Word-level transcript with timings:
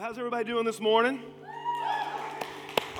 How's 0.00 0.16
everybody 0.16 0.44
doing 0.44 0.64
this 0.64 0.78
morning? 0.78 1.20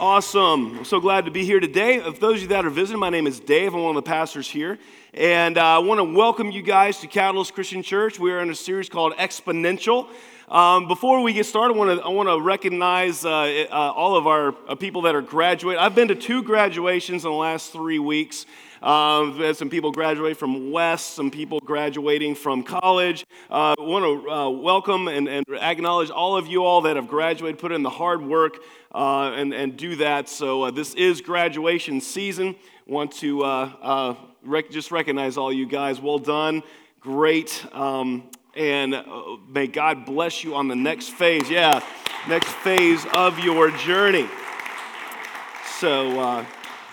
Awesome. 0.01 0.79
I'm 0.79 0.85
so 0.85 0.99
glad 0.99 1.27
to 1.27 1.31
be 1.31 1.45
here 1.45 1.61
today. 1.61 2.01
Of 2.01 2.19
those 2.19 2.37
of 2.37 2.43
you 2.43 2.49
that 2.49 2.65
are 2.65 2.71
visiting, 2.71 2.99
my 2.99 3.09
name 3.09 3.29
is 3.29 3.39
Dave. 3.39 3.73
I'm 3.73 3.83
one 3.83 3.97
of 3.97 4.03
the 4.03 4.09
pastors 4.09 4.51
here. 4.51 4.81
And 5.15 5.59
uh, 5.59 5.77
I 5.77 5.79
want 5.79 5.99
to 5.99 6.05
welcome 6.05 6.51
you 6.51 6.61
guys 6.61 6.99
to 7.01 7.07
Catalyst 7.07 7.55
Christian 7.55 7.85
Church. 7.85 8.19
We 8.19 8.33
are 8.33 8.41
in 8.41 8.51
a 8.51 8.55
series 8.55 8.89
called 8.89 9.13
Exponential. 9.13 10.09
Um, 10.51 10.89
before 10.89 11.21
we 11.21 11.35
get 11.35 11.45
started, 11.45 11.75
I 11.75 11.77
want 11.77 12.01
to, 12.01 12.07
I 12.07 12.09
want 12.09 12.31
to 12.31 12.41
recognize 12.41 13.23
uh, 13.23 13.67
uh, 13.71 13.75
all 13.75 14.17
of 14.17 14.27
our 14.27 14.55
uh, 14.67 14.77
people 14.77 15.03
that 15.03 15.15
are 15.15 15.21
graduating. 15.21 15.79
I've 15.79 15.95
been 15.95 16.09
to 16.09 16.15
two 16.15 16.43
graduations 16.43 17.27
in 17.27 17.31
the 17.31 17.37
last 17.37 17.71
three 17.71 17.99
weeks. 17.99 18.47
Um, 18.81 19.39
had 19.39 19.59
some 19.59 19.69
people 19.69 19.93
graduate 19.93 20.39
from 20.39 20.71
West, 20.71 21.15
some 21.15 21.31
people 21.31 21.61
graduating 21.61 22.35
from 22.35 22.63
college. 22.63 23.27
I 23.51 23.73
uh, 23.73 23.75
want 23.79 24.05
to 24.05 24.31
uh, 24.31 24.49
welcome 24.49 25.09
and, 25.09 25.29
and, 25.29 25.45
acknowledge 25.51 26.09
all 26.09 26.39
of 26.39 26.47
you 26.47 26.65
all 26.65 26.81
that 26.83 26.97
have 26.97 27.09
graduated, 27.09 27.59
put 27.59 27.71
in 27.71 27.83
the 27.83 27.91
hard 27.91 28.23
work, 28.23 28.57
uh, 28.95 29.33
and, 29.35 29.53
and 29.53 29.77
do 29.77 29.97
that. 29.97 30.31
So 30.31 30.63
uh, 30.63 30.71
this 30.71 30.95
is 30.95 31.21
graduation 31.21 32.01
season. 32.01 32.57
Want 32.87 33.13
to 33.17 33.43
uh, 33.43 34.15
rec- 34.43 34.71
just 34.71 34.93
recognize 34.93 35.37
all 35.37 35.53
you 35.53 35.67
guys. 35.67 36.01
Well 36.01 36.19
done. 36.19 36.63
Great. 37.01 37.67
Um, 37.73 38.31
and 38.59 39.03
may 39.49 39.67
God 39.69 40.05
bless 40.05 40.43
you 40.45 40.55
on 40.55 40.69
the 40.69 40.77
next 40.77 41.11
phase. 41.11 41.49
Yeah, 41.49 41.83
next 42.29 42.49
phase 42.49 43.07
of 43.15 43.39
your 43.39 43.71
journey. 43.71 44.29
So, 45.79 46.45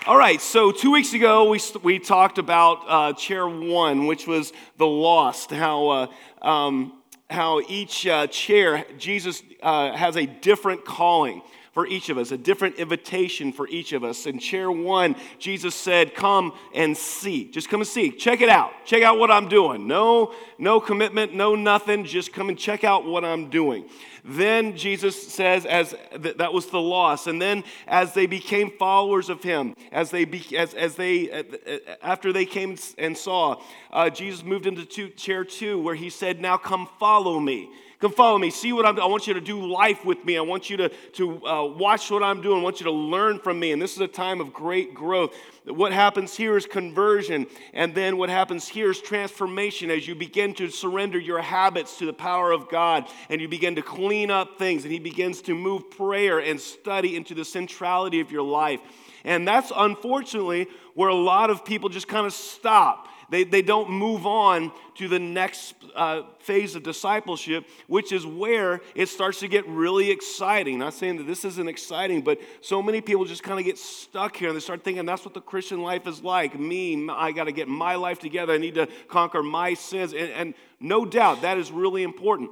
all 0.06 0.16
right, 0.16 0.40
so 0.40 0.70
two 0.70 0.92
weeks 0.92 1.14
ago 1.14 1.50
we, 1.50 1.60
we 1.82 1.98
talked 1.98 2.38
about 2.38 2.84
uh, 2.86 3.12
chair 3.14 3.48
one, 3.48 4.06
which 4.06 4.24
was 4.24 4.52
the 4.76 4.86
lost, 4.86 5.50
how, 5.50 5.88
uh, 5.88 6.06
um, 6.42 7.02
how 7.28 7.60
each 7.68 8.06
uh, 8.06 8.28
chair, 8.28 8.84
Jesus 8.98 9.42
uh, 9.64 9.96
has 9.96 10.16
a 10.16 10.24
different 10.24 10.84
calling 10.84 11.42
for 11.76 11.86
each 11.86 12.08
of 12.08 12.16
us, 12.16 12.32
a 12.32 12.38
different 12.38 12.76
invitation 12.76 13.52
for 13.52 13.68
each 13.68 13.92
of 13.92 14.02
us. 14.02 14.24
In 14.24 14.38
chair 14.38 14.72
one, 14.72 15.14
Jesus 15.38 15.74
said, 15.74 16.14
Come 16.14 16.54
and 16.74 16.96
see. 16.96 17.50
Just 17.50 17.68
come 17.68 17.82
and 17.82 17.86
see. 17.86 18.12
Check 18.12 18.40
it 18.40 18.48
out. 18.48 18.72
Check 18.86 19.02
out 19.02 19.18
what 19.18 19.30
I'm 19.30 19.46
doing. 19.46 19.86
No, 19.86 20.32
no 20.56 20.80
commitment, 20.80 21.34
no 21.34 21.54
nothing. 21.54 22.06
Just 22.06 22.32
come 22.32 22.48
and 22.48 22.58
check 22.58 22.82
out 22.82 23.04
what 23.04 23.26
I'm 23.26 23.50
doing. 23.50 23.90
Then 24.24 24.74
Jesus 24.74 25.30
says, 25.30 25.66
as 25.66 25.94
th- 26.22 26.38
that 26.38 26.54
was 26.54 26.64
the 26.68 26.80
loss. 26.80 27.26
And 27.26 27.42
then 27.42 27.62
as 27.86 28.14
they 28.14 28.24
became 28.24 28.70
followers 28.78 29.28
of 29.28 29.42
him, 29.42 29.76
as 29.92 30.10
they, 30.10 30.24
be, 30.24 30.56
as, 30.56 30.72
as 30.72 30.96
they 30.96 31.30
uh, 31.30 31.42
uh, 31.42 31.94
after 32.00 32.32
they 32.32 32.46
came 32.46 32.78
and 32.96 33.14
saw, 33.14 33.60
uh, 33.92 34.08
Jesus 34.08 34.42
moved 34.42 34.64
into 34.64 34.86
two, 34.86 35.10
chair 35.10 35.44
two, 35.44 35.78
where 35.78 35.94
he 35.94 36.08
said, 36.08 36.40
Now 36.40 36.56
come 36.56 36.88
follow 36.98 37.38
me. 37.38 37.68
Come 37.98 38.12
follow 38.12 38.36
me. 38.36 38.50
See 38.50 38.74
what 38.74 38.84
I'm 38.84 39.00
I 39.00 39.06
want 39.06 39.26
you 39.26 39.32
to 39.34 39.40
do 39.40 39.66
life 39.66 40.04
with 40.04 40.22
me. 40.22 40.36
I 40.36 40.42
want 40.42 40.68
you 40.68 40.76
to, 40.76 40.88
to 40.88 41.46
uh, 41.46 41.64
watch 41.64 42.10
what 42.10 42.22
I'm 42.22 42.42
doing. 42.42 42.60
I 42.60 42.62
want 42.62 42.78
you 42.78 42.84
to 42.84 42.92
learn 42.92 43.38
from 43.38 43.58
me. 43.58 43.72
And 43.72 43.80
this 43.80 43.94
is 43.94 44.00
a 44.00 44.08
time 44.08 44.38
of 44.38 44.52
great 44.52 44.92
growth. 44.92 45.34
What 45.64 45.92
happens 45.92 46.36
here 46.36 46.58
is 46.58 46.66
conversion. 46.66 47.46
And 47.72 47.94
then 47.94 48.18
what 48.18 48.28
happens 48.28 48.68
here 48.68 48.90
is 48.90 49.00
transformation 49.00 49.90
as 49.90 50.06
you 50.06 50.14
begin 50.14 50.52
to 50.54 50.68
surrender 50.68 51.18
your 51.18 51.40
habits 51.40 51.98
to 51.98 52.04
the 52.04 52.12
power 52.12 52.52
of 52.52 52.68
God 52.68 53.06
and 53.30 53.40
you 53.40 53.48
begin 53.48 53.76
to 53.76 53.82
clean 53.82 54.30
up 54.30 54.58
things. 54.58 54.84
And 54.84 54.92
He 54.92 54.98
begins 54.98 55.40
to 55.42 55.54
move 55.54 55.90
prayer 55.90 56.38
and 56.38 56.60
study 56.60 57.16
into 57.16 57.34
the 57.34 57.46
centrality 57.46 58.20
of 58.20 58.30
your 58.30 58.42
life. 58.42 58.80
And 59.24 59.48
that's 59.48 59.72
unfortunately 59.74 60.68
where 60.92 61.08
a 61.08 61.14
lot 61.14 61.48
of 61.48 61.64
people 61.64 61.88
just 61.88 62.08
kind 62.08 62.26
of 62.26 62.34
stop 62.34 63.08
they, 63.30 63.44
they 63.44 63.62
don't 63.62 63.90
move 63.90 64.26
on 64.26 64.72
to 64.96 65.08
the 65.08 65.18
next 65.18 65.74
uh, 65.94 66.22
phase 66.40 66.74
of 66.74 66.82
discipleship, 66.82 67.64
which 67.86 68.12
is 68.12 68.24
where 68.24 68.80
it 68.94 69.08
starts 69.08 69.40
to 69.40 69.48
get 69.48 69.66
really 69.66 70.10
exciting. 70.10 70.78
Not 70.78 70.94
saying 70.94 71.16
that 71.18 71.26
this 71.26 71.44
isn't 71.44 71.68
exciting, 71.68 72.22
but 72.22 72.38
so 72.60 72.82
many 72.82 73.00
people 73.00 73.24
just 73.24 73.42
kind 73.42 73.58
of 73.58 73.64
get 73.64 73.78
stuck 73.78 74.36
here 74.36 74.48
and 74.48 74.56
they 74.56 74.60
start 74.60 74.84
thinking 74.84 75.04
that's 75.06 75.24
what 75.24 75.34
the 75.34 75.40
Christian 75.40 75.82
life 75.82 76.06
is 76.06 76.22
like. 76.22 76.58
Me, 76.58 77.08
I 77.10 77.32
got 77.32 77.44
to 77.44 77.52
get 77.52 77.68
my 77.68 77.96
life 77.96 78.18
together. 78.18 78.52
I 78.52 78.58
need 78.58 78.74
to 78.76 78.88
conquer 79.08 79.42
my 79.42 79.74
sins. 79.74 80.12
And, 80.12 80.30
and 80.30 80.54
no 80.78 81.04
doubt 81.04 81.42
that 81.42 81.58
is 81.58 81.70
really 81.70 82.02
important. 82.02 82.50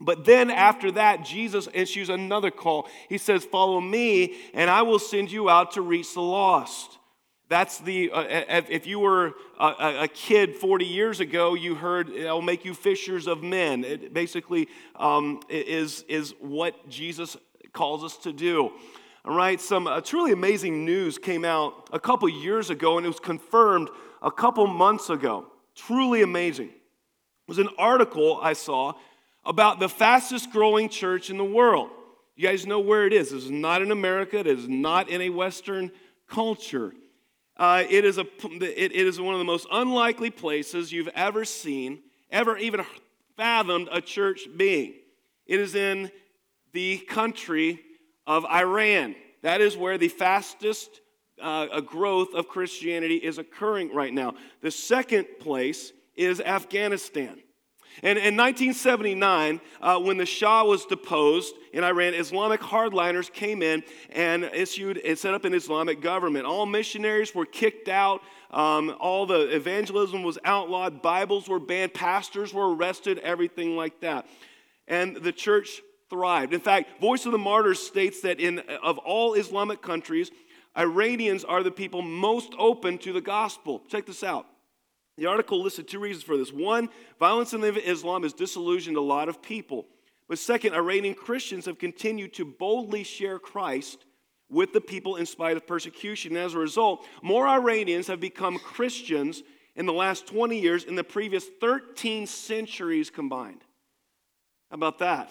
But 0.00 0.24
then 0.24 0.50
after 0.50 0.90
that, 0.92 1.24
Jesus 1.24 1.68
issues 1.72 2.08
another 2.08 2.50
call. 2.50 2.88
He 3.08 3.16
says, 3.16 3.44
Follow 3.44 3.80
me, 3.80 4.34
and 4.52 4.68
I 4.68 4.82
will 4.82 4.98
send 4.98 5.30
you 5.30 5.48
out 5.48 5.72
to 5.72 5.80
reach 5.80 6.14
the 6.14 6.20
lost. 6.20 6.98
That's 7.48 7.78
the, 7.78 8.10
uh, 8.10 8.24
if 8.68 8.86
you 8.86 8.98
were 8.98 9.34
a, 9.60 10.04
a, 10.04 10.08
kid 10.08 10.54
40 10.54 10.86
years 10.86 11.20
ago, 11.20 11.54
you 11.54 11.74
heard 11.74 12.08
it'll 12.08 12.40
make 12.40 12.64
you 12.64 12.72
fishers 12.72 13.26
of 13.26 13.42
men. 13.42 13.84
It 13.84 14.14
basically 14.14 14.68
um, 14.96 15.40
is, 15.50 16.04
is 16.08 16.34
what 16.40 16.88
Jesus 16.88 17.36
calls 17.72 18.02
us 18.02 18.16
to 18.18 18.32
do. 18.32 18.72
All 19.26 19.34
right, 19.34 19.60
some 19.60 19.86
uh, 19.86 20.00
truly 20.00 20.32
amazing 20.32 20.84
news 20.84 21.18
came 21.18 21.44
out 21.44 21.88
a 21.92 22.00
couple 22.00 22.28
years 22.28 22.70
ago, 22.70 22.96
and 22.96 23.06
it 23.06 23.08
was 23.08 23.20
confirmed 23.20 23.90
a 24.22 24.30
couple 24.30 24.66
months 24.66 25.10
ago. 25.10 25.46
Truly 25.74 26.22
amazing. 26.22 26.68
It 26.68 27.48
was 27.48 27.58
an 27.58 27.68
article 27.78 28.38
I 28.42 28.54
saw 28.54 28.94
about 29.44 29.80
the 29.80 29.88
fastest 29.88 30.50
growing 30.50 30.88
church 30.88 31.28
in 31.28 31.36
the 31.36 31.44
world. 31.44 31.90
You 32.36 32.48
guys 32.48 32.66
know 32.66 32.80
where 32.80 33.06
it 33.06 33.12
is. 33.12 33.30
This 33.30 33.44
is 33.44 33.50
not 33.50 33.82
in 33.82 33.90
America, 33.90 34.38
it 34.38 34.46
is 34.46 34.68
not 34.68 35.10
in 35.10 35.20
a 35.20 35.30
Western 35.30 35.90
culture. 36.28 36.94
Uh, 37.56 37.84
it, 37.88 38.04
is 38.04 38.18
a, 38.18 38.26
it, 38.42 38.92
it 38.92 39.06
is 39.06 39.20
one 39.20 39.34
of 39.34 39.38
the 39.38 39.44
most 39.44 39.66
unlikely 39.70 40.30
places 40.30 40.92
you've 40.92 41.08
ever 41.14 41.44
seen, 41.44 42.00
ever 42.30 42.58
even 42.58 42.84
fathomed 43.36 43.88
a 43.92 44.00
church 44.00 44.48
being. 44.56 44.94
It 45.46 45.60
is 45.60 45.74
in 45.74 46.10
the 46.72 46.98
country 46.98 47.80
of 48.26 48.44
Iran. 48.46 49.14
That 49.42 49.60
is 49.60 49.76
where 49.76 49.98
the 49.98 50.08
fastest 50.08 51.00
uh, 51.40 51.80
growth 51.80 52.34
of 52.34 52.48
Christianity 52.48 53.16
is 53.16 53.38
occurring 53.38 53.94
right 53.94 54.12
now. 54.12 54.34
The 54.60 54.70
second 54.70 55.26
place 55.40 55.92
is 56.16 56.40
Afghanistan. 56.40 57.40
And 58.02 58.18
in 58.18 58.36
1979, 58.36 59.60
uh, 59.80 60.00
when 60.00 60.16
the 60.16 60.26
Shah 60.26 60.64
was 60.64 60.84
deposed 60.84 61.54
in 61.72 61.84
Iran, 61.84 62.14
Islamic 62.14 62.60
hardliners 62.60 63.32
came 63.32 63.62
in 63.62 63.82
and 64.10 64.44
issued 64.44 64.98
and 64.98 65.16
set 65.16 65.34
up 65.34 65.44
an 65.44 65.54
Islamic 65.54 66.00
government. 66.00 66.44
All 66.44 66.66
missionaries 66.66 67.34
were 67.34 67.46
kicked 67.46 67.88
out. 67.88 68.20
Um, 68.50 68.94
all 68.98 69.26
the 69.26 69.54
evangelism 69.54 70.22
was 70.22 70.38
outlawed. 70.44 71.02
Bibles 71.02 71.48
were 71.48 71.60
banned. 71.60 71.94
Pastors 71.94 72.52
were 72.52 72.74
arrested. 72.74 73.18
Everything 73.20 73.76
like 73.76 74.00
that. 74.00 74.26
And 74.88 75.16
the 75.16 75.32
church 75.32 75.80
thrived. 76.10 76.52
In 76.52 76.60
fact, 76.60 77.00
Voice 77.00 77.26
of 77.26 77.32
the 77.32 77.38
Martyrs 77.38 77.80
states 77.80 78.20
that 78.22 78.40
in 78.40 78.60
of 78.82 78.98
all 78.98 79.34
Islamic 79.34 79.82
countries, 79.82 80.30
Iranians 80.76 81.44
are 81.44 81.62
the 81.62 81.70
people 81.70 82.02
most 82.02 82.52
open 82.58 82.98
to 82.98 83.12
the 83.12 83.20
gospel. 83.20 83.82
Check 83.88 84.06
this 84.06 84.24
out. 84.24 84.46
The 85.16 85.26
article 85.26 85.62
listed 85.62 85.86
two 85.86 86.00
reasons 86.00 86.24
for 86.24 86.36
this. 86.36 86.52
One, 86.52 86.88
violence 87.18 87.52
in 87.52 87.62
Islam 87.62 88.24
has 88.24 88.32
disillusioned 88.32 88.96
a 88.96 89.00
lot 89.00 89.28
of 89.28 89.40
people. 89.40 89.86
But 90.28 90.38
second, 90.38 90.74
Iranian 90.74 91.14
Christians 91.14 91.66
have 91.66 91.78
continued 91.78 92.34
to 92.34 92.44
boldly 92.44 93.04
share 93.04 93.38
Christ 93.38 94.04
with 94.48 94.72
the 94.72 94.80
people 94.80 95.16
in 95.16 95.26
spite 95.26 95.56
of 95.56 95.66
persecution. 95.66 96.36
And 96.36 96.44
as 96.44 96.54
a 96.54 96.58
result, 96.58 97.06
more 97.22 97.46
Iranians 97.46 98.06
have 98.08 98.20
become 98.20 98.58
Christians 98.58 99.42
in 99.76 99.86
the 99.86 99.92
last 99.92 100.26
20 100.26 100.58
years 100.58 100.84
in 100.84 100.94
the 100.94 101.04
previous 101.04 101.46
13 101.60 102.26
centuries 102.26 103.10
combined. 103.10 103.62
How 104.70 104.76
about 104.76 104.98
that? 105.00 105.30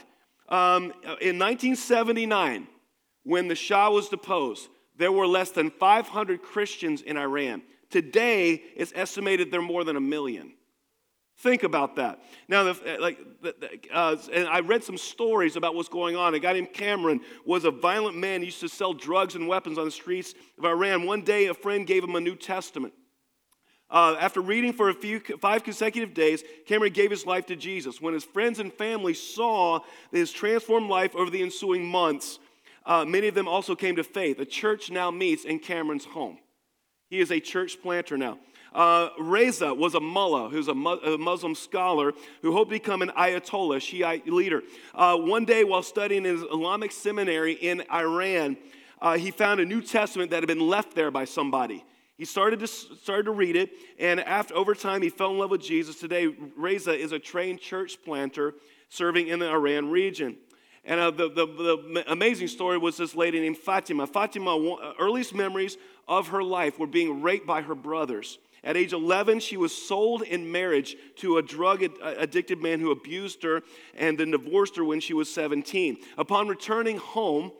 Um, 0.49 0.93
in 1.21 1.39
1979, 1.39 2.67
when 3.23 3.47
the 3.47 3.55
Shah 3.55 3.89
was 3.89 4.09
deposed, 4.09 4.67
there 4.97 5.11
were 5.11 5.27
less 5.27 5.51
than 5.51 5.71
500 5.71 6.41
Christians 6.41 7.01
in 7.01 7.17
Iran. 7.17 7.63
Today, 7.93 8.63
it's 8.75 8.91
estimated 8.95 9.51
there 9.51 9.59
are 9.59 9.63
more 9.63 9.83
than 9.83 9.95
a 9.95 10.01
million. 10.01 10.53
Think 11.37 11.61
about 11.61 11.97
that. 11.97 12.23
Now, 12.47 12.63
the, 12.63 12.97
like, 12.99 13.19
uh, 13.93 14.15
and 14.33 14.47
I 14.47 14.61
read 14.61 14.83
some 14.83 14.97
stories 14.97 15.57
about 15.57 15.75
what's 15.75 15.89
going 15.89 16.15
on. 16.15 16.33
A 16.33 16.39
guy 16.39 16.53
named 16.53 16.73
Cameron 16.73 17.21
was 17.45 17.65
a 17.65 17.69
violent 17.69 18.17
man. 18.17 18.39
He 18.39 18.45
used 18.47 18.61
to 18.61 18.67
sell 18.67 18.95
drugs 18.95 19.35
and 19.35 19.47
weapons 19.47 19.77
on 19.77 19.85
the 19.85 19.91
streets 19.91 20.33
of 20.57 20.65
Iran. 20.65 21.05
One 21.05 21.21
day, 21.21 21.45
a 21.45 21.53
friend 21.53 21.85
gave 21.85 22.03
him 22.03 22.15
a 22.15 22.19
New 22.19 22.35
Testament. 22.35 22.95
Uh, 23.91 24.15
after 24.19 24.41
reading 24.41 24.73
for 24.73 24.89
a 24.89 24.93
few 24.95 25.19
five 25.39 25.63
consecutive 25.63 26.15
days, 26.15 26.43
Cameron 26.65 26.93
gave 26.93 27.11
his 27.11 27.27
life 27.27 27.45
to 27.45 27.55
Jesus. 27.55 28.01
When 28.01 28.15
his 28.15 28.23
friends 28.23 28.57
and 28.57 28.73
family 28.73 29.13
saw 29.13 29.81
his 30.11 30.31
transformed 30.31 30.89
life 30.89 31.15
over 31.15 31.29
the 31.29 31.43
ensuing 31.43 31.85
months, 31.85 32.39
uh, 32.87 33.05
many 33.05 33.27
of 33.27 33.35
them 33.35 33.47
also 33.47 33.75
came 33.75 33.97
to 33.97 34.03
faith. 34.03 34.39
A 34.39 34.45
church 34.45 34.89
now 34.89 35.11
meets 35.11 35.45
in 35.45 35.59
Cameron's 35.59 36.05
home. 36.05 36.39
He 37.13 37.19
is 37.19 37.29
a 37.29 37.39
church 37.39 37.79
planter 37.79 38.17
now. 38.17 38.39
Uh, 38.73 39.09
Reza 39.19 39.71
was 39.71 39.93
a 39.93 39.99
mullah, 39.99 40.49
who's 40.49 40.67
a, 40.67 40.71
a, 40.71 41.15
Muslim 41.15 41.53
scholar 41.53 42.11
who 42.41 42.53
hoped 42.53 42.71
to 42.71 42.75
become 42.75 43.03
an 43.03 43.09
Ayatollah, 43.09 43.79
Shiite 43.79 44.27
leader. 44.27 44.63
Uh, 44.95 45.17
one 45.17 45.45
day, 45.45 45.63
while 45.63 45.83
studying 45.83 46.25
in 46.25 46.37
Islamic 46.37 46.91
seminary 46.91 47.53
in 47.53 47.83
Iran, 47.93 48.57
uh, 48.99 49.15
he 49.15 49.29
found 49.29 49.59
a 49.59 49.65
New 49.65 49.79
Testament 49.79 50.31
that 50.31 50.37
had 50.37 50.47
been 50.47 50.67
left 50.67 50.95
there 50.95 51.11
by 51.11 51.25
somebody. 51.25 51.85
He 52.17 52.25
started 52.25 52.61
to, 52.61 52.67
started 52.67 53.25
to 53.25 53.31
read 53.31 53.57
it, 53.57 53.69
and 53.99 54.19
after, 54.19 54.55
over 54.55 54.73
time, 54.73 55.03
he 55.03 55.09
fell 55.09 55.29
in 55.29 55.37
love 55.37 55.51
with 55.51 55.61
Jesus. 55.61 55.99
Today, 55.99 56.35
Reza 56.57 56.95
is 56.95 57.11
a 57.11 57.19
trained 57.19 57.59
church 57.59 58.01
planter 58.03 58.55
serving 58.89 59.27
in 59.27 59.37
the 59.37 59.51
Iran 59.51 59.91
region. 59.91 60.35
And 60.85 60.99
uh, 60.99 61.11
the, 61.11 61.29
the, 61.29 61.45
the, 61.45 62.03
amazing 62.11 62.49
story 62.49 62.77
was 62.77 62.97
this 62.97 63.15
lady 63.15 63.39
named 63.39 63.57
Fatima. 63.57 64.05
Fatima, 64.05 64.57
uh, 64.57 64.93
earliest 64.99 65.33
memories 65.33 65.77
of 66.07 66.27
her 66.29 66.43
life 66.43 66.77
were 66.77 66.87
being 66.87 67.21
raped 67.21 67.47
by 67.47 67.61
her 67.61 67.75
brothers. 67.75 68.37
At 68.65 68.77
age 68.77 68.93
11, 68.93 69.39
she 69.39 69.57
was 69.57 69.75
sold 69.75 70.21
in 70.21 70.51
marriage 70.51 70.95
to 71.17 71.37
a 71.37 71.41
drug 71.41 71.83
addicted 72.01 72.61
man 72.61 72.79
who 72.79 72.91
abused 72.91 73.43
her 73.43 73.61
and 73.95 74.17
then 74.17 74.31
divorced 74.31 74.77
her 74.77 74.85
when 74.85 75.01
she 75.01 75.13
was 75.13 75.33
17. 75.33 75.97
Upon 76.17 76.47
returning 76.47 76.97
home, 76.97 77.51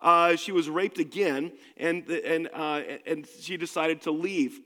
uh, 0.00 0.36
she 0.36 0.52
was 0.52 0.68
raped 0.68 0.98
again 0.98 1.52
and, 1.76 2.08
and, 2.08 2.48
uh, 2.52 2.82
and 3.06 3.26
she 3.40 3.56
decided 3.56 4.02
to 4.02 4.10
leave. 4.12 4.60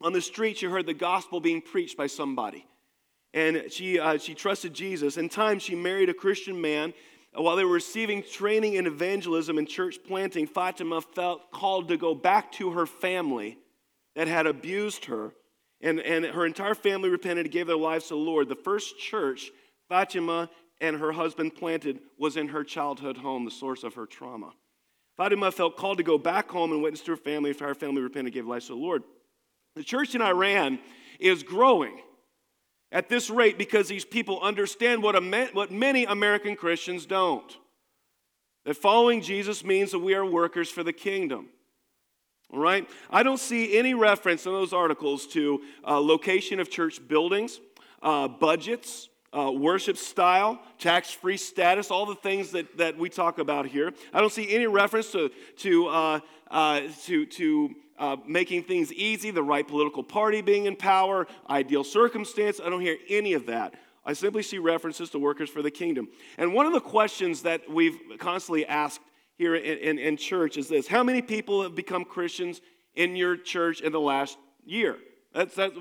On 0.00 0.12
the 0.12 0.20
street, 0.20 0.58
she 0.58 0.66
heard 0.66 0.86
the 0.86 0.94
gospel 0.94 1.40
being 1.40 1.60
preached 1.60 1.96
by 1.96 2.06
somebody. 2.06 2.66
And 3.32 3.64
she, 3.72 3.98
uh, 3.98 4.18
she 4.18 4.34
trusted 4.34 4.72
Jesus. 4.74 5.16
In 5.16 5.28
time, 5.28 5.58
she 5.58 5.74
married 5.74 6.08
a 6.08 6.14
Christian 6.14 6.60
man. 6.60 6.94
While 7.34 7.56
they 7.56 7.64
were 7.64 7.72
receiving 7.72 8.22
training 8.22 8.74
in 8.74 8.86
evangelism 8.86 9.58
and 9.58 9.68
church 9.68 9.98
planting, 10.06 10.46
Fatima 10.46 11.00
felt 11.00 11.50
called 11.50 11.88
to 11.88 11.96
go 11.96 12.14
back 12.14 12.52
to 12.52 12.70
her 12.72 12.86
family 12.86 13.58
that 14.14 14.28
had 14.28 14.46
abused 14.46 15.06
her. 15.06 15.32
And, 15.80 16.00
and 16.00 16.24
her 16.24 16.46
entire 16.46 16.74
family 16.74 17.10
repented 17.10 17.46
and 17.46 17.52
gave 17.52 17.66
their 17.66 17.76
lives 17.76 18.04
to 18.04 18.14
the 18.14 18.20
Lord. 18.20 18.48
The 18.48 18.54
first 18.54 18.98
church 18.98 19.50
Fatima 19.88 20.48
and 20.80 20.96
her 20.96 21.12
husband 21.12 21.56
planted 21.56 22.00
was 22.18 22.36
in 22.36 22.48
her 22.48 22.64
childhood 22.64 23.18
home, 23.18 23.44
the 23.44 23.50
source 23.50 23.82
of 23.82 23.94
her 23.94 24.06
trauma. 24.06 24.52
Fatima 25.16 25.52
felt 25.52 25.76
called 25.76 25.98
to 25.98 26.04
go 26.04 26.18
back 26.18 26.50
home 26.50 26.72
and 26.72 26.82
witness 26.82 27.02
to 27.02 27.12
her 27.12 27.16
family. 27.16 27.52
Her 27.52 27.74
family 27.74 28.00
repented 28.00 28.26
and 28.26 28.34
gave 28.34 28.46
life 28.46 28.62
to 28.62 28.68
the 28.68 28.76
Lord. 28.76 29.02
The 29.76 29.84
church 29.84 30.14
in 30.14 30.22
Iran 30.22 30.78
is 31.18 31.42
growing 31.42 32.00
at 32.94 33.08
this 33.08 33.28
rate 33.28 33.58
because 33.58 33.88
these 33.88 34.04
people 34.04 34.40
understand 34.40 35.02
what, 35.02 35.20
what 35.52 35.70
many 35.72 36.04
American 36.04 36.54
Christians 36.54 37.04
don't. 37.04 37.58
That 38.64 38.76
following 38.76 39.20
Jesus 39.20 39.64
means 39.64 39.90
that 39.90 39.98
we 39.98 40.14
are 40.14 40.24
workers 40.24 40.70
for 40.70 40.82
the 40.82 40.92
kingdom. 40.92 41.48
All 42.52 42.60
right? 42.60 42.88
I 43.10 43.24
don't 43.24 43.40
see 43.40 43.76
any 43.76 43.94
reference 43.94 44.46
in 44.46 44.52
those 44.52 44.72
articles 44.72 45.26
to 45.28 45.60
uh, 45.86 45.98
location 45.98 46.60
of 46.60 46.70
church 46.70 47.06
buildings, 47.06 47.60
uh, 48.00 48.28
budgets, 48.28 49.08
uh, 49.36 49.50
worship 49.50 49.96
style, 49.96 50.60
tax 50.78 51.10
free 51.10 51.36
status, 51.36 51.90
all 51.90 52.06
the 52.06 52.14
things 52.14 52.52
that, 52.52 52.78
that 52.78 52.96
we 52.96 53.08
talk 53.08 53.40
about 53.40 53.66
here. 53.66 53.92
I 54.12 54.20
don't 54.20 54.32
see 54.32 54.54
any 54.54 54.68
reference 54.68 55.10
to, 55.10 55.30
to, 55.58 55.88
uh, 55.88 56.20
uh, 56.48 56.82
to, 57.06 57.26
to 57.26 57.74
uh, 57.98 58.16
making 58.26 58.64
things 58.64 58.92
easy, 58.92 59.30
the 59.30 59.42
right 59.42 59.66
political 59.66 60.02
party 60.02 60.40
being 60.40 60.66
in 60.66 60.76
power, 60.76 61.26
ideal 61.48 61.84
circumstance. 61.84 62.60
I 62.64 62.68
don't 62.68 62.80
hear 62.80 62.96
any 63.08 63.34
of 63.34 63.46
that. 63.46 63.74
I 64.04 64.12
simply 64.12 64.42
see 64.42 64.58
references 64.58 65.10
to 65.10 65.18
workers 65.18 65.48
for 65.48 65.62
the 65.62 65.70
kingdom. 65.70 66.08
And 66.36 66.52
one 66.52 66.66
of 66.66 66.72
the 66.72 66.80
questions 66.80 67.42
that 67.42 67.62
we've 67.70 67.98
constantly 68.18 68.66
asked 68.66 69.00
here 69.36 69.54
in, 69.54 69.78
in, 69.78 69.98
in 69.98 70.16
church 70.16 70.56
is 70.56 70.68
this 70.68 70.86
How 70.86 71.02
many 71.02 71.22
people 71.22 71.62
have 71.62 71.74
become 71.74 72.04
Christians 72.04 72.60
in 72.94 73.16
your 73.16 73.36
church 73.36 73.80
in 73.80 73.92
the 73.92 74.00
last 74.00 74.38
year? 74.64 74.98
That's, 75.32 75.54
that's, 75.54 75.74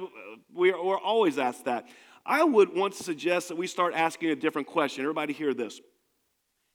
we're, 0.53 0.81
we're 0.81 0.99
always 0.99 1.37
asked 1.37 1.65
that. 1.65 1.87
I 2.25 2.43
would 2.43 2.73
want 2.73 2.93
to 2.95 3.03
suggest 3.03 3.49
that 3.49 3.57
we 3.57 3.67
start 3.67 3.93
asking 3.93 4.29
a 4.29 4.35
different 4.35 4.67
question. 4.67 5.03
Everybody 5.03 5.33
hear 5.33 5.53
this. 5.53 5.81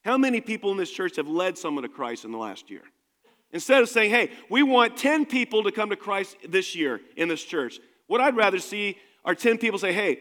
How 0.04 0.18
many 0.18 0.40
people 0.40 0.70
in 0.70 0.76
this 0.76 0.90
church 0.90 1.16
have 1.16 1.28
led 1.28 1.58
someone 1.58 1.82
to 1.82 1.88
Christ 1.88 2.24
in 2.24 2.32
the 2.32 2.38
last 2.38 2.70
year? 2.70 2.82
Instead 3.52 3.82
of 3.82 3.88
saying, 3.88 4.10
hey, 4.10 4.30
we 4.50 4.62
want 4.62 4.96
10 4.96 5.24
people 5.26 5.62
to 5.62 5.72
come 5.72 5.90
to 5.90 5.96
Christ 5.96 6.36
this 6.48 6.74
year 6.74 7.00
in 7.16 7.28
this 7.28 7.42
church, 7.42 7.80
what 8.06 8.20
I'd 8.20 8.36
rather 8.36 8.58
see 8.58 8.98
are 9.24 9.34
10 9.34 9.58
people 9.58 9.78
say, 9.78 9.92
hey, 9.92 10.20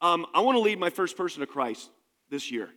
um, 0.00 0.26
I 0.32 0.40
want 0.40 0.56
to 0.56 0.60
lead 0.60 0.78
my 0.78 0.90
first 0.90 1.16
person 1.16 1.40
to 1.40 1.46
Christ 1.46 1.90
this 2.30 2.50
year. 2.50 2.70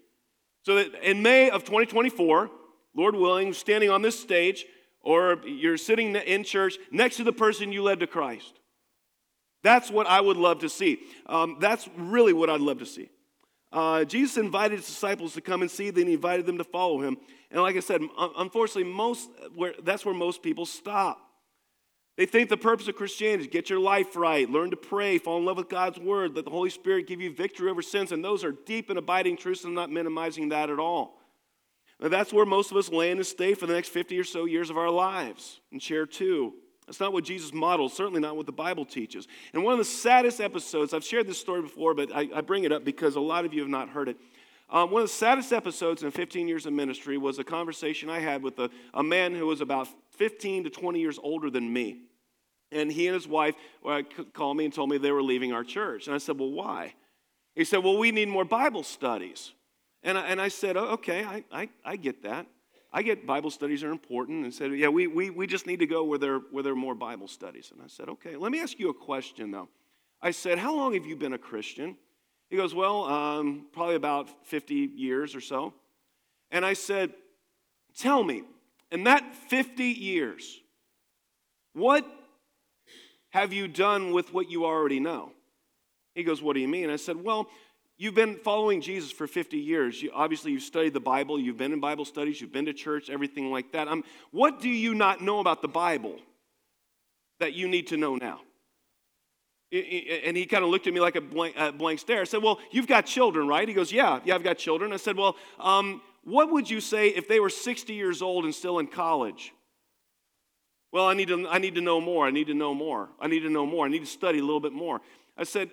So 0.63 0.75
that 0.75 0.93
in 1.03 1.21
May 1.21 1.49
of 1.49 1.63
2024, 1.63 2.49
Lord 2.95 3.15
willing, 3.15 3.53
standing 3.53 3.89
on 3.89 4.01
this 4.01 4.19
stage, 4.19 4.65
or 5.01 5.37
you're 5.45 5.77
sitting 5.77 6.15
in 6.15 6.43
church 6.43 6.77
next 6.91 7.17
to 7.17 7.23
the 7.23 7.33
person 7.33 7.71
you 7.71 7.83
led 7.83 7.99
to 7.99 8.07
Christ. 8.07 8.59
That's 9.63 9.91
what 9.91 10.07
I 10.07 10.21
would 10.21 10.37
love 10.37 10.59
to 10.59 10.69
see. 10.69 10.99
Um, 11.27 11.57
that's 11.59 11.87
really 11.95 12.33
what 12.33 12.49
I'd 12.49 12.61
love 12.61 12.79
to 12.79 12.85
see. 12.85 13.09
Uh, 13.71 14.03
Jesus 14.03 14.37
invited 14.37 14.79
his 14.79 14.87
disciples 14.87 15.33
to 15.33 15.41
come 15.41 15.61
and 15.61 15.71
see, 15.71 15.91
then 15.91 16.07
he 16.07 16.13
invited 16.13 16.45
them 16.45 16.57
to 16.57 16.63
follow 16.63 17.01
him. 17.01 17.17
And 17.51 17.61
like 17.61 17.75
I 17.75 17.81
said, 17.81 18.01
unfortunately, 18.37 18.91
most, 18.91 19.29
where, 19.55 19.73
that's 19.83 20.05
where 20.05 20.15
most 20.15 20.41
people 20.41 20.65
stop. 20.65 21.19
They 22.17 22.25
think 22.25 22.49
the 22.49 22.57
purpose 22.57 22.87
of 22.87 22.95
Christianity 22.95 23.43
is 23.43 23.49
get 23.49 23.69
your 23.69 23.79
life 23.79 24.15
right, 24.15 24.49
learn 24.49 24.71
to 24.71 24.77
pray, 24.77 25.17
fall 25.17 25.37
in 25.37 25.45
love 25.45 25.57
with 25.57 25.69
God's 25.69 25.99
word, 25.99 26.35
let 26.35 26.45
the 26.45 26.51
Holy 26.51 26.69
Spirit 26.69 27.07
give 27.07 27.21
you 27.21 27.33
victory 27.33 27.69
over 27.69 27.81
sins. 27.81 28.11
And 28.11 28.23
those 28.23 28.43
are 28.43 28.51
deep 28.51 28.89
and 28.89 28.99
abiding 28.99 29.37
truths, 29.37 29.63
and 29.63 29.71
I'm 29.71 29.75
not 29.75 29.91
minimizing 29.91 30.49
that 30.49 30.69
at 30.69 30.79
all. 30.79 31.17
That's 31.99 32.33
where 32.33 32.45
most 32.45 32.71
of 32.71 32.77
us 32.77 32.89
land 32.89 33.19
and 33.19 33.27
stay 33.27 33.53
for 33.53 33.67
the 33.67 33.73
next 33.73 33.89
50 33.89 34.17
or 34.17 34.23
so 34.23 34.45
years 34.45 34.69
of 34.69 34.77
our 34.77 34.89
lives 34.89 35.59
and 35.71 35.81
share 35.81 36.05
too. 36.05 36.53
That's 36.87 36.99
not 36.99 37.13
what 37.13 37.23
Jesus 37.23 37.53
modeled, 37.53 37.93
certainly 37.93 38.19
not 38.19 38.35
what 38.35 38.47
the 38.47 38.51
Bible 38.51 38.85
teaches. 38.85 39.27
And 39.53 39.63
one 39.63 39.73
of 39.73 39.77
the 39.77 39.85
saddest 39.85 40.41
episodes, 40.41 40.93
I've 40.93 41.03
shared 41.03 41.27
this 41.27 41.39
story 41.39 41.61
before, 41.61 41.93
but 41.93 42.13
I, 42.13 42.27
I 42.35 42.41
bring 42.41 42.63
it 42.63 42.71
up 42.71 42.83
because 42.83 43.15
a 43.15 43.21
lot 43.21 43.45
of 43.45 43.53
you 43.53 43.61
have 43.61 43.69
not 43.69 43.89
heard 43.89 44.09
it. 44.09 44.17
Um, 44.71 44.89
one 44.89 45.01
of 45.01 45.09
the 45.09 45.13
saddest 45.13 45.51
episodes 45.51 46.01
in 46.01 46.11
15 46.11 46.47
years 46.47 46.65
of 46.65 46.73
ministry 46.73 47.17
was 47.17 47.39
a 47.39 47.43
conversation 47.43 48.09
I 48.09 48.19
had 48.19 48.41
with 48.41 48.57
a, 48.59 48.69
a 48.93 49.03
man 49.03 49.35
who 49.35 49.45
was 49.45 49.59
about 49.59 49.87
15 50.11 50.63
to 50.63 50.69
20 50.69 50.99
years 50.99 51.19
older 51.21 51.49
than 51.49 51.71
me. 51.71 52.03
And 52.71 52.89
he 52.89 53.07
and 53.07 53.13
his 53.13 53.27
wife 53.27 53.55
uh, 53.85 54.01
called 54.33 54.55
me 54.55 54.63
and 54.63 54.73
told 54.73 54.89
me 54.89 54.97
they 54.97 55.11
were 55.11 55.21
leaving 55.21 55.51
our 55.51 55.65
church. 55.65 56.07
And 56.07 56.15
I 56.15 56.19
said, 56.19 56.39
Well, 56.39 56.51
why? 56.51 56.93
He 57.53 57.65
said, 57.65 57.83
Well, 57.83 57.97
we 57.97 58.11
need 58.11 58.29
more 58.29 58.45
Bible 58.45 58.83
studies. 58.83 59.51
And 60.03 60.17
I, 60.17 60.21
and 60.27 60.41
I 60.41 60.47
said, 60.47 60.77
oh, 60.77 60.85
okay, 60.93 61.23
I, 61.23 61.43
I, 61.51 61.69
I 61.85 61.95
get 61.95 62.23
that. 62.23 62.47
I 62.93 63.03
get 63.03 63.25
Bible 63.25 63.51
studies 63.51 63.83
are 63.83 63.91
important. 63.91 64.43
And 64.43 64.53
said, 64.53 64.73
yeah, 64.73 64.89
we, 64.89 65.07
we, 65.07 65.29
we 65.29 65.47
just 65.47 65.67
need 65.67 65.79
to 65.79 65.85
go 65.85 66.03
where 66.03 66.17
there, 66.17 66.39
where 66.51 66.63
there 66.63 66.73
are 66.73 66.77
more 66.77 66.95
Bible 66.95 67.27
studies. 67.27 67.71
And 67.71 67.81
I 67.81 67.87
said, 67.87 68.09
okay, 68.09 68.35
let 68.35 68.51
me 68.51 68.59
ask 68.61 68.79
you 68.79 68.89
a 68.89 68.93
question, 68.93 69.51
though. 69.51 69.69
I 70.21 70.31
said, 70.31 70.57
how 70.57 70.75
long 70.75 70.93
have 70.93 71.05
you 71.05 71.15
been 71.15 71.33
a 71.33 71.37
Christian? 71.37 71.97
He 72.51 72.57
goes, 72.57 72.75
well, 72.75 73.05
um, 73.05 73.65
probably 73.71 73.95
about 73.95 74.29
50 74.45 74.75
years 74.75 75.35
or 75.35 75.41
so. 75.41 75.73
And 76.51 76.63
I 76.63 76.73
said, 76.73 77.11
tell 77.97 78.23
me, 78.23 78.43
in 78.91 79.05
that 79.05 79.33
50 79.49 79.83
years, 79.83 80.59
what 81.73 82.05
have 83.29 83.53
you 83.53 83.67
done 83.67 84.11
with 84.11 84.33
what 84.33 84.51
you 84.51 84.65
already 84.65 84.99
know? 84.99 85.31
He 86.13 86.23
goes, 86.23 86.41
What 86.41 86.55
do 86.55 86.59
you 86.59 86.67
mean? 86.67 86.89
I 86.89 86.97
said, 86.97 87.15
Well, 87.15 87.47
You've 88.01 88.15
been 88.15 88.37
following 88.37 88.81
Jesus 88.81 89.11
for 89.11 89.27
50 89.27 89.59
years. 89.59 90.01
You, 90.01 90.09
obviously, 90.11 90.51
you've 90.51 90.63
studied 90.63 90.93
the 90.93 90.99
Bible, 90.99 91.39
you've 91.39 91.59
been 91.59 91.71
in 91.71 91.79
Bible 91.79 92.03
studies, 92.03 92.41
you've 92.41 92.51
been 92.51 92.65
to 92.65 92.73
church, 92.73 93.11
everything 93.11 93.51
like 93.51 93.73
that. 93.73 93.87
Um, 93.87 94.03
what 94.31 94.59
do 94.59 94.69
you 94.69 94.95
not 94.95 95.21
know 95.21 95.39
about 95.39 95.61
the 95.61 95.67
Bible 95.67 96.17
that 97.39 97.53
you 97.53 97.67
need 97.67 97.85
to 97.89 97.97
know 97.97 98.15
now? 98.15 98.41
And 99.71 100.35
he 100.35 100.45
kind 100.45 100.63
of 100.63 100.69
looked 100.69 100.87
at 100.87 100.93
me 100.93 100.99
like 100.99 101.15
a 101.15 101.21
blank, 101.21 101.55
a 101.57 101.71
blank, 101.71 101.99
stare. 101.99 102.21
I 102.21 102.25
said, 102.25 102.43
Well, 102.43 102.59
you've 102.71 102.87
got 102.87 103.05
children, 103.05 103.47
right? 103.47 103.67
He 103.67 103.73
goes, 103.73 103.91
Yeah, 103.91 104.19
yeah, 104.25 104.35
I've 104.35 104.43
got 104.43 104.57
children. 104.57 104.91
I 104.91 104.97
said, 104.97 105.15
Well, 105.15 105.37
um, 105.59 106.01
what 106.23 106.51
would 106.51 106.69
you 106.69 106.81
say 106.81 107.09
if 107.09 107.27
they 107.27 107.39
were 107.39 107.49
60 107.49 107.93
years 107.93 108.21
old 108.21 108.43
and 108.45 108.53
still 108.53 108.79
in 108.79 108.87
college? 108.87 109.53
Well, 110.91 111.07
I 111.07 111.13
need, 111.13 111.29
to, 111.29 111.47
I 111.47 111.57
need 111.57 111.75
to 111.75 111.81
know 111.81 112.01
more. 112.01 112.27
I 112.27 112.31
need 112.31 112.47
to 112.47 112.53
know 112.53 112.73
more. 112.73 113.09
I 113.19 113.27
need 113.27 113.41
to 113.41 113.49
know 113.49 113.65
more. 113.65 113.85
I 113.85 113.89
need 113.89 113.99
to 113.99 114.05
study 114.05 114.39
a 114.39 114.43
little 114.43 114.59
bit 114.59 114.73
more. 114.73 114.99
I 115.37 115.45
said, 115.45 115.69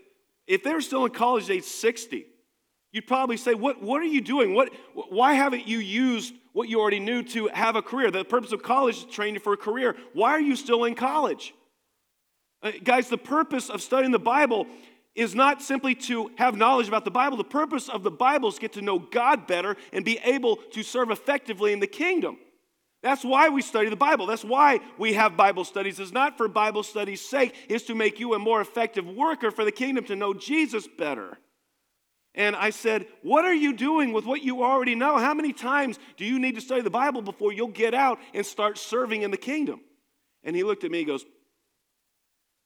if 0.46 0.62
they 0.62 0.72
were 0.72 0.80
still 0.80 1.04
in 1.04 1.10
college 1.10 1.50
age 1.50 1.64
60, 1.64 2.24
you'd 2.92 3.06
probably 3.06 3.36
say, 3.36 3.54
what, 3.54 3.82
what 3.82 4.00
are 4.00 4.06
you 4.06 4.20
doing? 4.20 4.54
What, 4.54 4.72
why 4.94 5.34
haven't 5.34 5.66
you 5.66 5.78
used 5.78 6.34
what 6.52 6.68
you 6.68 6.80
already 6.80 7.00
knew 7.00 7.24
to 7.24 7.48
have 7.48 7.74
a 7.74 7.82
career? 7.82 8.12
The 8.12 8.24
purpose 8.24 8.52
of 8.52 8.62
college 8.62 8.98
is 8.98 9.04
to 9.04 9.10
train 9.10 9.34
you 9.34 9.40
for 9.40 9.54
a 9.54 9.56
career. 9.56 9.96
Why 10.12 10.30
are 10.30 10.40
you 10.40 10.54
still 10.54 10.84
in 10.84 10.94
college? 10.94 11.52
Uh, 12.62 12.72
guys, 12.82 13.08
the 13.08 13.18
purpose 13.18 13.70
of 13.70 13.82
studying 13.82 14.12
the 14.12 14.18
Bible 14.18 14.66
is 15.14 15.34
not 15.34 15.62
simply 15.62 15.94
to 15.94 16.30
have 16.36 16.56
knowledge 16.56 16.88
about 16.88 17.04
the 17.04 17.10
Bible. 17.10 17.36
The 17.36 17.44
purpose 17.44 17.88
of 17.88 18.02
the 18.02 18.10
Bible 18.10 18.48
is 18.48 18.56
to 18.56 18.60
get 18.60 18.72
to 18.74 18.82
know 18.82 18.98
God 18.98 19.46
better 19.46 19.76
and 19.92 20.04
be 20.04 20.18
able 20.24 20.56
to 20.56 20.82
serve 20.82 21.10
effectively 21.10 21.72
in 21.72 21.80
the 21.80 21.86
kingdom. 21.86 22.38
That's 23.02 23.24
why 23.24 23.48
we 23.48 23.62
study 23.62 23.88
the 23.88 23.96
Bible. 23.96 24.26
That's 24.26 24.44
why 24.44 24.80
we 24.96 25.12
have 25.12 25.36
Bible 25.36 25.64
studies. 25.64 26.00
It's 26.00 26.12
not 26.12 26.36
for 26.36 26.48
Bible 26.48 26.82
studies' 26.82 27.20
sake, 27.20 27.54
it's 27.68 27.84
to 27.86 27.94
make 27.94 28.18
you 28.18 28.34
a 28.34 28.38
more 28.38 28.60
effective 28.60 29.06
worker 29.06 29.50
for 29.50 29.64
the 29.64 29.72
kingdom 29.72 30.04
to 30.06 30.16
know 30.16 30.34
Jesus 30.34 30.88
better. 30.98 31.38
And 32.34 32.54
I 32.54 32.70
said, 32.70 33.06
What 33.22 33.44
are 33.44 33.54
you 33.54 33.72
doing 33.72 34.12
with 34.12 34.24
what 34.24 34.42
you 34.42 34.62
already 34.62 34.94
know? 34.94 35.18
How 35.18 35.34
many 35.34 35.52
times 35.52 35.98
do 36.16 36.24
you 36.24 36.38
need 36.38 36.56
to 36.56 36.60
study 36.60 36.82
the 36.82 36.90
Bible 36.90 37.22
before 37.22 37.52
you'll 37.52 37.68
get 37.68 37.94
out 37.94 38.18
and 38.34 38.44
start 38.44 38.78
serving 38.78 39.22
in 39.22 39.30
the 39.30 39.36
kingdom? 39.36 39.80
And 40.42 40.54
he 40.54 40.62
looked 40.62 40.84
at 40.84 40.90
me 40.90 40.98
and 40.98 41.06
goes, 41.06 41.24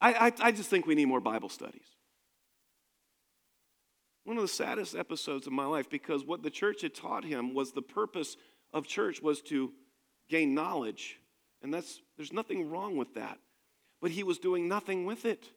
I, 0.02 0.26
I, 0.26 0.32
I 0.49 0.52
just 0.52 0.68
think 0.68 0.87
we 0.87 0.97
need 0.97 1.06
more 1.06 1.21
Bible 1.21 1.49
studies. 1.49 1.87
One 4.25 4.37
of 4.37 4.42
the 4.42 4.49
saddest 4.49 4.97
episodes 4.97 5.47
of 5.47 5.52
my 5.52 5.64
life 5.64 5.88
because 5.88 6.25
what 6.25 6.42
the 6.42 6.50
church 6.50 6.82
had 6.82 6.94
taught 6.94 7.25
him 7.25 7.54
was 7.54 7.73
the 7.73 7.82
purpose 7.82 8.37
of 8.73 8.87
church 8.87 9.23
was 9.23 9.40
to 9.42 9.73
gain 10.28 10.54
knowledge. 10.54 11.18
And 11.62 11.73
that's, 11.73 12.00
there's 12.16 12.32
nothing 12.32 12.68
wrong 12.68 12.97
with 12.97 13.14
that. 13.14 13.38
But 14.00 14.11
he 14.11 14.25
was 14.25 14.38
doing 14.38 14.68
nothing 14.68 15.06
with 15.06 15.25
it. 15.25 15.49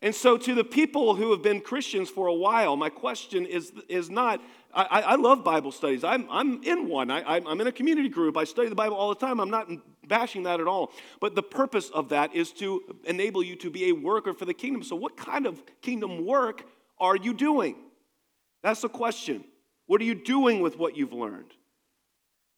And 0.00 0.14
so, 0.14 0.36
to 0.38 0.54
the 0.54 0.64
people 0.64 1.16
who 1.16 1.32
have 1.32 1.42
been 1.42 1.60
Christians 1.60 2.08
for 2.08 2.28
a 2.28 2.34
while, 2.34 2.76
my 2.76 2.88
question 2.88 3.46
is, 3.46 3.72
is 3.88 4.08
not 4.08 4.40
I, 4.74 5.00
I 5.00 5.14
love 5.16 5.44
Bible 5.44 5.72
studies. 5.72 6.04
I'm, 6.04 6.26
I'm 6.30 6.62
in 6.62 6.88
one. 6.88 7.10
I, 7.10 7.22
I'm 7.22 7.60
in 7.60 7.66
a 7.66 7.72
community 7.72 8.08
group. 8.08 8.36
I 8.36 8.44
study 8.44 8.68
the 8.68 8.74
Bible 8.74 8.96
all 8.96 9.08
the 9.08 9.14
time. 9.26 9.40
I'm 9.40 9.50
not 9.50 9.70
bashing 10.06 10.42
that 10.42 10.60
at 10.60 10.66
all. 10.66 10.92
But 11.20 11.34
the 11.34 11.42
purpose 11.42 11.88
of 11.90 12.10
that 12.10 12.34
is 12.34 12.52
to 12.54 12.82
enable 13.04 13.42
you 13.42 13.56
to 13.56 13.70
be 13.70 13.88
a 13.88 13.92
worker 13.92 14.34
for 14.34 14.44
the 14.44 14.54
kingdom. 14.54 14.82
So, 14.82 14.94
what 14.94 15.16
kind 15.16 15.46
of 15.46 15.62
kingdom 15.80 16.26
work 16.26 16.64
are 16.98 17.16
you 17.16 17.32
doing? 17.32 17.76
That's 18.62 18.82
the 18.82 18.88
question. 18.88 19.44
What 19.86 20.02
are 20.02 20.04
you 20.04 20.14
doing 20.14 20.60
with 20.60 20.76
what 20.76 20.96
you've 20.96 21.14
learned? 21.14 21.54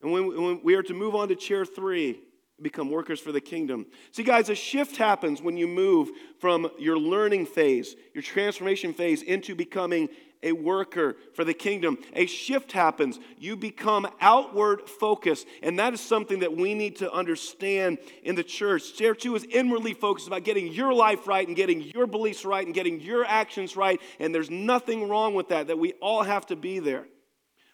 And 0.02 0.10
when, 0.10 0.42
when 0.42 0.60
we 0.64 0.74
are 0.74 0.82
to 0.82 0.94
move 0.94 1.14
on 1.14 1.28
to 1.28 1.36
chair 1.36 1.64
three, 1.64 2.20
become 2.62 2.90
workers 2.90 3.20
for 3.20 3.32
the 3.32 3.40
kingdom. 3.40 3.86
See, 4.12 4.22
guys, 4.22 4.48
a 4.48 4.54
shift 4.54 4.96
happens 4.96 5.40
when 5.42 5.56
you 5.56 5.66
move 5.66 6.10
from 6.38 6.70
your 6.78 6.98
learning 6.98 7.46
phase, 7.46 7.96
your 8.14 8.22
transformation 8.22 8.92
phase, 8.92 9.22
into 9.22 9.54
becoming 9.54 10.08
a 10.42 10.52
worker 10.52 11.16
for 11.34 11.44
the 11.44 11.52
kingdom. 11.52 11.98
A 12.14 12.26
shift 12.26 12.72
happens. 12.72 13.18
You 13.38 13.56
become 13.56 14.08
outward 14.20 14.88
focused. 14.88 15.46
And 15.62 15.78
that 15.78 15.92
is 15.92 16.00
something 16.00 16.40
that 16.40 16.56
we 16.56 16.74
need 16.74 16.96
to 16.96 17.12
understand 17.12 17.98
in 18.22 18.36
the 18.36 18.42
church. 18.42 18.94
Chair 18.94 19.14
two 19.14 19.34
is 19.34 19.44
inwardly 19.44 19.92
focused 19.92 20.26
about 20.26 20.44
getting 20.44 20.68
your 20.72 20.94
life 20.94 21.26
right 21.26 21.46
and 21.46 21.56
getting 21.56 21.82
your 21.82 22.06
beliefs 22.06 22.44
right 22.44 22.64
and 22.64 22.74
getting 22.74 23.00
your 23.00 23.24
actions 23.24 23.76
right. 23.76 24.00
And 24.18 24.34
there's 24.34 24.50
nothing 24.50 25.08
wrong 25.08 25.34
with 25.34 25.48
that, 25.48 25.66
that 25.66 25.78
we 25.78 25.92
all 26.00 26.22
have 26.22 26.46
to 26.46 26.56
be 26.56 26.78
there. 26.78 27.06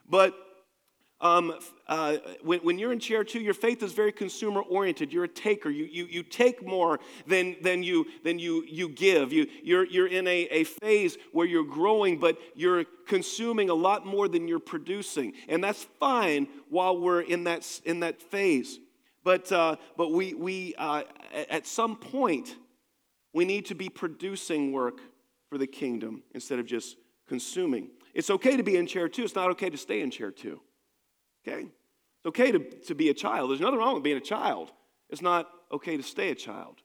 But 0.09 0.35
um, 1.21 1.55
uh, 1.89 2.19
when, 2.43 2.61
when, 2.61 2.79
you're 2.79 2.93
in 2.93 2.99
chair 2.99 3.25
two, 3.25 3.41
your 3.41 3.55
faith 3.55 3.83
is 3.83 3.95
very 3.95 4.13
consumer 4.13 4.61
oriented. 4.61 5.13
You're 5.13 5.25
a 5.25 5.29
taker. 5.29 5.71
You, 5.71 5.87
you, 5.87 6.07
you 6.07 6.23
take 6.23 6.67
more 6.67 7.01
than, 7.27 7.57
than, 7.63 7.83
you, 7.83 8.07
than 8.23 8.39
you, 8.39 8.65
you 8.69 8.91
give. 8.91 9.33
You, 9.33 9.47
you're, 9.63 9.87
you're 9.87 10.09
in 10.09 10.27
a, 10.27 10.47
a 10.51 10.65
phase 10.65 11.17
where 11.33 11.47
you're 11.47 11.65
growing, 11.65 12.19
but 12.19 12.39
you're 12.55 12.85
consuming 13.07 13.71
a 13.71 13.75
lot 13.75 14.05
more 14.05 14.29
than 14.29 14.47
you're 14.47 14.59
producing. 14.59 15.33
And 15.49 15.65
that's 15.65 15.85
fine 15.99 16.49
while 16.69 16.99
we're 16.99 17.23
in 17.23 17.45
that, 17.45 17.81
in 17.87 18.01
that 18.01 18.21
phase. 18.21 18.79
But, 19.25 19.51
uh, 19.51 19.77
but 19.97 20.13
we, 20.13 20.35
we 20.35 20.75
uh, 20.77 21.05
at 21.49 21.67
some 21.67 21.97
point, 21.97 22.57
we 23.33 23.47
need 23.47 23.67
to 23.67 23.75
be 23.75 23.89
producing 23.89 24.71
work 24.71 25.01
for 25.49 25.57
the 25.57 25.67
kingdom 25.67 26.23
instead 26.35 26.59
of 26.59 26.67
just 26.67 26.97
consuming. 27.27 27.89
It's 28.13 28.31
okay 28.31 28.57
to 28.57 28.63
be 28.63 28.77
in 28.77 28.87
chair 28.87 29.09
two, 29.09 29.25
it's 29.25 29.35
not 29.35 29.51
okay 29.53 29.71
to 29.71 29.79
stay 29.79 30.03
in 30.03 30.11
chair 30.11 30.31
two. 30.31 30.61
Okay? 31.47 31.63
It's 31.63 32.27
okay 32.27 32.53
to, 32.53 32.59
to 32.59 32.95
be 32.95 33.09
a 33.09 33.15
child. 33.15 33.51
There's 33.51 33.61
nothing 33.61 33.79
wrong 33.79 33.95
with 33.95 34.03
being 34.03 34.17
a 34.17 34.21
child. 34.21 34.73
It's 35.11 35.23
not 35.23 35.49
okay 35.71 35.97
to 35.97 36.03
stay 36.03 36.31
a 36.31 36.35
child. 36.35 36.81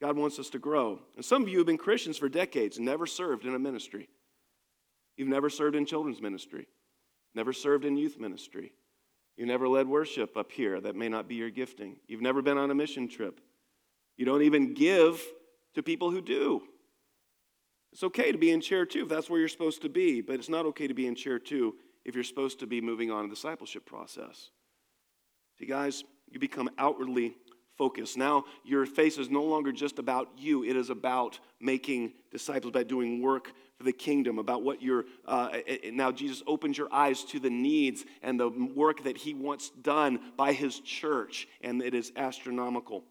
God 0.00 0.16
wants 0.16 0.38
us 0.38 0.50
to 0.50 0.58
grow. 0.58 1.00
And 1.16 1.24
some 1.24 1.42
of 1.42 1.48
you 1.48 1.58
have 1.58 1.66
been 1.66 1.78
Christians 1.78 2.18
for 2.18 2.28
decades 2.28 2.76
and 2.76 2.84
never 2.84 3.06
served 3.06 3.46
in 3.46 3.54
a 3.54 3.58
ministry. 3.58 4.08
You've 5.16 5.28
never 5.28 5.48
served 5.48 5.76
in 5.76 5.86
children's 5.86 6.20
ministry, 6.20 6.66
never 7.34 7.52
served 7.52 7.84
in 7.84 7.96
youth 7.96 8.18
ministry. 8.18 8.72
You 9.36 9.46
never 9.46 9.66
led 9.68 9.88
worship 9.88 10.36
up 10.36 10.52
here. 10.52 10.80
That 10.80 10.94
may 10.94 11.08
not 11.08 11.28
be 11.28 11.34
your 11.34 11.50
gifting. 11.50 11.96
You've 12.06 12.22
never 12.22 12.40
been 12.40 12.58
on 12.58 12.70
a 12.70 12.74
mission 12.74 13.08
trip. 13.08 13.40
You 14.16 14.24
don't 14.24 14.42
even 14.42 14.74
give 14.74 15.20
to 15.74 15.82
people 15.82 16.10
who 16.10 16.20
do. 16.20 16.62
It's 17.92 18.04
okay 18.04 18.30
to 18.30 18.38
be 18.38 18.52
in 18.52 18.60
chair 18.60 18.86
two 18.86 19.02
if 19.02 19.08
that's 19.08 19.28
where 19.28 19.40
you're 19.40 19.48
supposed 19.48 19.82
to 19.82 19.88
be, 19.88 20.20
but 20.20 20.36
it's 20.36 20.48
not 20.48 20.66
okay 20.66 20.86
to 20.86 20.94
be 20.94 21.06
in 21.06 21.16
chair 21.16 21.38
two 21.38 21.74
if 22.04 22.14
you're 22.14 22.24
supposed 22.24 22.60
to 22.60 22.66
be 22.66 22.80
moving 22.80 23.10
on 23.10 23.24
in 23.24 23.30
the 23.30 23.34
discipleship 23.34 23.86
process. 23.86 24.50
See, 25.58 25.66
guys, 25.66 26.04
you 26.30 26.38
become 26.38 26.68
outwardly 26.78 27.34
focused. 27.76 28.16
Now, 28.16 28.44
your 28.64 28.86
face 28.86 29.18
is 29.18 29.30
no 29.30 29.42
longer 29.42 29.72
just 29.72 29.98
about 29.98 30.28
you, 30.36 30.64
it 30.64 30.76
is 30.76 30.90
about 30.90 31.38
making 31.60 32.12
disciples, 32.30 32.70
about 32.70 32.88
doing 32.88 33.20
work 33.20 33.52
for 33.76 33.84
the 33.84 33.92
kingdom, 33.92 34.38
about 34.38 34.62
what 34.62 34.82
you're. 34.82 35.04
Uh, 35.24 35.58
now, 35.92 36.12
Jesus 36.12 36.42
opens 36.46 36.78
your 36.78 36.92
eyes 36.92 37.24
to 37.24 37.40
the 37.40 37.50
needs 37.50 38.04
and 38.22 38.38
the 38.38 38.48
work 38.48 39.04
that 39.04 39.16
he 39.16 39.34
wants 39.34 39.70
done 39.82 40.20
by 40.36 40.52
his 40.52 40.80
church, 40.80 41.48
and 41.62 41.82
it 41.82 41.94
is 41.94 42.12
astronomical. 42.16 43.04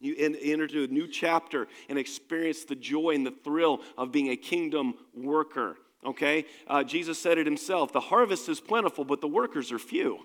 You 0.00 0.16
enter 0.18 0.64
into 0.64 0.82
a 0.82 0.88
new 0.88 1.06
chapter 1.06 1.68
and 1.88 1.96
experience 1.96 2.64
the 2.64 2.74
joy 2.74 3.10
and 3.14 3.24
the 3.24 3.34
thrill 3.44 3.82
of 3.96 4.10
being 4.10 4.30
a 4.30 4.36
kingdom 4.36 4.94
worker. 5.14 5.76
Okay? 6.04 6.46
Uh, 6.66 6.82
Jesus 6.82 7.18
said 7.18 7.38
it 7.38 7.46
himself 7.46 7.92
the 7.92 8.00
harvest 8.00 8.48
is 8.48 8.60
plentiful, 8.60 9.04
but 9.04 9.20
the 9.20 9.28
workers 9.28 9.72
are 9.72 9.78
few. 9.78 10.20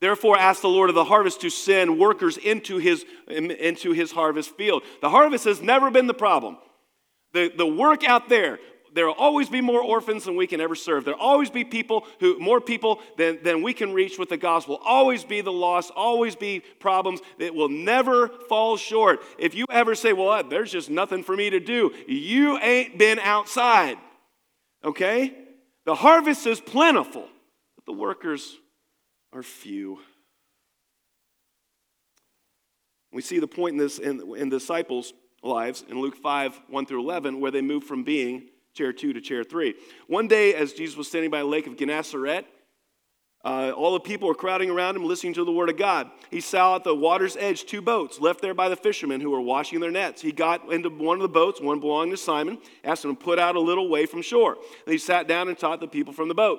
Therefore, 0.00 0.36
ask 0.38 0.60
the 0.60 0.68
Lord 0.68 0.90
of 0.90 0.94
the 0.94 1.04
harvest 1.04 1.40
to 1.40 1.50
send 1.50 1.98
workers 1.98 2.36
into 2.36 2.76
his, 2.76 3.04
into 3.28 3.92
his 3.92 4.12
harvest 4.12 4.54
field. 4.56 4.82
The 5.00 5.08
harvest 5.08 5.46
has 5.46 5.62
never 5.62 5.90
been 5.90 6.06
the 6.06 6.14
problem. 6.14 6.58
The, 7.32 7.50
the 7.56 7.66
work 7.66 8.04
out 8.04 8.28
there, 8.28 8.58
there 8.92 9.06
will 9.06 9.14
always 9.14 9.48
be 9.48 9.62
more 9.62 9.80
orphans 9.80 10.24
than 10.24 10.36
we 10.36 10.46
can 10.46 10.60
ever 10.60 10.74
serve. 10.74 11.06
There'll 11.06 11.18
always 11.18 11.48
be 11.48 11.64
people 11.64 12.06
who, 12.20 12.38
more 12.38 12.60
people 12.60 13.00
than, 13.16 13.38
than 13.42 13.62
we 13.62 13.72
can 13.72 13.94
reach 13.94 14.18
with 14.18 14.28
the 14.28 14.36
gospel. 14.36 14.80
Always 14.84 15.24
be 15.24 15.40
the 15.40 15.52
lost, 15.52 15.90
always 15.96 16.36
be 16.36 16.60
problems 16.78 17.20
that 17.38 17.54
will 17.54 17.70
never 17.70 18.28
fall 18.50 18.76
short. 18.76 19.20
If 19.38 19.54
you 19.54 19.64
ever 19.70 19.94
say, 19.94 20.12
well, 20.12 20.42
there's 20.44 20.72
just 20.72 20.90
nothing 20.90 21.24
for 21.24 21.34
me 21.34 21.48
to 21.50 21.60
do, 21.60 21.94
you 22.06 22.58
ain't 22.58 22.98
been 22.98 23.18
outside. 23.18 23.96
Okay? 24.86 25.34
The 25.84 25.94
harvest 25.94 26.46
is 26.46 26.60
plentiful, 26.60 27.28
but 27.74 27.84
the 27.84 27.92
workers 27.92 28.56
are 29.32 29.42
few. 29.42 29.98
We 33.12 33.20
see 33.20 33.40
the 33.40 33.48
point 33.48 33.72
in 33.72 33.78
this 33.78 33.98
in, 33.98 34.36
in 34.36 34.48
disciples' 34.48 35.12
lives 35.42 35.84
in 35.88 36.00
Luke 36.00 36.16
5, 36.16 36.60
1 36.68 36.86
through 36.86 37.02
11, 37.02 37.40
where 37.40 37.50
they 37.50 37.62
move 37.62 37.84
from 37.84 38.04
being 38.04 38.48
chair 38.74 38.92
two 38.92 39.12
to 39.12 39.20
chair 39.20 39.42
three. 39.42 39.74
One 40.06 40.28
day, 40.28 40.54
as 40.54 40.72
Jesus 40.72 40.96
was 40.96 41.08
standing 41.08 41.30
by 41.30 41.38
the 41.38 41.46
lake 41.46 41.66
of 41.66 41.76
Gennesaret, 41.76 42.44
uh, 43.46 43.70
all 43.70 43.92
the 43.92 44.00
people 44.00 44.26
were 44.26 44.34
crowding 44.34 44.70
around 44.70 44.96
him, 44.96 45.04
listening 45.04 45.32
to 45.32 45.44
the 45.44 45.52
word 45.52 45.70
of 45.70 45.76
God. 45.76 46.10
He 46.32 46.40
saw 46.40 46.74
at 46.74 46.82
the 46.82 46.96
water's 46.96 47.36
edge 47.36 47.64
two 47.64 47.80
boats 47.80 48.18
left 48.18 48.42
there 48.42 48.54
by 48.54 48.68
the 48.68 48.74
fishermen 48.74 49.20
who 49.20 49.30
were 49.30 49.40
washing 49.40 49.78
their 49.78 49.92
nets. 49.92 50.20
He 50.20 50.32
got 50.32 50.72
into 50.72 50.90
one 50.90 51.18
of 51.18 51.22
the 51.22 51.28
boats, 51.28 51.60
one 51.60 51.78
belonging 51.78 52.10
to 52.10 52.16
Simon, 52.16 52.58
asked 52.82 53.04
him 53.04 53.14
to 53.14 53.22
put 53.22 53.38
out 53.38 53.54
a 53.54 53.60
little 53.60 53.88
way 53.88 54.04
from 54.04 54.20
shore. 54.20 54.56
And 54.84 54.92
he 54.92 54.98
sat 54.98 55.28
down 55.28 55.46
and 55.46 55.56
taught 55.56 55.78
the 55.78 55.86
people 55.86 56.12
from 56.12 56.26
the 56.26 56.34
boat. 56.34 56.58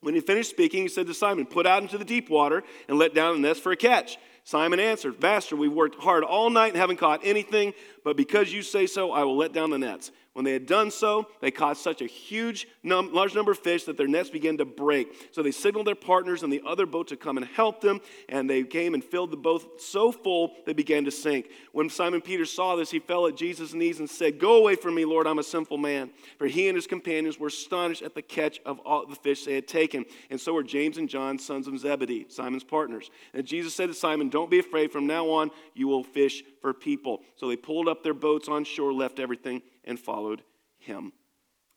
When 0.00 0.14
he 0.14 0.20
finished 0.20 0.50
speaking, 0.50 0.82
he 0.82 0.88
said 0.88 1.08
to 1.08 1.14
Simon, 1.14 1.44
Put 1.44 1.66
out 1.66 1.82
into 1.82 1.98
the 1.98 2.04
deep 2.04 2.30
water 2.30 2.62
and 2.86 3.00
let 3.00 3.14
down 3.14 3.34
the 3.34 3.48
nets 3.48 3.58
for 3.58 3.72
a 3.72 3.76
catch. 3.76 4.16
Simon 4.44 4.78
answered, 4.78 5.20
Master, 5.20 5.56
we've 5.56 5.72
worked 5.72 6.00
hard 6.00 6.22
all 6.22 6.50
night 6.50 6.68
and 6.68 6.76
haven't 6.76 6.98
caught 6.98 7.20
anything, 7.24 7.74
but 8.04 8.16
because 8.16 8.52
you 8.52 8.62
say 8.62 8.86
so, 8.86 9.10
I 9.10 9.24
will 9.24 9.36
let 9.36 9.52
down 9.52 9.70
the 9.70 9.78
nets. 9.78 10.12
When 10.32 10.46
they 10.46 10.52
had 10.52 10.64
done 10.64 10.90
so, 10.90 11.26
they 11.42 11.50
caught 11.50 11.76
such 11.76 12.00
a 12.00 12.06
huge, 12.06 12.66
num- 12.82 13.12
large 13.12 13.34
number 13.34 13.52
of 13.52 13.58
fish 13.58 13.84
that 13.84 13.98
their 13.98 14.06
nets 14.06 14.30
began 14.30 14.56
to 14.58 14.64
break. 14.64 15.28
So 15.30 15.42
they 15.42 15.50
signaled 15.50 15.86
their 15.86 15.94
partners 15.94 16.42
in 16.42 16.48
the 16.48 16.62
other 16.66 16.86
boat 16.86 17.08
to 17.08 17.18
come 17.18 17.36
and 17.36 17.44
help 17.44 17.82
them, 17.82 18.00
and 18.30 18.48
they 18.48 18.62
came 18.62 18.94
and 18.94 19.04
filled 19.04 19.30
the 19.30 19.36
boat 19.36 19.82
so 19.82 20.10
full 20.10 20.54
they 20.64 20.72
began 20.72 21.04
to 21.04 21.10
sink. 21.10 21.50
When 21.72 21.90
Simon 21.90 22.22
Peter 22.22 22.46
saw 22.46 22.76
this, 22.76 22.90
he 22.90 22.98
fell 22.98 23.26
at 23.26 23.36
Jesus' 23.36 23.74
knees 23.74 23.98
and 23.98 24.08
said, 24.08 24.38
Go 24.38 24.56
away 24.56 24.74
from 24.74 24.94
me, 24.94 25.04
Lord, 25.04 25.26
I'm 25.26 25.38
a 25.38 25.42
sinful 25.42 25.76
man. 25.76 26.10
For 26.38 26.46
he 26.46 26.66
and 26.66 26.76
his 26.76 26.86
companions 26.86 27.38
were 27.38 27.48
astonished 27.48 28.00
at 28.00 28.14
the 28.14 28.22
catch 28.22 28.58
of 28.64 28.78
all 28.80 29.04
the 29.06 29.16
fish 29.16 29.44
they 29.44 29.54
had 29.54 29.68
taken. 29.68 30.06
And 30.30 30.40
so 30.40 30.54
were 30.54 30.62
James 30.62 30.96
and 30.96 31.10
John, 31.10 31.38
sons 31.38 31.68
of 31.68 31.78
Zebedee, 31.78 32.26
Simon's 32.30 32.64
partners. 32.64 33.10
And 33.34 33.44
Jesus 33.44 33.74
said 33.74 33.88
to 33.88 33.94
Simon, 33.94 34.30
Don't 34.30 34.50
be 34.50 34.60
afraid. 34.60 34.92
From 34.92 35.06
now 35.06 35.28
on, 35.28 35.50
you 35.74 35.88
will 35.88 36.04
fish 36.04 36.42
for 36.62 36.72
people. 36.72 37.20
So 37.36 37.48
they 37.48 37.56
pulled 37.56 37.86
up 37.86 38.02
their 38.02 38.14
boats 38.14 38.48
on 38.48 38.64
shore, 38.64 38.94
left 38.94 39.18
everything 39.18 39.60
and 39.84 39.98
followed 39.98 40.42
him. 40.78 41.12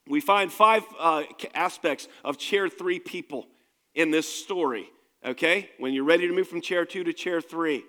We 0.08 0.22
find 0.22 0.52
five 0.52 0.84
uh, 1.00 1.24
aspects 1.54 2.08
of 2.24 2.38
chair 2.38 2.70
three 2.70 3.00
people 3.00 3.48
in 3.96 4.12
this 4.12 4.28
story, 4.28 4.90
okay? 5.26 5.70
When 5.80 5.94
you're 5.94 6.04
ready 6.04 6.28
to 6.28 6.34
move 6.34 6.48
from 6.48 6.62
chair 6.62 6.86
two 6.86 7.04
to 7.04 7.14
chair 7.14 7.42
three, 7.42 7.84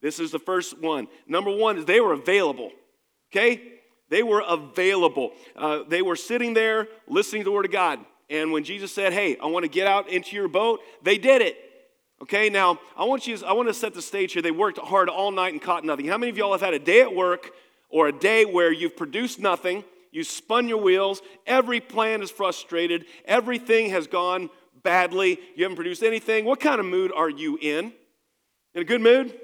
this 0.00 0.20
is 0.20 0.30
the 0.30 0.38
first 0.38 0.78
one. 0.78 1.08
Number 1.26 1.54
one 1.54 1.76
is 1.76 1.84
they 1.84 2.00
were 2.00 2.12
available, 2.12 2.70
okay? 3.30 3.72
They 4.08 4.22
were 4.22 4.42
available. 4.46 5.32
Uh, 5.54 5.82
they 5.86 6.00
were 6.00 6.16
sitting 6.16 6.54
there 6.54 6.88
listening 7.06 7.42
to 7.42 7.44
the 7.44 7.52
Word 7.52 7.66
of 7.66 7.72
God. 7.72 8.00
And 8.30 8.52
when 8.52 8.64
Jesus 8.64 8.92
said, 8.92 9.12
Hey, 9.12 9.36
I 9.38 9.46
want 9.46 9.64
to 9.64 9.68
get 9.68 9.86
out 9.86 10.08
into 10.08 10.36
your 10.36 10.48
boat, 10.48 10.80
they 11.02 11.18
did 11.18 11.42
it. 11.42 11.56
Okay, 12.20 12.48
now 12.48 12.80
I 12.96 13.04
want 13.04 13.26
you 13.26 13.38
I 13.46 13.52
want 13.52 13.68
to 13.68 13.74
set 13.74 13.94
the 13.94 14.02
stage 14.02 14.32
here. 14.32 14.42
They 14.42 14.50
worked 14.50 14.78
hard 14.78 15.08
all 15.08 15.30
night 15.30 15.52
and 15.52 15.62
caught 15.62 15.84
nothing. 15.84 16.06
How 16.06 16.18
many 16.18 16.30
of 16.30 16.36
y'all 16.36 16.52
have 16.52 16.60
had 16.60 16.74
a 16.74 16.78
day 16.78 17.00
at 17.00 17.14
work 17.14 17.50
or 17.88 18.08
a 18.08 18.12
day 18.12 18.44
where 18.44 18.72
you've 18.72 18.96
produced 18.96 19.38
nothing, 19.38 19.84
you 20.10 20.24
spun 20.24 20.68
your 20.68 20.78
wheels, 20.78 21.22
every 21.46 21.80
plan 21.80 22.22
is 22.22 22.30
frustrated, 22.30 23.06
everything 23.24 23.90
has 23.90 24.06
gone 24.06 24.50
badly, 24.82 25.38
you 25.54 25.64
haven't 25.64 25.76
produced 25.76 26.02
anything. 26.02 26.44
What 26.44 26.60
kind 26.60 26.80
of 26.80 26.86
mood 26.86 27.12
are 27.14 27.30
you 27.30 27.58
in? 27.60 27.92
In 28.74 28.82
a 28.82 28.84
good 28.84 29.00
mood? 29.00 29.38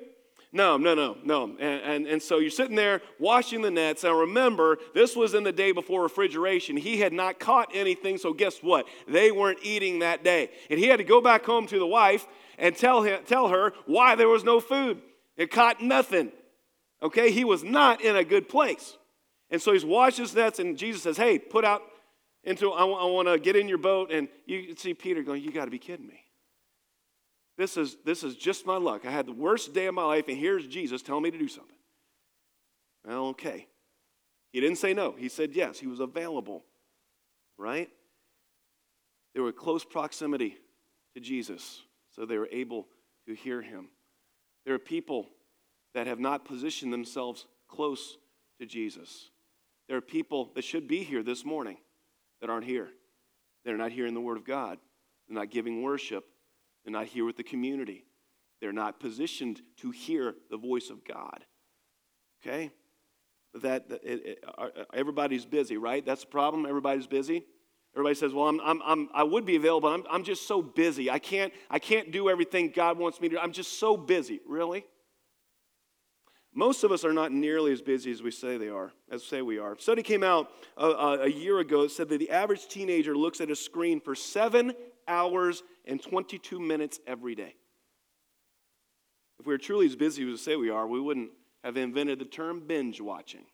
No, 0.52 0.76
no, 0.76 0.94
no, 0.94 1.16
no. 1.24 1.56
And, 1.58 1.82
and, 1.82 2.06
and, 2.06 2.22
so 2.22 2.38
you're 2.38 2.48
sitting 2.48 2.76
there 2.76 3.02
washing 3.18 3.60
the 3.60 3.72
nets. 3.72 4.04
And 4.04 4.16
remember, 4.16 4.78
this 4.94 5.16
was 5.16 5.34
in 5.34 5.42
the 5.42 5.50
day 5.50 5.72
before 5.72 6.00
refrigeration. 6.04 6.76
He 6.76 6.98
had 6.98 7.12
not 7.12 7.40
caught 7.40 7.70
anything, 7.74 8.18
so 8.18 8.32
guess 8.32 8.58
what? 8.58 8.86
They 9.08 9.32
weren't 9.32 9.58
eating 9.64 9.98
that 9.98 10.22
day. 10.22 10.50
And 10.70 10.78
he 10.78 10.86
had 10.86 10.98
to 10.98 11.04
go 11.04 11.20
back 11.20 11.44
home 11.44 11.66
to 11.66 11.78
the 11.80 11.86
wife 11.86 12.28
and 12.56 12.76
tell, 12.76 13.02
him, 13.02 13.24
tell 13.26 13.48
her 13.48 13.72
why 13.86 14.14
there 14.14 14.28
was 14.28 14.44
no 14.44 14.60
food. 14.60 15.02
It 15.36 15.50
caught 15.50 15.82
nothing. 15.82 16.30
Okay, 17.04 17.30
he 17.30 17.44
was 17.44 17.62
not 17.62 18.00
in 18.00 18.16
a 18.16 18.25
good 18.25 18.49
place. 18.49 18.96
And 19.50 19.61
so 19.61 19.75
he's 19.75 19.84
washed 19.84 20.16
his 20.16 20.34
nets, 20.34 20.58
and 20.58 20.76
Jesus 20.76 21.02
says, 21.02 21.18
Hey, 21.18 21.38
put 21.38 21.64
out 21.64 21.82
into, 22.42 22.73
I, 22.73 22.84
I 22.84 23.04
want 23.04 23.28
to 23.28 23.38
get 23.38 23.56
in 23.56 23.68
your 23.68 23.78
boat. 23.78 24.11
And 24.11 24.26
you 24.46 24.75
see 24.75 24.94
Peter 24.94 25.23
going, 25.23 25.42
You 25.42 25.52
got 25.52 25.66
to 25.66 25.70
be 25.70 25.78
kidding 25.78 26.06
me. 26.06 26.20
This 27.58 27.76
is, 27.76 27.99
this 28.04 28.25
is 28.25 28.34
just 28.34 28.66
my 28.66 28.78
luck. 28.78 29.04
I 29.04 29.11
had 29.11 29.26
the 29.26 29.32
worst 29.32 29.75
day 29.75 29.87
of 29.87 29.94
my 29.94 30.02
life, 30.02 30.25
and 30.28 30.38
here's 30.38 30.66
Jesus 30.66 31.02
telling 31.02 31.23
me 31.23 31.30
to 31.30 31.38
do 31.38 31.46
something. 31.46 31.76
Well, 33.04 33.26
okay. 33.26 33.68
He 34.52 34.61
didn't 34.61 34.78
say 34.78 34.94
no. 34.94 35.14
He 35.16 35.28
said 35.28 35.52
yes. 35.52 35.78
He 35.78 35.87
was 35.87 36.00
available, 36.00 36.64
right? 37.58 37.90
They 39.34 39.40
were 39.40 39.52
close 39.52 39.84
proximity 39.84 40.56
to 41.14 41.20
Jesus, 41.20 41.82
so 42.11 42.25
they 42.25 42.38
were 42.38 42.49
able 42.50 42.87
to 43.26 43.34
hear 43.34 43.61
him. 43.61 43.88
There 44.64 44.75
are 44.75 44.80
people 44.80 45.28
that 45.94 46.06
have 46.06 46.18
not 46.18 46.44
positioned 46.44 46.92
themselves 46.92 47.46
close 47.68 48.18
to 48.58 48.66
Jesus. 48.66 49.30
There 49.88 49.96
are 49.96 50.02
people 50.02 50.50
that 50.54 50.64
should 50.64 50.88
be 50.88 51.02
here 51.02 51.22
this 51.22 51.44
morning 51.44 51.78
that 52.40 52.50
aren't 52.50 52.66
here. 52.66 52.88
They're 53.64 53.76
not 53.76 53.92
hearing 53.92 54.14
the 54.14 54.20
Word 54.20 54.36
of 54.36 54.44
God. 54.44 54.78
They're 55.28 55.38
not 55.38 55.50
giving 55.50 55.82
worship. 55.82 56.24
They're 56.84 56.92
not 56.92 57.06
here 57.06 57.24
with 57.24 57.36
the 57.36 57.42
community. 57.42 58.04
They're 58.60 58.72
not 58.72 59.00
positioned 59.00 59.62
to 59.78 59.90
hear 59.90 60.34
the 60.50 60.56
voice 60.56 60.90
of 60.90 61.04
God. 61.04 61.44
Okay? 62.42 62.70
That, 63.62 63.86
it, 64.02 64.26
it, 64.26 64.44
everybody's 64.92 65.44
busy, 65.44 65.76
right? 65.76 66.04
That's 66.04 66.22
the 66.22 66.30
problem. 66.30 66.66
Everybody's 66.66 67.06
busy. 67.06 67.46
Everybody 67.94 68.16
says, 68.16 68.32
"Well, 68.32 68.48
I'm, 68.48 68.60
I'm, 68.60 68.82
I'm, 68.84 69.08
i 69.14 69.22
would 69.22 69.46
be 69.46 69.54
available. 69.54 69.88
I'm, 69.88 70.02
I'm 70.10 70.24
just 70.24 70.48
so 70.48 70.60
busy. 70.60 71.08
I 71.08 71.20
can't, 71.20 71.52
I 71.70 71.78
can't 71.78 72.10
do 72.10 72.28
everything 72.28 72.72
God 72.74 72.98
wants 72.98 73.20
me 73.20 73.28
to 73.28 73.36
do. 73.36 73.40
I'm 73.40 73.52
just 73.52 73.78
so 73.78 73.96
busy." 73.96 74.40
Really? 74.48 74.84
Most 76.54 76.84
of 76.84 76.92
us 76.92 77.04
are 77.04 77.12
not 77.12 77.32
nearly 77.32 77.73
as 77.73 77.82
busy 77.82 78.12
as 78.12 78.23
we 78.23 78.30
say 78.30 78.56
they 78.56 78.68
are, 78.68 78.92
as 79.11 79.25
say 79.25 79.42
we 79.42 79.58
are. 79.58 79.73
A 79.73 79.80
study 79.80 80.02
came 80.02 80.23
out 80.23 80.52
a, 80.76 80.87
a, 80.87 81.20
a 81.23 81.28
year 81.28 81.58
ago. 81.58 81.82
that 81.82 81.90
said 81.90 82.08
that 82.11 82.18
the 82.18 82.30
average 82.30 82.68
teenager 82.68 83.16
looks 83.16 83.40
at 83.40 83.50
a 83.50 83.56
screen 83.56 84.00
for 84.00 84.14
seven 84.14 84.73
hours 85.08 85.64
and 85.84 86.00
22 86.00 86.61
minutes 86.61 87.00
every 87.08 87.34
day. 87.34 87.56
If 89.40 89.46
we 89.46 89.52
were 89.52 89.58
truly 89.58 89.87
as 89.87 89.96
busy 89.96 90.23
as 90.23 90.28
we 90.28 90.37
say 90.37 90.56
we 90.56 90.70
are, 90.70 90.87
we 90.87 91.00
wouldn't 91.00 91.30
have 91.64 91.76
invented 91.76 92.20
the 92.20 92.25
term 92.25 92.62
binge 92.66 93.00
watching. 93.00 93.44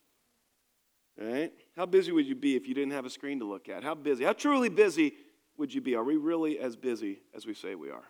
Right? 1.19 1.52
How 1.76 1.87
busy 1.87 2.12
would 2.12 2.26
you 2.26 2.35
be 2.35 2.54
if 2.54 2.69
you 2.69 2.75
didn't 2.75 2.92
have 2.92 3.07
a 3.07 3.11
screen 3.11 3.38
to 3.40 3.47
look 3.47 3.69
at? 3.71 3.83
How 3.83 3.95
busy? 3.95 4.25
How 4.25 4.35
truly 4.35 4.69
busy 4.69 5.14
would 5.57 5.73
you 5.73 5.80
be? 5.80 5.95
Are 5.95 6.04
we 6.04 6.16
really 6.16 6.59
as 6.59 6.76
busy 6.76 7.23
as 7.35 7.47
we 7.47 7.54
say 7.54 7.75
we 7.75 7.90
are? 7.90 8.04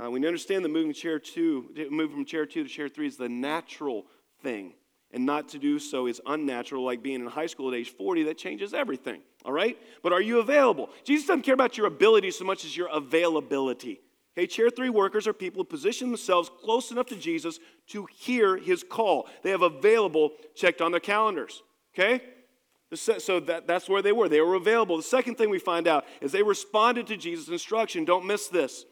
Uh, 0.00 0.10
we 0.10 0.26
understand 0.26 0.64
that 0.64 0.70
moving 0.70 0.92
chair 0.92 1.18
two, 1.18 1.68
moving 1.90 2.16
from 2.16 2.24
chair 2.24 2.46
two 2.46 2.62
to 2.62 2.68
chair 2.68 2.88
three 2.88 3.06
is 3.06 3.16
the 3.16 3.28
natural 3.28 4.06
thing, 4.42 4.72
and 5.12 5.26
not 5.26 5.50
to 5.50 5.58
do 5.58 5.78
so 5.78 6.06
is 6.06 6.20
unnatural, 6.26 6.84
like 6.84 7.02
being 7.02 7.20
in 7.20 7.26
high 7.26 7.46
school 7.46 7.68
at 7.68 7.74
age 7.74 7.90
40. 7.90 8.24
That 8.24 8.38
changes 8.38 8.72
everything. 8.72 9.20
All 9.44 9.52
right? 9.52 9.76
But 10.02 10.12
are 10.12 10.22
you 10.22 10.38
available? 10.38 10.88
Jesus 11.04 11.26
doesn't 11.26 11.42
care 11.42 11.54
about 11.54 11.76
your 11.76 11.86
ability 11.86 12.30
so 12.30 12.44
much 12.44 12.64
as 12.64 12.76
your 12.76 12.88
availability. 12.88 14.00
Okay, 14.36 14.46
chair 14.46 14.70
three 14.70 14.88
workers 14.88 15.26
are 15.26 15.34
people 15.34 15.60
who 15.60 15.64
position 15.64 16.08
themselves 16.08 16.50
close 16.64 16.90
enough 16.90 17.06
to 17.06 17.16
Jesus 17.16 17.58
to 17.88 18.06
hear 18.06 18.56
his 18.56 18.82
call. 18.82 19.28
They 19.42 19.50
have 19.50 19.60
available 19.60 20.30
checked 20.54 20.80
on 20.80 20.90
their 20.90 21.00
calendars. 21.00 21.62
Okay? 21.94 22.22
So 22.94 23.40
that, 23.40 23.66
that's 23.66 23.88
where 23.88 24.00
they 24.00 24.12
were. 24.12 24.28
They 24.28 24.40
were 24.40 24.54
available. 24.54 24.96
The 24.96 25.02
second 25.02 25.36
thing 25.36 25.50
we 25.50 25.58
find 25.58 25.86
out 25.86 26.04
is 26.20 26.32
they 26.32 26.42
responded 26.42 27.06
to 27.08 27.16
Jesus' 27.16 27.48
instruction. 27.48 28.04
Don't 28.04 28.26
miss 28.26 28.48
this. 28.48 28.86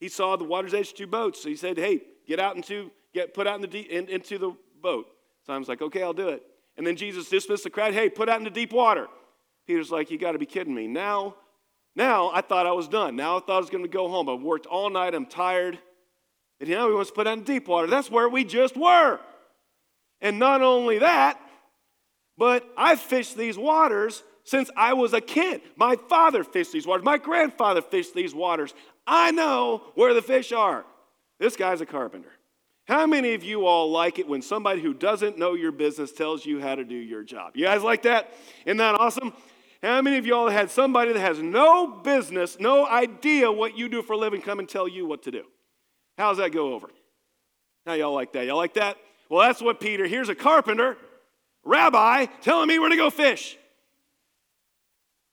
He 0.00 0.08
saw 0.08 0.36
the 0.36 0.44
water's 0.44 0.74
edge 0.74 0.94
two 0.94 1.06
boats. 1.06 1.42
So 1.42 1.48
he 1.48 1.56
said, 1.56 1.76
Hey, 1.76 2.02
get 2.26 2.40
out 2.40 2.56
into, 2.56 2.90
get 3.14 3.34
put 3.34 3.46
out 3.46 3.54
in 3.56 3.60
the 3.60 3.68
deep, 3.68 3.88
in, 3.88 4.08
into 4.08 4.38
the 4.38 4.52
boat. 4.82 5.06
Simon's 5.46 5.68
like, 5.68 5.82
Okay, 5.82 6.02
I'll 6.02 6.12
do 6.12 6.28
it. 6.28 6.42
And 6.76 6.86
then 6.86 6.96
Jesus 6.96 7.28
dismissed 7.28 7.64
the 7.64 7.70
crowd. 7.70 7.94
Hey, 7.94 8.08
put 8.08 8.28
out 8.28 8.38
into 8.38 8.50
deep 8.50 8.72
water. 8.72 9.06
Peter's 9.66 9.90
like, 9.90 10.10
You 10.10 10.18
got 10.18 10.32
to 10.32 10.38
be 10.38 10.46
kidding 10.46 10.74
me. 10.74 10.86
Now 10.88 11.36
now 11.96 12.30
I 12.32 12.40
thought 12.40 12.66
I 12.66 12.72
was 12.72 12.88
done. 12.88 13.16
Now 13.16 13.36
I 13.36 13.40
thought 13.40 13.56
I 13.56 13.60
was 13.60 13.70
going 13.70 13.84
to 13.84 13.90
go 13.90 14.08
home. 14.08 14.28
I've 14.28 14.42
worked 14.42 14.66
all 14.66 14.90
night. 14.90 15.14
I'm 15.14 15.26
tired. 15.26 15.78
And 16.60 16.68
now 16.68 16.88
he 16.88 16.94
wants 16.94 17.10
to 17.10 17.14
put 17.14 17.26
out 17.26 17.38
in 17.38 17.44
deep 17.44 17.68
water. 17.68 17.86
That's 17.86 18.10
where 18.10 18.28
we 18.28 18.44
just 18.44 18.76
were. 18.76 19.18
And 20.20 20.38
not 20.38 20.60
only 20.60 20.98
that, 20.98 21.40
but 22.36 22.64
I've 22.76 23.00
fished 23.00 23.36
these 23.36 23.56
waters 23.56 24.22
since 24.44 24.70
I 24.76 24.92
was 24.92 25.12
a 25.12 25.20
kid. 25.20 25.62
My 25.76 25.96
father 26.08 26.44
fished 26.44 26.72
these 26.72 26.86
waters. 26.86 27.04
My 27.04 27.18
grandfather 27.18 27.82
fished 27.82 28.14
these 28.14 28.34
waters. 28.34 28.74
I 29.10 29.32
know 29.32 29.82
where 29.96 30.14
the 30.14 30.22
fish 30.22 30.52
are. 30.52 30.84
This 31.40 31.56
guy's 31.56 31.80
a 31.80 31.86
carpenter. 31.86 32.30
How 32.84 33.06
many 33.06 33.34
of 33.34 33.42
you 33.42 33.66
all 33.66 33.90
like 33.90 34.20
it 34.20 34.28
when 34.28 34.40
somebody 34.40 34.80
who 34.80 34.94
doesn't 34.94 35.36
know 35.36 35.54
your 35.54 35.72
business 35.72 36.12
tells 36.12 36.46
you 36.46 36.60
how 36.60 36.76
to 36.76 36.84
do 36.84 36.94
your 36.94 37.24
job? 37.24 37.56
You 37.56 37.64
guys 37.64 37.82
like 37.82 38.02
that? 38.02 38.32
Isn't 38.64 38.76
that 38.76 38.94
awesome? 38.94 39.32
How 39.82 40.00
many 40.00 40.16
of 40.16 40.26
y'all 40.26 40.48
had 40.48 40.70
somebody 40.70 41.12
that 41.12 41.18
has 41.18 41.40
no 41.40 41.88
business, 41.88 42.60
no 42.60 42.86
idea 42.86 43.50
what 43.50 43.76
you 43.76 43.88
do 43.88 44.00
for 44.02 44.12
a 44.12 44.16
living 44.16 44.42
come 44.42 44.60
and 44.60 44.68
tell 44.68 44.86
you 44.86 45.06
what 45.06 45.24
to 45.24 45.32
do? 45.32 45.42
How's 46.16 46.36
that 46.36 46.52
go 46.52 46.72
over? 46.74 46.88
How 47.86 47.94
y'all 47.94 48.14
like 48.14 48.32
that? 48.34 48.46
Y'all 48.46 48.58
like 48.58 48.74
that? 48.74 48.96
Well, 49.28 49.44
that's 49.44 49.60
what 49.60 49.80
Peter, 49.80 50.06
here's 50.06 50.28
a 50.28 50.36
carpenter, 50.36 50.96
rabbi, 51.64 52.26
telling 52.42 52.68
me 52.68 52.78
where 52.78 52.90
to 52.90 52.96
go 52.96 53.10
fish. 53.10 53.58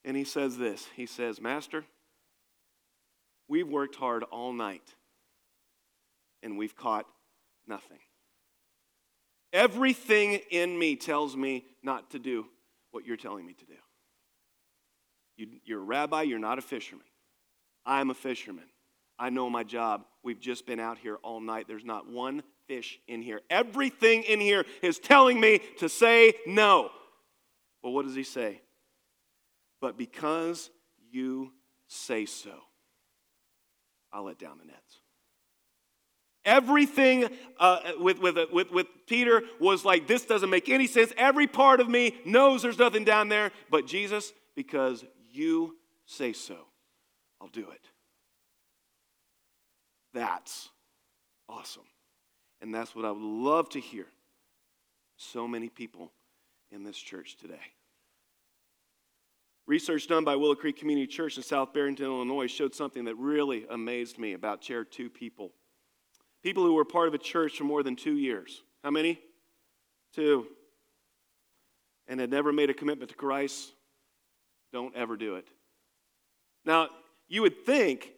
And 0.03 0.17
he 0.17 0.23
says 0.23 0.57
this 0.57 0.87
He 0.95 1.05
says, 1.05 1.39
Master, 1.39 1.83
we've 3.47 3.67
worked 3.67 3.95
hard 3.95 4.23
all 4.23 4.53
night 4.53 4.95
and 6.43 6.57
we've 6.57 6.75
caught 6.75 7.05
nothing. 7.67 7.99
Everything 9.53 10.39
in 10.51 10.77
me 10.77 10.95
tells 10.95 11.35
me 11.35 11.65
not 11.81 12.11
to 12.11 12.19
do 12.19 12.45
what 12.91 13.05
you're 13.05 13.17
telling 13.17 13.45
me 13.45 13.53
to 13.53 13.65
do. 13.65 13.73
You, 15.65 15.77
are 15.77 15.79
a 15.79 15.83
rabbi, 15.83 16.23
you're 16.23 16.39
not 16.39 16.57
a 16.57 16.61
fisherman. 16.61 17.05
I'm 17.85 18.09
a 18.09 18.13
fisherman. 18.13 18.65
I 19.19 19.29
know 19.29 19.49
my 19.49 19.63
job. 19.63 20.03
We've 20.23 20.39
just 20.39 20.65
been 20.65 20.79
out 20.79 20.97
here 20.97 21.17
all 21.23 21.39
night. 21.39 21.65
There's 21.67 21.85
not 21.85 22.09
one 22.09 22.43
fish 22.67 22.99
in 23.07 23.21
here. 23.21 23.41
Everything 23.49 24.23
in 24.23 24.39
here 24.39 24.65
is 24.81 24.99
telling 24.99 25.39
me 25.39 25.61
to 25.77 25.89
say 25.89 26.33
no. 26.45 26.91
Well, 27.81 27.93
what 27.93 28.05
does 28.05 28.15
he 28.15 28.23
say? 28.23 28.61
But 29.79 29.97
because 29.97 30.69
you 31.11 31.53
say 31.87 32.25
so, 32.25 32.53
I'll 34.17 34.23
let 34.23 34.39
down 34.39 34.57
the 34.57 34.65
nets. 34.65 34.99
Everything 36.43 37.29
uh, 37.59 37.79
with, 37.99 38.17
with, 38.19 38.35
with, 38.51 38.71
with 38.71 38.87
Peter 39.05 39.43
was 39.59 39.85
like, 39.85 40.07
this 40.07 40.25
doesn't 40.25 40.49
make 40.49 40.69
any 40.69 40.87
sense. 40.87 41.13
Every 41.17 41.45
part 41.45 41.79
of 41.79 41.87
me 41.87 42.17
knows 42.25 42.63
there's 42.63 42.79
nothing 42.79 43.03
down 43.03 43.29
there. 43.29 43.51
But 43.69 43.85
Jesus, 43.85 44.33
because 44.55 45.05
you 45.31 45.75
say 46.07 46.33
so, 46.33 46.55
I'll 47.39 47.49
do 47.49 47.69
it. 47.69 47.81
That's 50.15 50.69
awesome. 51.47 51.85
And 52.59 52.73
that's 52.73 52.95
what 52.95 53.05
I 53.05 53.11
would 53.11 53.21
love 53.21 53.69
to 53.69 53.79
hear 53.79 54.07
so 55.15 55.47
many 55.47 55.69
people 55.69 56.11
in 56.71 56.83
this 56.83 56.97
church 56.97 57.37
today. 57.37 57.59
Research 59.67 60.07
done 60.07 60.23
by 60.23 60.37
Willow 60.37 60.55
Creek 60.55 60.77
Community 60.77 61.07
Church 61.07 61.35
in 61.35 61.43
South 61.43 61.73
Barrington, 61.73 62.05
Illinois, 62.05 62.47
showed 62.47 62.73
something 62.73 63.03
that 63.03 63.15
really 63.15 63.65
amazed 63.69 64.17
me 64.17 64.31
about 64.31 64.61
Chair 64.61 64.85
2 64.85 65.09
people. 65.09 65.51
People 66.41 66.63
who 66.63 66.73
were 66.73 66.85
part 66.85 67.09
of 67.09 67.13
a 67.13 67.17
church 67.17 67.57
for 67.57 67.65
more 67.65 67.83
than 67.83 67.97
two 67.97 68.17
years. 68.17 68.63
How 68.81 68.91
many? 68.91 69.19
Two. 70.15 70.47
And 72.07 72.21
had 72.21 72.31
never 72.31 72.53
made 72.53 72.69
a 72.69 72.73
commitment 72.73 73.11
to 73.11 73.17
Christ, 73.17 73.73
don't 74.71 74.95
ever 74.95 75.17
do 75.17 75.35
it. 75.35 75.49
Now, 76.63 76.87
you 77.27 77.41
would 77.41 77.65
think 77.65 78.13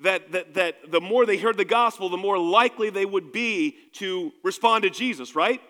that, 0.00 0.32
that, 0.32 0.54
that 0.54 0.90
the 0.90 1.00
more 1.00 1.24
they 1.24 1.36
heard 1.36 1.56
the 1.56 1.64
gospel, 1.64 2.08
the 2.08 2.16
more 2.16 2.38
likely 2.38 2.90
they 2.90 3.06
would 3.06 3.30
be 3.30 3.76
to 3.94 4.32
respond 4.42 4.82
to 4.82 4.90
Jesus, 4.90 5.36
right? 5.36 5.60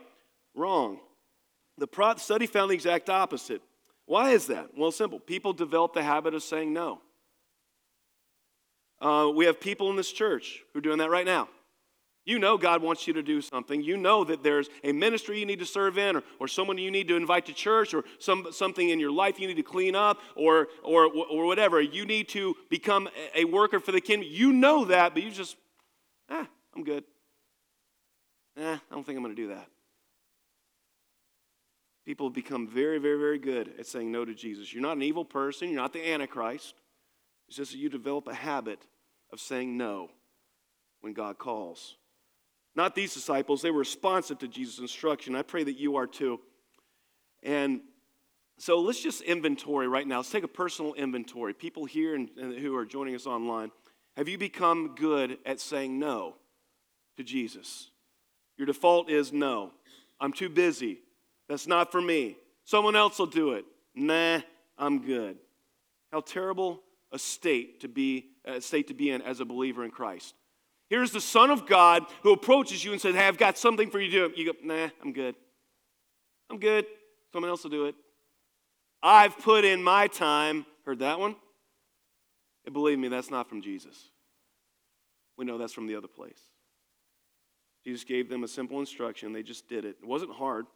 Wrong. 0.55 0.99
The 1.77 2.15
study 2.17 2.47
found 2.47 2.71
the 2.71 2.75
exact 2.75 3.11
opposite. 3.11 3.61
Why 4.11 4.31
is 4.31 4.49
that? 4.49 4.77
Well, 4.77 4.91
simple. 4.91 5.21
People 5.21 5.53
develop 5.53 5.95
the 5.95 6.03
habit 6.03 6.35
of 6.35 6.43
saying 6.43 6.73
no. 6.73 7.01
Uh, 9.01 9.31
we 9.33 9.45
have 9.45 9.61
people 9.61 9.89
in 9.89 9.95
this 9.95 10.11
church 10.11 10.65
who 10.73 10.81
are 10.81 10.83
doing 10.83 10.99
that 10.99 11.11
right 11.11 11.25
now. 11.25 11.49
You 12.25 12.41
know 12.41 12.59
God 12.59 12.83
wants 12.83 13.07
you 13.07 13.13
to 13.13 13.23
do 13.23 13.41
something. 13.41 13.81
You 13.81 13.97
know 13.97 14.25
that 14.25 14.43
there's 14.43 14.69
a 14.83 14.91
ministry 14.91 15.39
you 15.39 15.47
need 15.47 15.61
to 15.61 15.65
serve 15.65 15.97
in, 15.97 16.17
or, 16.17 16.25
or 16.41 16.49
someone 16.49 16.77
you 16.77 16.91
need 16.91 17.07
to 17.07 17.15
invite 17.15 17.47
to 17.47 17.53
church, 17.53 17.95
or 17.95 18.03
some, 18.19 18.49
something 18.51 18.89
in 18.89 18.99
your 18.99 19.13
life 19.13 19.39
you 19.39 19.47
need 19.47 19.59
to 19.59 19.63
clean 19.63 19.95
up, 19.95 20.19
or, 20.35 20.67
or, 20.83 21.05
or 21.05 21.47
whatever. 21.47 21.81
You 21.81 22.05
need 22.05 22.29
to 22.31 22.57
become 22.69 23.09
a 23.37 23.45
worker 23.45 23.79
for 23.79 23.93
the 23.93 24.01
kingdom. 24.01 24.29
You 24.29 24.53
know 24.53 24.87
that, 24.87 25.15
but 25.15 25.23
you 25.23 25.31
just, 25.31 25.55
ah, 26.29 26.49
I'm 26.75 26.83
good. 26.83 27.05
Eh, 28.57 28.75
I 28.75 28.93
don't 28.93 29.07
think 29.07 29.17
I'm 29.17 29.23
going 29.23 29.37
to 29.37 29.41
do 29.41 29.49
that. 29.51 29.69
People 32.11 32.27
have 32.27 32.35
become 32.35 32.67
very, 32.67 32.99
very, 32.99 33.21
very 33.21 33.39
good 33.39 33.71
at 33.79 33.87
saying 33.87 34.11
no 34.11 34.25
to 34.25 34.35
Jesus. 34.35 34.73
You're 34.73 34.83
not 34.83 34.97
an 34.97 35.03
evil 35.05 35.25
person, 35.25 35.69
you're 35.69 35.81
not 35.81 35.93
the 35.93 36.11
Antichrist. 36.11 36.75
It's 37.47 37.57
just 37.57 37.71
that 37.71 37.79
you 37.79 37.89
develop 37.89 38.27
a 38.27 38.35
habit 38.35 38.85
of 39.33 39.39
saying 39.39 39.77
no 39.77 40.11
when 41.03 41.13
God 41.13 41.39
calls. 41.39 41.99
Not 42.75 42.97
these 42.97 43.15
disciples. 43.15 43.63
They 43.63 43.71
were 43.71 43.79
responsive 43.79 44.41
to 44.41 44.49
Jesus' 44.49 44.81
instruction. 44.81 45.37
I 45.37 45.43
pray 45.43 45.63
that 45.63 45.79
you 45.79 45.95
are 45.95 46.09
too. 46.09 46.41
And 47.45 47.81
so 48.59 48.81
let's 48.81 49.01
just 49.01 49.23
inventory 49.23 49.87
right 49.87 50.05
now. 50.05 50.17
Let's 50.17 50.33
take 50.33 50.43
a 50.43 50.49
personal 50.49 50.95
inventory. 50.95 51.55
People 51.55 51.85
here 51.85 52.17
and, 52.17 52.29
and 52.37 52.59
who 52.59 52.75
are 52.75 52.87
joining 52.87 53.15
us 53.15 53.29
online, 53.29 53.71
have 54.17 54.29
you 54.29 54.37
become 54.37 54.97
good 54.97 55.39
at 55.47 55.61
saying 55.61 55.97
no 55.97 56.35
to 57.19 57.23
Jesus? 57.23 57.93
Your 58.59 58.67
default 58.67 59.09
is 59.09 59.33
no. 59.33 59.71
I'm 60.21 60.33
too 60.33 60.49
busy. 60.49 61.03
That's 61.51 61.67
not 61.67 61.91
for 61.91 62.01
me. 62.01 62.37
Someone 62.65 62.95
else 62.95 63.19
will 63.19 63.27
do 63.27 63.55
it. 63.55 63.65
Nah, 63.97 64.41
I'm 64.79 65.05
good. 65.05 65.37
How 66.13 66.21
terrible 66.21 66.81
a 67.11 67.19
state 67.19 67.81
to 67.81 67.89
be 67.89 68.29
a 68.45 68.61
state 68.61 68.87
to 68.87 68.95
be 68.95 69.11
in 69.11 69.21
as 69.21 69.41
a 69.41 69.45
believer 69.45 69.85
in 69.85 69.91
Christ. 69.91 70.37
Here's 70.89 71.11
the 71.11 71.21
Son 71.21 71.51
of 71.51 71.67
God 71.67 72.05
who 72.23 72.33
approaches 72.33 72.85
you 72.85 72.93
and 72.93 73.01
says, 73.01 73.17
Hey, 73.17 73.27
I've 73.27 73.37
got 73.37 73.59
something 73.59 73.91
for 73.91 73.99
you 73.99 74.11
to 74.13 74.29
do. 74.29 74.41
You 74.41 74.53
go, 74.53 74.59
Nah, 74.63 74.91
I'm 75.03 75.13
good. 75.13 75.35
I'm 76.49 76.59
good. 76.59 76.87
Someone 77.33 77.51
else 77.51 77.65
will 77.65 77.71
do 77.71 77.87
it. 77.87 77.97
I've 79.03 79.37
put 79.37 79.65
in 79.65 79.83
my 79.83 80.07
time. 80.07 80.65
Heard 80.87 81.01
that 81.01 81.19
one? 81.19 81.35
And 82.65 82.73
believe 82.73 83.01
me, 83.01 83.09
that's 83.09 83.31
not 83.31 83.49
from 83.49 83.61
Jesus. 83.61 84.11
We 85.37 85.45
know 85.45 85.59
that's 85.59 85.73
from 85.73 85.89
the 85.89 85.97
other 85.97 86.09
place. 86.09 86.41
Jesus 87.85 88.05
gave 88.05 88.29
them 88.29 88.45
a 88.45 88.49
simple 88.49 88.79
instruction. 88.79 89.33
They 89.33 89.43
just 89.43 89.69
did 89.69 89.85
it. 89.85 89.97
It 90.01 90.07
wasn't 90.07 90.33
hard. 90.33 90.67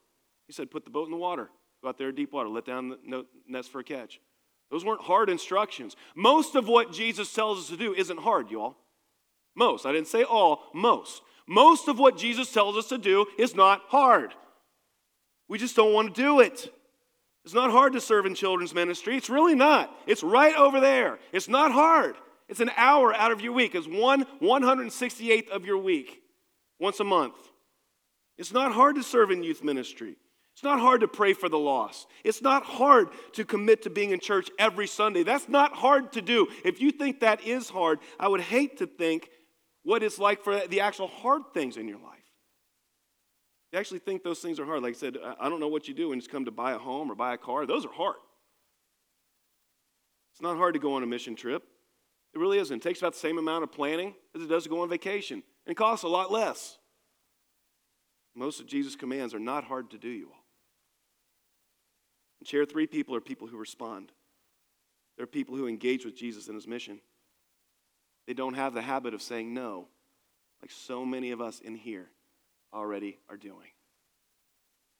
He 0.46 0.52
said, 0.52 0.70
Put 0.70 0.84
the 0.84 0.90
boat 0.90 1.06
in 1.06 1.10
the 1.10 1.16
water. 1.16 1.50
Go 1.82 1.88
out 1.88 1.98
there 1.98 2.08
in 2.08 2.14
deep 2.14 2.32
water. 2.32 2.48
Let 2.48 2.64
down 2.64 2.90
the 2.90 3.26
nets 3.46 3.68
for 3.68 3.80
a 3.80 3.84
catch. 3.84 4.20
Those 4.70 4.84
weren't 4.84 5.02
hard 5.02 5.28
instructions. 5.30 5.96
Most 6.14 6.54
of 6.54 6.66
what 6.66 6.92
Jesus 6.92 7.32
tells 7.32 7.58
us 7.58 7.68
to 7.68 7.76
do 7.76 7.94
isn't 7.94 8.18
hard, 8.18 8.50
y'all. 8.50 8.76
Most. 9.54 9.86
I 9.86 9.92
didn't 9.92 10.08
say 10.08 10.22
all, 10.22 10.62
most. 10.74 11.22
Most 11.46 11.88
of 11.88 11.98
what 11.98 12.16
Jesus 12.16 12.52
tells 12.52 12.76
us 12.76 12.88
to 12.88 12.98
do 12.98 13.26
is 13.38 13.54
not 13.54 13.82
hard. 13.88 14.34
We 15.48 15.58
just 15.58 15.76
don't 15.76 15.92
want 15.92 16.14
to 16.14 16.22
do 16.22 16.40
it. 16.40 16.72
It's 17.44 17.54
not 17.54 17.70
hard 17.70 17.92
to 17.92 18.00
serve 18.00 18.24
in 18.24 18.34
children's 18.34 18.74
ministry. 18.74 19.16
It's 19.16 19.28
really 19.28 19.54
not. 19.54 19.94
It's 20.06 20.22
right 20.22 20.56
over 20.56 20.80
there. 20.80 21.18
It's 21.32 21.48
not 21.48 21.72
hard. 21.72 22.16
It's 22.48 22.60
an 22.60 22.70
hour 22.76 23.14
out 23.14 23.32
of 23.32 23.42
your 23.42 23.52
week. 23.52 23.74
It's 23.74 23.86
one 23.86 24.24
168th 24.40 25.50
of 25.50 25.66
your 25.66 25.78
week, 25.78 26.22
once 26.80 27.00
a 27.00 27.04
month. 27.04 27.36
It's 28.38 28.52
not 28.52 28.72
hard 28.72 28.96
to 28.96 29.02
serve 29.02 29.30
in 29.30 29.42
youth 29.42 29.62
ministry. 29.62 30.16
It's 30.54 30.62
not 30.62 30.78
hard 30.78 31.00
to 31.00 31.08
pray 31.08 31.32
for 31.32 31.48
the 31.48 31.58
lost. 31.58 32.06
It's 32.22 32.40
not 32.40 32.64
hard 32.64 33.08
to 33.32 33.44
commit 33.44 33.82
to 33.82 33.90
being 33.90 34.12
in 34.12 34.20
church 34.20 34.50
every 34.56 34.86
Sunday. 34.86 35.24
That's 35.24 35.48
not 35.48 35.74
hard 35.74 36.12
to 36.12 36.22
do. 36.22 36.46
If 36.64 36.80
you 36.80 36.92
think 36.92 37.20
that 37.20 37.44
is 37.44 37.68
hard, 37.68 37.98
I 38.20 38.28
would 38.28 38.40
hate 38.40 38.78
to 38.78 38.86
think 38.86 39.28
what 39.82 40.04
it's 40.04 40.18
like 40.18 40.42
for 40.42 40.66
the 40.66 40.80
actual 40.80 41.08
hard 41.08 41.42
things 41.52 41.76
in 41.76 41.88
your 41.88 41.98
life. 41.98 42.14
You 43.72 43.80
actually 43.80 43.98
think 43.98 44.22
those 44.22 44.38
things 44.38 44.60
are 44.60 44.64
hard. 44.64 44.82
Like 44.84 44.94
I 44.94 44.98
said, 44.98 45.16
I 45.40 45.48
don't 45.48 45.58
know 45.58 45.66
what 45.66 45.88
you 45.88 45.94
do 45.94 46.10
when 46.10 46.18
it's 46.18 46.28
come 46.28 46.44
to 46.44 46.52
buy 46.52 46.72
a 46.72 46.78
home 46.78 47.10
or 47.10 47.16
buy 47.16 47.34
a 47.34 47.36
car. 47.38 47.66
Those 47.66 47.84
are 47.84 47.92
hard. 47.92 48.16
It's 50.32 50.40
not 50.40 50.56
hard 50.56 50.74
to 50.74 50.80
go 50.80 50.94
on 50.94 51.02
a 51.02 51.06
mission 51.06 51.34
trip. 51.34 51.64
It 52.32 52.38
really 52.38 52.58
isn't. 52.58 52.76
It 52.76 52.82
takes 52.82 53.00
about 53.00 53.14
the 53.14 53.18
same 53.18 53.38
amount 53.38 53.64
of 53.64 53.72
planning 53.72 54.14
as 54.36 54.42
it 54.42 54.48
does 54.48 54.62
to 54.62 54.68
go 54.68 54.82
on 54.82 54.88
vacation. 54.88 55.42
And 55.66 55.72
it 55.72 55.76
costs 55.76 56.04
a 56.04 56.08
lot 56.08 56.30
less. 56.30 56.78
Most 58.36 58.60
of 58.60 58.66
Jesus' 58.66 58.94
commands 58.94 59.34
are 59.34 59.40
not 59.40 59.64
hard 59.64 59.90
to 59.90 59.98
do, 59.98 60.08
you 60.08 60.26
all. 60.26 60.43
And 62.44 62.48
chair 62.50 62.66
three 62.66 62.86
people 62.86 63.14
are 63.14 63.22
people 63.22 63.48
who 63.48 63.56
respond. 63.56 64.12
They're 65.16 65.26
people 65.26 65.56
who 65.56 65.66
engage 65.66 66.04
with 66.04 66.14
Jesus 66.14 66.46
in 66.46 66.54
his 66.54 66.66
mission. 66.66 67.00
They 68.26 68.34
don't 68.34 68.52
have 68.52 68.74
the 68.74 68.82
habit 68.82 69.14
of 69.14 69.22
saying 69.22 69.54
no, 69.54 69.88
like 70.60 70.70
so 70.70 71.06
many 71.06 71.30
of 71.30 71.40
us 71.40 71.60
in 71.60 71.74
here 71.74 72.10
already 72.70 73.16
are 73.30 73.38
doing. 73.38 73.68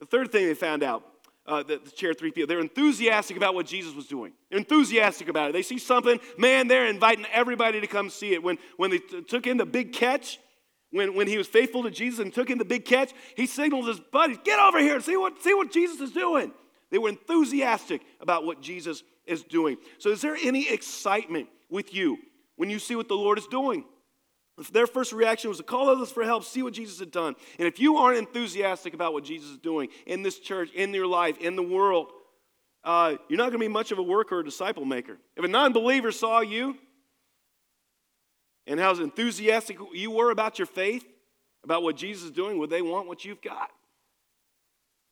The 0.01 0.07
third 0.07 0.33
thing 0.33 0.47
they 0.47 0.55
found 0.55 0.83
out, 0.83 1.05
uh, 1.45 1.63
the, 1.63 1.83
the 1.85 1.91
chair 1.91 2.15
three 2.15 2.31
people, 2.31 2.47
they're 2.47 2.61
enthusiastic 2.61 3.37
about 3.37 3.55
what 3.55 3.67
Jesus 3.67 3.95
was 3.95 4.07
doing. 4.07 4.33
They're 4.49 4.59
enthusiastic 4.59 5.29
about 5.29 5.51
it. 5.51 5.53
They 5.53 5.61
see 5.61 5.77
something, 5.77 6.21
man, 6.39 6.67
they're 6.67 6.87
inviting 6.87 7.27
everybody 7.31 7.79
to 7.79 7.87
come 7.87 8.09
see 8.09 8.33
it. 8.33 8.43
When, 8.43 8.57
when 8.79 8.91
they 8.91 9.01
t- 9.01 9.21
took 9.21 9.47
in 9.47 9.59
the 9.59 9.67
big 9.67 9.93
catch, 9.93 10.41
when, 10.93 11.15
when 11.15 11.29
he 11.29 11.37
was 11.37 11.47
faithful 11.47 11.83
to 11.83 11.91
Jesus 11.91 12.21
and 12.21 12.33
took 12.33 12.49
in 12.49 12.57
the 12.57 12.65
big 12.65 12.87
catch, 12.87 13.13
he 13.37 13.45
signaled 13.45 13.87
his 13.87 14.01
buddies, 14.01 14.39
get 14.45 14.59
over 14.59 14.79
here 14.79 14.95
and 14.95 15.05
see 15.05 15.19
what, 15.19 15.43
see 15.43 15.53
what 15.53 15.71
Jesus 15.71 16.01
is 16.01 16.13
doing. 16.13 16.51
They 16.91 16.99
were 16.99 17.09
enthusiastic 17.09 18.03
about 18.21 18.45
what 18.45 18.61
Jesus 18.61 19.03
is 19.27 19.43
doing. 19.43 19.79
So, 19.99 20.11
is 20.11 20.21
there 20.21 20.37
any 20.37 20.69
excitement 20.69 21.49
with 21.71 21.95
you 21.95 22.19
when 22.57 22.71
you 22.71 22.79
see 22.79 22.97
what 22.97 23.09
the 23.09 23.17
Lord 23.17 23.39
is 23.39 23.47
doing. 23.47 23.85
If 24.59 24.73
their 24.73 24.87
first 24.87 25.13
reaction 25.13 25.49
was 25.49 25.59
to 25.59 25.65
call 25.65 25.91
others 25.91 26.13
for 26.13 26.23
help, 26.23 26.45
see 26.45 26.63
what 26.63 26.73
Jesus 26.73 27.01
had 27.01 27.11
done. 27.11 27.35
And 27.59 27.67
if 27.67 27.81
you 27.81 27.97
aren't 27.97 28.19
enthusiastic 28.19 28.95
about 28.95 29.13
what 29.13 29.25
Jesus 29.25 29.51
is 29.51 29.59
doing 29.59 29.89
in 30.07 30.23
this 30.23 30.39
church, 30.39 30.71
in 30.73 30.95
your 30.95 31.09
life, 31.09 31.39
in 31.39 31.57
the 31.57 31.63
world, 31.63 32.13
uh, 32.85 33.17
you're 33.29 33.39
not 33.39 33.45
going 33.51 33.55
to 33.55 33.59
be 33.59 33.69
much 33.69 33.91
of 33.91 33.99
a 33.99 34.03
worker 34.03 34.39
or 34.39 34.43
disciple 34.45 34.85
maker. 34.85 35.19
If 35.37 35.45
a 35.45 35.49
non 35.49 35.73
believer 35.73 36.13
saw 36.13 36.41
you 36.41 36.77
and 38.67 38.79
how 38.79 38.95
enthusiastic 38.95 39.79
you 39.93 40.13
were 40.13 40.31
about 40.31 40.59
your 40.61 40.67
faith, 40.67 41.05
about 41.65 41.83
what 41.83 41.97
Jesus 41.97 42.27
is 42.27 42.31
doing, 42.31 42.59
would 42.59 42.71
they 42.71 42.83
want 42.83 43.09
what 43.09 43.25
you've 43.25 43.43
got? 43.43 43.71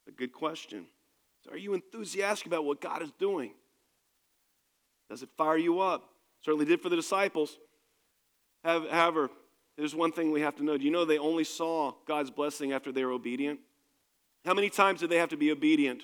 A 0.06 0.12
good 0.12 0.32
question. 0.32 0.86
So 1.44 1.52
are 1.52 1.56
you 1.56 1.74
enthusiastic 1.74 2.46
about 2.46 2.64
what 2.64 2.80
God 2.80 3.02
is 3.02 3.10
doing? 3.18 3.52
Does 5.10 5.22
it 5.22 5.28
fire 5.36 5.56
you 5.56 5.80
up? 5.80 6.08
Certainly 6.44 6.66
did 6.66 6.80
for 6.80 6.88
the 6.88 6.96
disciples. 6.96 7.58
However, 8.64 9.30
there's 9.76 9.94
one 9.94 10.12
thing 10.12 10.30
we 10.30 10.40
have 10.42 10.56
to 10.56 10.64
know. 10.64 10.76
Do 10.76 10.84
you 10.84 10.90
know 10.90 11.04
they 11.04 11.18
only 11.18 11.44
saw 11.44 11.92
God's 12.06 12.30
blessing 12.30 12.72
after 12.72 12.92
they 12.92 13.04
were 13.04 13.12
obedient? 13.12 13.60
How 14.44 14.54
many 14.54 14.70
times 14.70 15.00
did 15.00 15.10
they 15.10 15.16
have 15.16 15.30
to 15.30 15.36
be 15.36 15.50
obedient? 15.50 16.02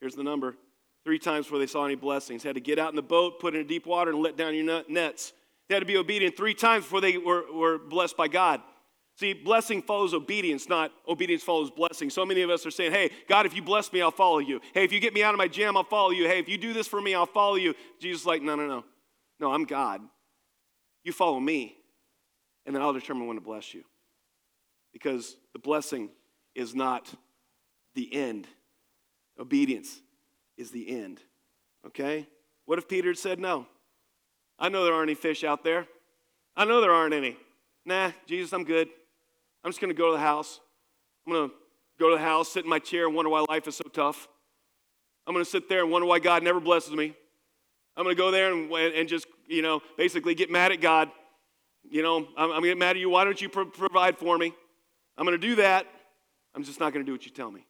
Here's 0.00 0.14
the 0.14 0.22
number 0.22 0.56
three 1.04 1.18
times 1.18 1.46
before 1.46 1.58
they 1.58 1.66
saw 1.66 1.84
any 1.84 1.94
blessings. 1.94 2.42
They 2.42 2.48
had 2.48 2.54
to 2.54 2.60
get 2.60 2.78
out 2.78 2.90
in 2.90 2.96
the 2.96 3.02
boat, 3.02 3.40
put 3.40 3.54
in 3.54 3.66
deep 3.66 3.86
water, 3.86 4.10
and 4.10 4.20
let 4.20 4.36
down 4.36 4.54
your 4.54 4.84
nets. 4.88 5.32
They 5.68 5.74
had 5.74 5.80
to 5.80 5.86
be 5.86 5.96
obedient 5.96 6.36
three 6.36 6.54
times 6.54 6.84
before 6.84 7.00
they 7.00 7.16
were, 7.16 7.44
were 7.52 7.78
blessed 7.78 8.16
by 8.16 8.28
God. 8.28 8.60
See, 9.20 9.34
blessing 9.34 9.82
follows 9.82 10.14
obedience, 10.14 10.66
not 10.66 10.92
obedience 11.06 11.42
follows 11.42 11.70
blessing. 11.70 12.08
So 12.08 12.24
many 12.24 12.40
of 12.40 12.48
us 12.48 12.64
are 12.64 12.70
saying, 12.70 12.92
hey, 12.92 13.10
God, 13.28 13.44
if 13.44 13.54
you 13.54 13.60
bless 13.60 13.92
me, 13.92 14.00
I'll 14.00 14.10
follow 14.10 14.38
you. 14.38 14.62
Hey, 14.72 14.82
if 14.82 14.92
you 14.92 14.98
get 14.98 15.12
me 15.12 15.22
out 15.22 15.34
of 15.34 15.38
my 15.38 15.46
jam, 15.46 15.76
I'll 15.76 15.84
follow 15.84 16.08
you. 16.08 16.26
Hey, 16.26 16.38
if 16.38 16.48
you 16.48 16.56
do 16.56 16.72
this 16.72 16.86
for 16.88 17.02
me, 17.02 17.14
I'll 17.14 17.26
follow 17.26 17.56
you. 17.56 17.74
Jesus 18.00 18.24
like, 18.24 18.40
no, 18.40 18.56
no, 18.56 18.66
no. 18.66 18.82
No, 19.38 19.52
I'm 19.52 19.64
God. 19.64 20.00
You 21.04 21.12
follow 21.12 21.38
me, 21.38 21.76
and 22.64 22.74
then 22.74 22.80
I'll 22.80 22.94
determine 22.94 23.26
when 23.26 23.36
to 23.36 23.42
bless 23.42 23.74
you. 23.74 23.84
Because 24.90 25.36
the 25.52 25.58
blessing 25.58 26.08
is 26.54 26.74
not 26.74 27.12
the 27.94 28.14
end, 28.14 28.46
obedience 29.38 30.00
is 30.56 30.70
the 30.70 30.88
end. 30.98 31.20
Okay? 31.86 32.26
What 32.64 32.78
if 32.78 32.88
Peter 32.88 33.08
had 33.08 33.18
said 33.18 33.38
no? 33.38 33.66
I 34.58 34.70
know 34.70 34.82
there 34.82 34.94
aren't 34.94 35.10
any 35.10 35.14
fish 35.14 35.44
out 35.44 35.62
there. 35.62 35.86
I 36.56 36.64
know 36.64 36.80
there 36.80 36.92
aren't 36.92 37.12
any. 37.12 37.36
Nah, 37.84 38.12
Jesus, 38.26 38.54
I'm 38.54 38.64
good. 38.64 38.88
I'm 39.64 39.70
just 39.70 39.80
going 39.80 39.92
to 39.92 39.98
go 39.98 40.06
to 40.10 40.12
the 40.12 40.22
house. 40.22 40.60
I'm 41.26 41.32
going 41.32 41.48
to 41.48 41.54
go 41.98 42.10
to 42.10 42.16
the 42.16 42.22
house, 42.22 42.52
sit 42.52 42.64
in 42.64 42.70
my 42.70 42.78
chair, 42.78 43.06
and 43.06 43.14
wonder 43.14 43.30
why 43.30 43.44
life 43.48 43.66
is 43.68 43.76
so 43.76 43.84
tough. 43.92 44.28
I'm 45.26 45.34
going 45.34 45.44
to 45.44 45.50
sit 45.50 45.68
there 45.68 45.82
and 45.82 45.90
wonder 45.90 46.06
why 46.06 46.18
God 46.18 46.42
never 46.42 46.60
blesses 46.60 46.92
me. 46.92 47.14
I'm 47.96 48.04
going 48.04 48.16
to 48.16 48.20
go 48.20 48.30
there 48.30 48.52
and, 48.52 48.72
and 48.72 49.08
just, 49.08 49.26
you 49.46 49.62
know, 49.62 49.82
basically 49.96 50.34
get 50.34 50.50
mad 50.50 50.72
at 50.72 50.80
God. 50.80 51.10
You 51.88 52.02
know, 52.02 52.16
I'm, 52.16 52.26
I'm 52.36 52.48
going 52.48 52.62
to 52.62 52.68
get 52.68 52.78
mad 52.78 52.96
at 52.96 53.00
you. 53.00 53.10
Why 53.10 53.24
don't 53.24 53.40
you 53.40 53.48
pro- 53.48 53.66
provide 53.66 54.16
for 54.16 54.38
me? 54.38 54.54
I'm 55.18 55.26
going 55.26 55.38
to 55.38 55.46
do 55.46 55.56
that. 55.56 55.86
I'm 56.54 56.64
just 56.64 56.80
not 56.80 56.92
going 56.92 57.04
to 57.04 57.06
do 57.06 57.12
what 57.12 57.26
you 57.26 57.32
tell 57.32 57.50
me. 57.50 57.66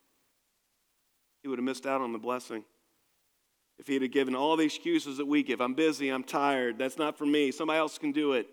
He 1.43 1.49
would 1.49 1.59
have 1.59 1.65
missed 1.65 1.87
out 1.87 2.01
on 2.01 2.13
the 2.13 2.19
blessing. 2.19 2.65
If 3.79 3.87
he 3.87 3.95
had 3.95 4.13
given 4.13 4.35
all 4.35 4.57
the 4.57 4.65
excuses 4.65 5.17
that 5.17 5.27
we 5.27 5.43
give, 5.43 5.63
I'm 5.63 5.73
busy, 5.73 6.11
I'm 6.11 6.23
tired, 6.23 6.79
that's 6.79 6.99
not 6.99 7.17
for 7.17 7.25
me, 7.25 7.51
somebody 7.51 7.79
else 7.79 7.97
can 7.97 8.13
do 8.13 8.35
it, 8.35 8.47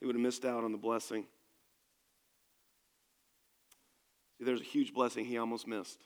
he 0.00 0.06
would 0.06 0.16
have 0.16 0.22
missed 0.22 0.44
out 0.44 0.64
on 0.64 0.72
the 0.72 0.78
blessing. 0.78 1.22
See, 3.62 4.27
there's 4.40 4.60
a 4.60 4.64
huge 4.64 4.92
blessing 4.92 5.24
he 5.24 5.38
almost 5.38 5.66
missed. 5.66 5.98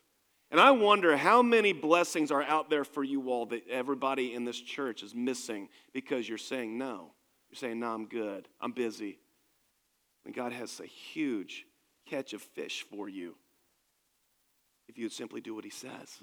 And 0.51 0.61
I 0.61 0.71
wonder 0.71 1.17
how 1.17 1.43
many 1.43 1.73
blessings 1.73 2.31
are 2.31 2.43
out 2.43 2.69
there 2.69 2.85
for 2.85 3.03
you 3.03 3.31
all 3.31 3.47
that 3.47 3.67
everybody 3.69 4.35
in 4.35 4.45
this 4.45 4.61
church 4.61 5.03
is 5.03 5.15
missing 5.15 5.69
because 5.93 6.29
you're 6.29 6.39
saying 6.39 6.77
no. 6.77 7.13
You're 7.51 7.57
saying, 7.57 7.81
no, 7.81 7.93
I'm 7.93 8.07
good. 8.07 8.49
I'm 8.61 8.73
busy. 8.73 9.19
And 10.25 10.35
God 10.35 10.53
has 10.53 10.81
a 10.81 10.87
huge 10.87 11.67
catch 12.07 12.33
of 12.33 12.43
fish 12.43 12.85
for 12.91 13.09
you 13.09 13.35
if 14.89 14.99
you 14.99 15.05
would 15.05 15.13
simply 15.13 15.41
do 15.41 15.55
what 15.55 15.65
He 15.65 15.71
says. 15.71 16.19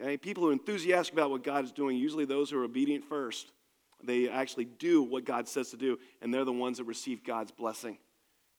Okay? 0.00 0.16
People 0.16 0.42
who 0.42 0.50
are 0.50 0.52
enthusiastic 0.52 1.12
about 1.14 1.30
what 1.30 1.44
God 1.44 1.64
is 1.64 1.72
doing, 1.72 1.96
usually 1.96 2.24
those 2.24 2.50
who 2.50 2.60
are 2.60 2.64
obedient 2.64 3.04
first, 3.04 3.52
they 4.02 4.28
actually 4.28 4.64
do 4.64 5.02
what 5.02 5.24
God 5.24 5.46
says 5.46 5.70
to 5.70 5.76
do, 5.76 5.98
and 6.22 6.32
they're 6.32 6.44
the 6.44 6.52
ones 6.52 6.78
that 6.78 6.84
receive 6.84 7.22
God's 7.22 7.50
blessing 7.50 7.98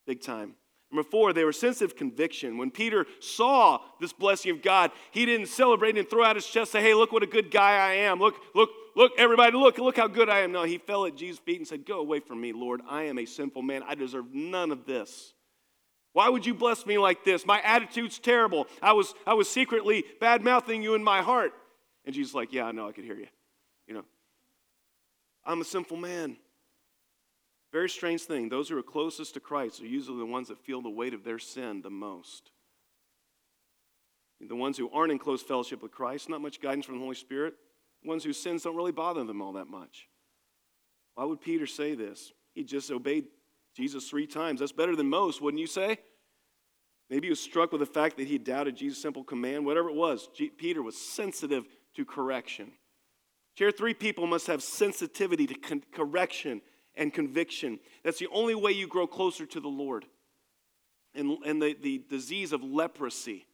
big 0.06 0.20
time. 0.20 0.54
Number 0.92 1.08
four, 1.08 1.32
they 1.32 1.44
were 1.44 1.54
sensitive 1.54 1.96
conviction. 1.96 2.58
When 2.58 2.70
Peter 2.70 3.06
saw 3.18 3.80
this 3.98 4.12
blessing 4.12 4.50
of 4.50 4.60
God, 4.60 4.90
he 5.10 5.24
didn't 5.24 5.46
celebrate 5.46 5.96
and 5.96 6.08
throw 6.08 6.22
out 6.22 6.36
his 6.36 6.46
chest, 6.46 6.70
say, 6.70 6.82
hey, 6.82 6.92
look 6.92 7.12
what 7.12 7.22
a 7.22 7.26
good 7.26 7.50
guy 7.50 7.76
I 7.76 7.94
am. 7.94 8.18
Look, 8.18 8.34
look, 8.54 8.68
look, 8.94 9.12
everybody, 9.16 9.56
look, 9.56 9.78
look 9.78 9.96
how 9.96 10.06
good 10.06 10.28
I 10.28 10.40
am. 10.40 10.52
No, 10.52 10.64
he 10.64 10.76
fell 10.76 11.06
at 11.06 11.16
Jesus' 11.16 11.38
feet 11.38 11.56
and 11.56 11.66
said, 11.66 11.86
Go 11.86 12.00
away 12.00 12.20
from 12.20 12.42
me, 12.42 12.52
Lord. 12.52 12.82
I 12.86 13.04
am 13.04 13.18
a 13.18 13.24
sinful 13.24 13.62
man. 13.62 13.82
I 13.88 13.94
deserve 13.94 14.34
none 14.34 14.70
of 14.70 14.84
this. 14.84 15.32
Why 16.12 16.28
would 16.28 16.44
you 16.44 16.52
bless 16.52 16.84
me 16.84 16.98
like 16.98 17.24
this? 17.24 17.46
My 17.46 17.62
attitude's 17.62 18.18
terrible. 18.18 18.66
I 18.82 18.92
was, 18.92 19.14
I 19.26 19.32
was 19.32 19.48
secretly 19.48 20.04
bad 20.20 20.44
mouthing 20.44 20.82
you 20.82 20.94
in 20.94 21.02
my 21.02 21.22
heart. 21.22 21.52
And 22.04 22.14
Jesus 22.14 22.34
like, 22.34 22.52
Yeah, 22.52 22.64
I 22.64 22.72
know, 22.72 22.86
I 22.86 22.92
could 22.92 23.04
hear 23.04 23.16
you. 23.16 23.28
You 23.86 23.94
know, 23.94 24.04
I'm 25.46 25.62
a 25.62 25.64
sinful 25.64 25.96
man. 25.96 26.36
Very 27.72 27.88
strange 27.88 28.22
thing. 28.22 28.48
Those 28.48 28.68
who 28.68 28.78
are 28.78 28.82
closest 28.82 29.34
to 29.34 29.40
Christ 29.40 29.80
are 29.80 29.86
usually 29.86 30.18
the 30.18 30.26
ones 30.26 30.48
that 30.48 30.58
feel 30.58 30.82
the 30.82 30.90
weight 30.90 31.14
of 31.14 31.24
their 31.24 31.38
sin 31.38 31.80
the 31.80 31.90
most. 31.90 32.50
The 34.40 34.56
ones 34.56 34.76
who 34.76 34.90
aren't 34.90 35.12
in 35.12 35.18
close 35.18 35.42
fellowship 35.42 35.82
with 35.82 35.92
Christ, 35.92 36.28
not 36.28 36.42
much 36.42 36.60
guidance 36.60 36.84
from 36.84 36.96
the 36.96 37.00
Holy 37.00 37.14
Spirit. 37.14 37.54
Ones 38.04 38.24
whose 38.24 38.40
sins 38.40 38.64
don't 38.64 38.76
really 38.76 38.92
bother 38.92 39.24
them 39.24 39.40
all 39.40 39.52
that 39.52 39.68
much. 39.68 40.08
Why 41.14 41.24
would 41.24 41.40
Peter 41.40 41.66
say 41.66 41.94
this? 41.94 42.32
He 42.54 42.64
just 42.64 42.90
obeyed 42.90 43.26
Jesus 43.76 44.08
three 44.08 44.26
times. 44.26 44.60
That's 44.60 44.72
better 44.72 44.96
than 44.96 45.08
most, 45.08 45.40
wouldn't 45.40 45.60
you 45.60 45.66
say? 45.66 45.98
Maybe 47.08 47.28
he 47.28 47.30
was 47.30 47.40
struck 47.40 47.72
with 47.72 47.80
the 47.80 47.86
fact 47.86 48.16
that 48.16 48.26
he 48.26 48.38
doubted 48.38 48.76
Jesus' 48.76 49.00
simple 49.00 49.22
command. 49.22 49.64
Whatever 49.64 49.88
it 49.88 49.94
was, 49.94 50.28
Peter 50.58 50.82
was 50.82 50.96
sensitive 50.96 51.64
to 51.94 52.04
correction. 52.04 52.72
Chair 53.56 53.70
three 53.70 53.94
people 53.94 54.26
must 54.26 54.46
have 54.46 54.62
sensitivity 54.62 55.46
to 55.46 55.54
con- 55.54 55.84
correction 55.92 56.62
and 56.94 57.12
conviction. 57.12 57.78
That's 58.04 58.18
the 58.18 58.28
only 58.32 58.54
way 58.54 58.72
you 58.72 58.86
grow 58.86 59.06
closer 59.06 59.46
to 59.46 59.60
the 59.60 59.68
Lord. 59.68 60.04
And, 61.14 61.38
and 61.44 61.60
the, 61.60 61.76
the 61.80 62.02
disease 62.08 62.52
of 62.52 62.62
leprosy, 62.62 63.46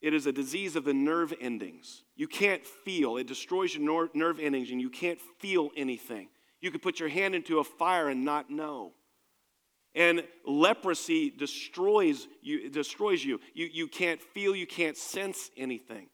it 0.00 0.14
is 0.14 0.26
a 0.26 0.32
disease 0.32 0.74
of 0.74 0.84
the 0.84 0.94
nerve 0.94 1.32
endings. 1.40 2.02
You 2.16 2.26
can't 2.26 2.66
feel, 2.66 3.16
it 3.16 3.26
destroys 3.26 3.74
your 3.74 4.08
nerve 4.14 4.40
endings, 4.40 4.70
and 4.70 4.80
you 4.80 4.90
can't 4.90 5.20
feel 5.38 5.70
anything. 5.76 6.28
You 6.60 6.70
could 6.70 6.82
put 6.82 7.00
your 7.00 7.08
hand 7.08 7.34
into 7.34 7.58
a 7.58 7.64
fire 7.64 8.08
and 8.08 8.24
not 8.24 8.50
know. 8.50 8.92
And 9.94 10.24
leprosy 10.46 11.30
destroys 11.30 12.26
you, 12.40 12.66
It 12.66 12.72
destroys 12.72 13.24
you. 13.24 13.40
You, 13.54 13.68
you 13.70 13.86
can't 13.86 14.20
feel, 14.20 14.56
you 14.56 14.66
can't 14.66 14.96
sense 14.96 15.50
anything. 15.56 16.08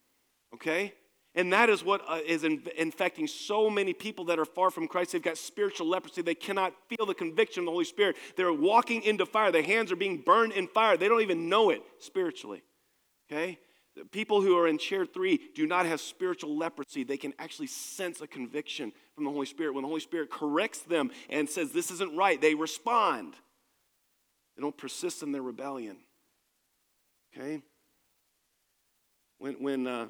Okay? 0.55 0.95
And 1.39 1.53
that 1.53 1.71
is 1.71 1.85
what 1.85 2.03
uh, 2.09 2.19
is 2.27 2.43
in, 2.43 2.65
infecting 2.77 3.29
so 3.29 3.71
many 3.71 3.93
people 3.93 4.25
that 4.25 4.41
are 4.41 4.45
far 4.45 4.73
from 4.73 4.89
Christ. 4.89 5.13
They've 5.13 5.23
got 5.23 5.39
spiritual 5.39 5.87
leprosy. 5.87 6.21
They 6.21 6.35
cannot 6.35 6.75
feel 6.89 7.07
the 7.07 7.15
conviction 7.15 7.61
of 7.61 7.67
the 7.67 7.71
Holy 7.71 7.85
Spirit. 7.85 8.17
They're 8.35 8.53
walking 8.53 9.05
into 9.05 9.25
fire. 9.25 9.53
Their 9.53 9.63
hands 9.63 9.93
are 9.93 9.97
being 9.97 10.21
burned 10.21 10.53
in 10.53 10.67
fire. 10.67 10.97
They 10.97 11.07
don't 11.07 11.23
even 11.23 11.49
know 11.49 11.71
it 11.71 11.81
spiritually. 12.01 12.65
Okay? 13.31 13.61
People 14.11 14.43
who 14.43 14.59
are 14.59 14.67
in 14.67 14.79
chair 14.79 15.07
three 15.07 15.39
do 15.55 15.65
not 15.65 15.87
have 15.87 16.01
spiritual 16.01 16.57
leprosy. 16.57 17.05
They 17.05 17.17
can 17.17 17.33
actually 17.39 17.69
sense 17.69 18.21
a 18.21 18.27
conviction 18.27 18.93
from 19.15 19.23
the 19.23 19.31
Holy 19.31 19.47
Spirit. 19.47 19.75
When 19.75 19.83
the 19.83 19.89
Holy 19.89 20.01
Spirit 20.01 20.33
corrects 20.33 20.81
them 20.81 21.13
and 21.31 21.49
says, 21.49 21.71
This 21.71 21.93
isn't 21.93 22.17
right, 22.17 22.41
they 22.41 22.57
respond. 22.57 23.35
They 24.57 24.63
don't 24.63 24.77
persist 24.77 25.23
in 25.23 25.31
their 25.31 25.43
rebellion. 25.43 25.99
Okay? 27.33 27.63
When, 29.39 29.55
when, 29.63 29.87
uh, 29.87 30.07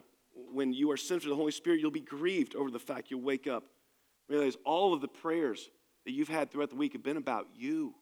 when 0.53 0.73
you 0.73 0.91
are 0.91 0.97
sensitive 0.97 1.25
to 1.25 1.29
the 1.31 1.37
Holy 1.37 1.53
Spirit, 1.53 1.81
you'll 1.81 1.91
be 1.91 2.01
grieved 2.01 2.55
over 2.55 2.71
the 2.71 2.79
fact 2.79 3.11
you'll 3.11 3.21
wake 3.21 3.47
up, 3.47 3.65
realize 4.29 4.57
all 4.65 4.95
of 4.95 5.01
the 5.01 5.09
prayers 5.09 5.71
that 6.05 6.13
you've 6.13 6.29
had 6.29 6.51
throughout 6.51 6.71
the 6.71 6.77
week 6.77 6.93
have 6.93 7.03
been 7.03 7.17
about 7.17 7.47
you. 7.57 7.95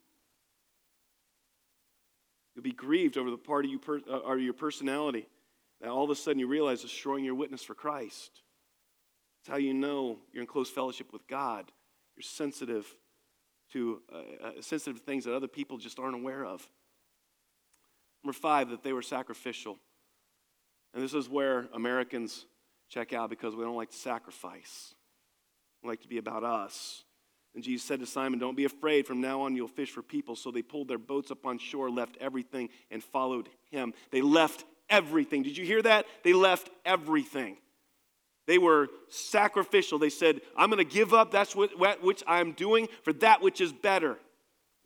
You'll 2.54 2.62
be 2.62 2.72
grieved 2.72 3.18
over 3.18 3.30
the 3.30 3.36
part 3.36 3.64
of, 3.64 3.70
you 3.70 3.78
per, 3.78 4.00
uh, 4.10 4.18
or 4.18 4.38
your 4.38 4.54
personality 4.54 5.26
that 5.80 5.90
all 5.90 6.04
of 6.04 6.10
a 6.10 6.14
sudden 6.14 6.38
you 6.38 6.46
realize 6.46 6.78
is 6.78 6.90
destroying 6.90 7.24
your 7.24 7.34
witness 7.34 7.62
for 7.62 7.74
Christ. 7.74 8.40
It's 9.40 9.48
how 9.48 9.56
you 9.56 9.74
know 9.74 10.18
you're 10.32 10.40
in 10.40 10.46
close 10.46 10.70
fellowship 10.70 11.12
with 11.12 11.26
God. 11.28 11.70
You're 12.16 12.22
sensitive 12.22 12.86
to 13.72 14.00
uh, 14.12 14.46
uh, 14.46 14.50
sensitive 14.60 15.02
things 15.02 15.24
that 15.24 15.34
other 15.34 15.48
people 15.48 15.76
just 15.76 15.98
aren't 15.98 16.14
aware 16.14 16.44
of. 16.44 16.66
Number 18.24 18.32
five, 18.32 18.70
that 18.70 18.82
they 18.82 18.92
were 18.92 19.02
sacrificial. 19.02 19.78
And 20.94 21.02
this 21.02 21.14
is 21.14 21.28
where 21.28 21.68
Americans 21.74 22.46
check 22.88 23.12
out 23.12 23.30
because 23.30 23.54
we 23.54 23.64
don't 23.64 23.76
like 23.76 23.90
to 23.90 23.96
sacrifice. 23.96 24.94
We 25.82 25.90
like 25.90 26.00
to 26.02 26.08
be 26.08 26.18
about 26.18 26.44
us. 26.44 27.04
And 27.54 27.64
Jesus 27.64 27.86
said 27.86 28.00
to 28.00 28.06
Simon, 28.06 28.38
Don't 28.38 28.56
be 28.56 28.64
afraid. 28.64 29.06
From 29.06 29.20
now 29.20 29.42
on, 29.42 29.56
you'll 29.56 29.68
fish 29.68 29.90
for 29.90 30.02
people. 30.02 30.36
So 30.36 30.50
they 30.50 30.62
pulled 30.62 30.88
their 30.88 30.98
boats 30.98 31.30
up 31.30 31.46
on 31.46 31.58
shore, 31.58 31.90
left 31.90 32.16
everything, 32.20 32.68
and 32.90 33.02
followed 33.02 33.48
him. 33.70 33.94
They 34.10 34.20
left 34.20 34.64
everything. 34.90 35.42
Did 35.42 35.56
you 35.56 35.64
hear 35.64 35.82
that? 35.82 36.06
They 36.22 36.34
left 36.34 36.70
everything. 36.84 37.56
They 38.46 38.58
were 38.58 38.88
sacrificial. 39.08 39.98
They 39.98 40.10
said, 40.10 40.40
I'm 40.56 40.70
going 40.70 40.86
to 40.86 40.94
give 40.94 41.12
up 41.12 41.30
that's 41.30 41.56
what, 41.56 41.70
which 42.02 42.22
I'm 42.26 42.52
doing 42.52 42.88
for 43.02 43.12
that 43.14 43.42
which 43.42 43.60
is 43.60 43.72
better. 43.72 44.18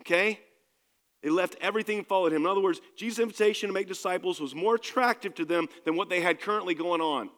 Okay? 0.03 0.41
They 1.23 1.31
left 1.31 1.57
everything 1.61 1.99
and 1.99 2.07
followed 2.07 2.33
him. 2.33 2.43
In 2.43 2.47
other 2.47 2.63
words, 2.63 2.81
Jesus' 2.97 3.19
invitation 3.19 3.69
to 3.69 3.75
make 3.75 3.89
disciples 3.89 4.41
was 4.41 4.55
more 4.55 4.77
attractive 4.77 5.35
to 5.35 5.45
them 5.45 5.69
than 5.85 5.97
what 5.97 6.09
they 6.09 6.21
had 6.21 6.41
currently 6.41 6.75
going 6.75 7.01
on. 7.01 7.29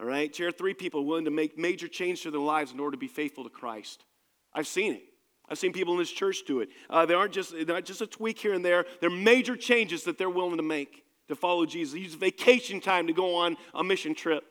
All 0.00 0.06
right? 0.06 0.32
Chair 0.32 0.50
three 0.50 0.74
people 0.74 1.04
willing 1.04 1.26
to 1.26 1.30
make 1.30 1.58
major 1.58 1.88
change 1.88 2.22
to 2.22 2.30
their 2.30 2.40
lives 2.40 2.72
in 2.72 2.80
order 2.80 2.96
to 2.96 3.00
be 3.00 3.08
faithful 3.08 3.44
to 3.44 3.50
Christ. 3.50 4.04
I've 4.54 4.66
seen 4.66 4.94
it. 4.94 5.02
I've 5.48 5.58
seen 5.58 5.72
people 5.72 5.92
in 5.92 5.98
this 5.98 6.10
church 6.10 6.44
do 6.46 6.60
it. 6.60 6.70
Uh, 6.88 7.04
they 7.04 7.14
aren't 7.14 7.32
just, 7.32 7.54
not 7.54 7.84
just 7.84 8.00
a 8.00 8.06
tweak 8.06 8.38
here 8.38 8.54
and 8.54 8.64
there, 8.64 8.86
they're 9.00 9.10
major 9.10 9.56
changes 9.56 10.04
that 10.04 10.16
they're 10.16 10.30
willing 10.30 10.56
to 10.56 10.62
make 10.62 11.04
to 11.28 11.34
follow 11.34 11.66
Jesus. 11.66 11.92
They 11.92 12.00
use 12.00 12.14
vacation 12.14 12.80
time 12.80 13.06
to 13.08 13.12
go 13.12 13.34
on 13.34 13.56
a 13.74 13.84
mission 13.84 14.14
trip 14.14 14.44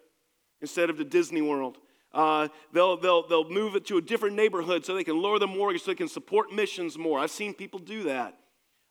instead 0.62 0.90
of 0.90 0.98
to 0.98 1.04
Disney 1.04 1.42
World. 1.42 1.78
Uh, 2.14 2.50
they'll, 2.74 2.98
they'll, 2.98 3.28
they'll 3.28 3.50
move 3.50 3.76
it 3.76 3.86
to 3.86 3.98
a 3.98 4.02
different 4.02 4.36
neighborhood 4.36 4.86
so 4.86 4.94
they 4.94 5.04
can 5.04 5.22
lower 5.22 5.40
the 5.40 5.48
mortgage 5.48 5.84
so 5.84 5.92
they 5.92 5.96
can 5.96 6.10
support 6.10 6.52
missions 6.52 6.98
more. 6.98 7.20
I've 7.20 7.32
seen 7.32 7.54
people 7.54 7.80
do 7.80 8.04
that. 8.04 8.38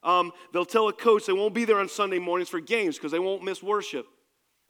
Um, 0.02 0.32
they'll 0.52 0.64
tell 0.64 0.88
a 0.88 0.92
coach 0.92 1.26
they 1.26 1.32
won't 1.34 1.54
be 1.54 1.66
there 1.66 1.78
on 1.78 1.88
Sunday 1.88 2.18
mornings 2.18 2.48
for 2.48 2.60
games 2.60 2.96
because 2.96 3.12
they 3.12 3.18
won't 3.18 3.44
miss 3.44 3.62
worship. 3.62 4.06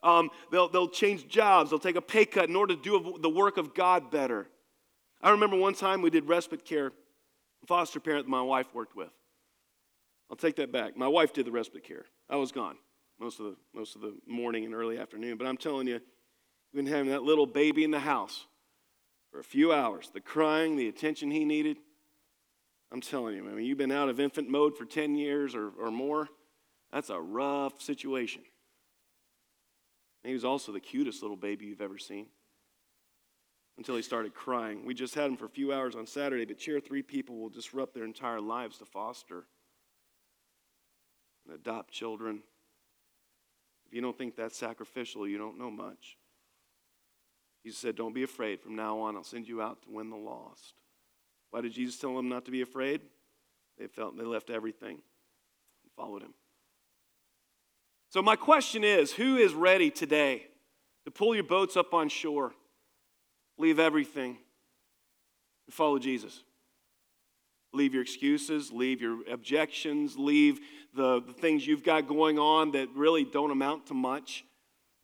Um, 0.03 0.29
they'll, 0.51 0.67
they'll 0.67 0.89
change 0.89 1.27
jobs. 1.29 1.69
They'll 1.69 1.79
take 1.79 1.95
a 1.95 2.01
pay 2.01 2.25
cut 2.25 2.49
in 2.49 2.55
order 2.55 2.75
to 2.75 2.81
do 2.81 3.17
the 3.21 3.29
work 3.29 3.57
of 3.57 3.73
God 3.73 4.11
better. 4.11 4.47
I 5.21 5.31
remember 5.31 5.55
one 5.55 5.75
time 5.75 6.01
we 6.01 6.09
did 6.09 6.27
respite 6.27 6.65
care, 6.65 6.91
foster 7.67 7.99
parent 7.99 8.25
that 8.25 8.31
my 8.31 8.41
wife 8.41 8.73
worked 8.73 8.95
with. 8.95 9.11
I'll 10.29 10.37
take 10.37 10.57
that 10.57 10.71
back. 10.71 10.97
My 10.97 11.07
wife 11.07 11.33
did 11.33 11.45
the 11.45 11.51
respite 11.51 11.83
care. 11.83 12.05
I 12.29 12.35
was 12.35 12.51
gone 12.51 12.75
most 13.21 13.39
of 13.39 13.45
the, 13.45 13.55
most 13.73 13.95
of 13.95 14.01
the 14.01 14.15
morning 14.27 14.65
and 14.65 14.73
early 14.73 14.97
afternoon. 14.97 15.37
But 15.37 15.45
I'm 15.45 15.57
telling 15.57 15.87
you, 15.87 16.01
Been 16.73 16.85
having 16.85 17.11
that 17.11 17.23
little 17.23 17.45
baby 17.45 17.83
in 17.83 17.91
the 17.91 17.99
house 17.99 18.45
for 19.31 19.39
a 19.39 19.43
few 19.43 19.73
hours. 19.73 20.09
The 20.13 20.21
crying, 20.21 20.77
the 20.77 20.87
attention 20.87 21.31
he 21.31 21.43
needed. 21.43 21.77
I'm 22.91 23.01
telling 23.01 23.35
you, 23.35 23.47
I 23.47 23.53
mean, 23.53 23.65
you've 23.65 23.77
been 23.77 23.91
out 23.91 24.09
of 24.09 24.19
infant 24.19 24.49
mode 24.49 24.77
for 24.77 24.85
10 24.85 25.15
years 25.15 25.55
or, 25.55 25.69
or 25.79 25.91
more. 25.91 26.27
That's 26.91 27.09
a 27.09 27.19
rough 27.19 27.81
situation. 27.81 28.41
he 30.23 30.33
was 30.33 30.43
also 30.43 30.71
the 30.71 30.79
cutest 30.79 31.21
little 31.21 31.37
baby 31.37 31.65
you've 31.65 31.81
ever 31.81 31.97
seen 31.97 32.27
until 33.77 33.95
he 33.95 34.01
started 34.01 34.33
crying. 34.33 34.85
We 34.85 34.93
just 34.93 35.15
had 35.15 35.29
him 35.29 35.37
for 35.37 35.45
a 35.45 35.49
few 35.49 35.73
hours 35.73 35.95
on 35.95 36.05
Saturday, 36.05 36.45
but 36.45 36.57
chair 36.57 36.79
three 36.79 37.01
people 37.01 37.37
will 37.37 37.49
disrupt 37.49 37.93
their 37.93 38.03
entire 38.03 38.41
lives 38.41 38.77
to 38.79 38.85
foster 38.85 39.45
and 41.45 41.55
adopt 41.55 41.91
children. 41.91 42.43
If 43.87 43.93
you 43.93 44.01
don't 44.01 44.17
think 44.17 44.35
that's 44.35 44.57
sacrificial, 44.57 45.27
you 45.27 45.37
don't 45.37 45.57
know 45.57 45.71
much. 45.71 46.17
Jesus 47.63 47.79
said, 47.79 47.95
Don't 47.95 48.13
be 48.13 48.23
afraid. 48.23 48.61
From 48.61 48.75
now 48.75 48.99
on, 48.99 49.15
I'll 49.15 49.23
send 49.23 49.47
you 49.47 49.61
out 49.61 49.81
to 49.83 49.91
win 49.91 50.09
the 50.09 50.15
lost. 50.15 50.73
Why 51.51 51.61
did 51.61 51.73
Jesus 51.73 51.99
tell 51.99 52.15
them 52.15 52.29
not 52.29 52.45
to 52.45 52.51
be 52.51 52.61
afraid? 52.61 53.01
They 53.77 53.87
felt 53.87 54.17
they 54.17 54.23
left 54.23 54.49
everything 54.49 54.95
and 54.95 55.91
followed 55.95 56.23
him. 56.23 56.33
So, 58.09 58.21
my 58.21 58.35
question 58.35 58.83
is 58.83 59.13
who 59.13 59.37
is 59.37 59.53
ready 59.53 59.89
today 59.89 60.47
to 61.05 61.11
pull 61.11 61.33
your 61.33 61.43
boats 61.43 61.77
up 61.77 61.93
on 61.93 62.09
shore, 62.09 62.53
leave 63.57 63.79
everything, 63.79 64.37
and 65.67 65.73
follow 65.73 65.99
Jesus? 65.99 66.43
Leave 67.73 67.93
your 67.93 68.03
excuses, 68.03 68.69
leave 68.71 69.01
your 69.01 69.19
objections, 69.31 70.17
leave 70.17 70.59
the, 70.93 71.21
the 71.21 71.31
things 71.31 71.65
you've 71.65 71.85
got 71.85 72.05
going 72.05 72.37
on 72.37 72.71
that 72.71 72.89
really 72.93 73.23
don't 73.23 73.51
amount 73.51 73.87
to 73.87 73.93
much. 73.93 74.43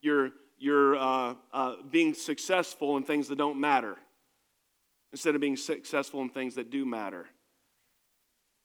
Your 0.01 0.31
you're 0.57 0.95
uh, 0.97 1.35
uh, 1.53 1.75
being 1.89 2.13
successful 2.13 2.97
in 2.97 3.03
things 3.03 3.27
that 3.27 3.37
don't 3.37 3.59
matter 3.59 3.95
instead 5.11 5.35
of 5.35 5.41
being 5.41 5.57
successful 5.57 6.21
in 6.21 6.29
things 6.29 6.55
that 6.55 6.69
do 6.69 6.85
matter. 6.85 7.25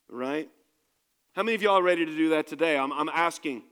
Right? 0.09 0.49
How 1.35 1.43
many 1.43 1.55
of 1.55 1.63
y'all 1.63 1.79
are 1.79 1.83
ready 1.83 2.05
to 2.05 2.17
do 2.17 2.31
that 2.31 2.47
today? 2.47 2.77
I'm, 2.77 2.93
I'm 2.93 3.09
asking 3.09 3.63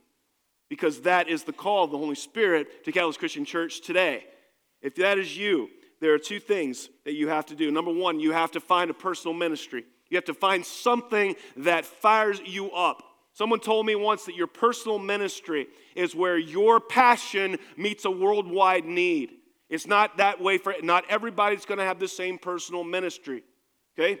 because 0.69 1.01
that 1.01 1.27
is 1.27 1.43
the 1.43 1.53
call 1.53 1.83
of 1.83 1.91
the 1.91 1.97
Holy 1.97 2.15
Spirit 2.15 2.85
to 2.85 2.91
Catalyst 2.91 3.19
Christian 3.19 3.45
Church 3.45 3.81
today. 3.81 4.23
If 4.81 4.95
that 4.95 5.19
is 5.19 5.37
you, 5.37 5.69
there 5.99 6.13
are 6.13 6.17
two 6.17 6.39
things 6.39 6.89
that 7.05 7.13
you 7.13 7.27
have 7.27 7.45
to 7.47 7.55
do. 7.55 7.69
Number 7.69 7.93
one, 7.93 8.19
you 8.19 8.31
have 8.31 8.51
to 8.51 8.59
find 8.59 8.89
a 8.89 8.93
personal 8.93 9.35
ministry. 9.35 9.85
You 10.09 10.17
have 10.17 10.25
to 10.25 10.33
find 10.33 10.65
something 10.65 11.35
that 11.57 11.85
fires 11.85 12.41
you 12.43 12.71
up. 12.71 13.03
Someone 13.33 13.59
told 13.59 13.85
me 13.85 13.95
once 13.95 14.25
that 14.25 14.35
your 14.35 14.47
personal 14.47 14.99
ministry 14.99 15.67
is 15.95 16.15
where 16.15 16.37
your 16.37 16.79
passion 16.79 17.57
meets 17.77 18.05
a 18.05 18.11
worldwide 18.11 18.85
need. 18.85 19.31
It's 19.69 19.87
not 19.87 20.17
that 20.17 20.41
way 20.41 20.57
for 20.57 20.75
not 20.83 21.05
everybody's 21.09 21.65
going 21.65 21.77
to 21.77 21.85
have 21.85 21.99
the 21.99 22.07
same 22.07 22.37
personal 22.37 22.83
ministry. 22.83 23.43
Okay? 23.97 24.19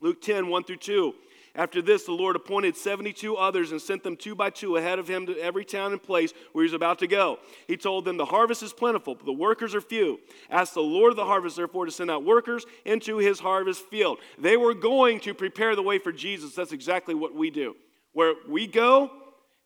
Luke 0.00 0.22
10, 0.22 0.48
1 0.48 0.64
through 0.64 0.76
2. 0.76 1.14
After 1.58 1.82
this, 1.82 2.04
the 2.04 2.12
Lord 2.12 2.36
appointed 2.36 2.76
72 2.76 3.34
others 3.34 3.72
and 3.72 3.82
sent 3.82 4.04
them 4.04 4.16
two 4.16 4.36
by 4.36 4.50
two 4.50 4.76
ahead 4.76 5.00
of 5.00 5.08
him 5.08 5.26
to 5.26 5.36
every 5.38 5.64
town 5.64 5.90
and 5.90 6.00
place 6.00 6.32
where 6.52 6.62
he 6.62 6.66
was 6.66 6.74
about 6.74 7.00
to 7.00 7.08
go. 7.08 7.40
He 7.66 7.76
told 7.76 8.04
them, 8.04 8.16
The 8.16 8.24
harvest 8.24 8.62
is 8.62 8.72
plentiful, 8.72 9.16
but 9.16 9.26
the 9.26 9.32
workers 9.32 9.74
are 9.74 9.80
few. 9.80 10.20
Ask 10.50 10.74
the 10.74 10.80
Lord 10.80 11.10
of 11.10 11.16
the 11.16 11.24
harvest, 11.24 11.56
therefore, 11.56 11.86
to 11.86 11.90
send 11.90 12.12
out 12.12 12.24
workers 12.24 12.64
into 12.84 13.18
his 13.18 13.40
harvest 13.40 13.82
field. 13.86 14.18
They 14.38 14.56
were 14.56 14.74
going 14.74 15.18
to 15.20 15.34
prepare 15.34 15.74
the 15.74 15.82
way 15.82 15.98
for 15.98 16.12
Jesus. 16.12 16.54
That's 16.54 16.72
exactly 16.72 17.16
what 17.16 17.34
we 17.34 17.50
do. 17.50 17.74
Where 18.12 18.34
we 18.48 18.66
go 18.66 19.10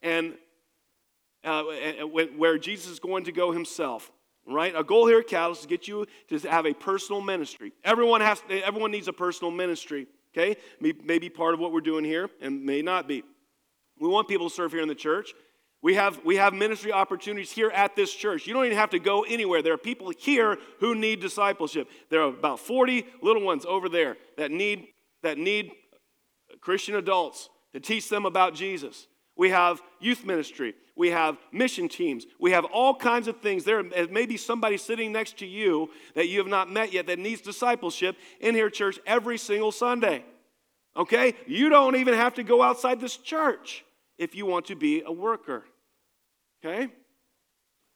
and 0.03 0.35
uh, 1.45 1.65
where 2.37 2.59
Jesus 2.59 2.93
is 2.93 3.01
going 3.01 3.25
to 3.25 3.33
go 3.33 3.53
himself 3.53 4.11
right? 4.47 4.75
Our 4.75 4.83
goal 4.83 5.07
here 5.07 5.21
at 5.21 5.29
Catalyst 5.29 5.61
is 5.61 5.67
to 5.67 5.69
get 5.69 5.89
you 5.89 6.07
to 6.29 6.39
have 6.51 6.67
a 6.67 6.75
personal 6.75 7.21
ministry. 7.21 7.73
Everyone 7.85 8.21
has, 8.21 8.43
everyone 8.51 8.91
needs 8.91 9.09
a 9.09 9.13
personal 9.13 9.51
ministry. 9.51 10.07
Okay, 10.35 10.57
may, 10.81 10.95
may 11.05 11.19
be 11.19 11.29
part 11.29 11.53
of 11.53 11.61
what 11.61 11.73
we're 11.73 11.83
doing 11.83 12.05
here, 12.05 12.31
and 12.41 12.65
may 12.65 12.81
not 12.81 13.07
be. 13.07 13.23
We 14.01 14.09
want 14.09 14.29
people 14.29 14.49
to 14.49 14.55
serve 14.55 14.73
here 14.73 14.81
in 14.81 14.89
the 14.89 14.95
church. 14.95 15.35
We 15.83 15.95
have, 15.97 16.25
we 16.25 16.37
have 16.37 16.55
ministry 16.55 16.93
opportunities 16.93 17.51
here 17.51 17.71
at 17.71 17.97
this 17.97 18.15
church. 18.15 18.47
You 18.47 18.55
don't 18.55 18.65
even 18.65 18.79
have 18.79 18.91
to 18.91 18.99
go 18.99 19.23
anywhere. 19.23 19.63
There 19.63 19.75
are 19.75 19.79
people 19.79 20.11
here 20.17 20.57
who 20.79 20.95
need 20.95 21.21
discipleship. 21.21 21.89
There 22.09 22.23
are 22.23 22.29
about 22.29 22.61
40 22.61 23.05
little 23.21 23.43
ones 23.43 23.67
over 23.67 23.89
there 23.89 24.17
that 24.39 24.51
need, 24.51 24.87
that 25.23 25.39
need 25.39 25.73
Christian 26.61 26.95
adults 26.95 27.49
to 27.73 27.81
teach 27.81 28.09
them 28.09 28.27
about 28.27 28.55
Jesus. 28.55 29.07
We 29.37 29.51
have 29.51 29.81
youth 30.01 30.25
ministry. 30.25 30.75
We 30.95 31.11
have 31.11 31.39
mission 31.53 31.89
teams. 31.89 32.27
We 32.39 32.51
have 32.51 32.65
all 32.67 32.95
kinds 32.95 33.29
of 33.29 33.41
things. 33.41 33.65
There 33.65 33.83
may 33.83 34.27
be 34.27 34.37
somebody 34.37 34.77
sitting 34.77 35.11
next 35.11 35.39
to 35.39 35.47
you 35.47 35.91
that 36.15 36.29
you 36.29 36.39
have 36.39 36.49
not 36.49 36.71
met 36.71 36.93
yet 36.93 37.07
that 37.07 37.19
needs 37.19 37.41
discipleship 37.41 38.17
in 38.41 38.55
here, 38.55 38.69
church, 38.69 38.99
every 39.07 39.39
single 39.39 39.73
Sunday. 39.73 40.25
Okay? 40.97 41.35
You 41.47 41.71
don't 41.71 41.97
even 41.97 42.15
have 42.15 42.35
to 42.35 42.43
go 42.43 42.63
outside 42.63 43.01
this 43.01 43.17
church 43.17 43.85
if 44.19 44.35
you 44.35 44.45
want 44.45 44.67
to 44.67 44.77
be 44.77 45.03
a 45.05 45.13
worker. 45.13 45.65
Okay? 46.63 46.89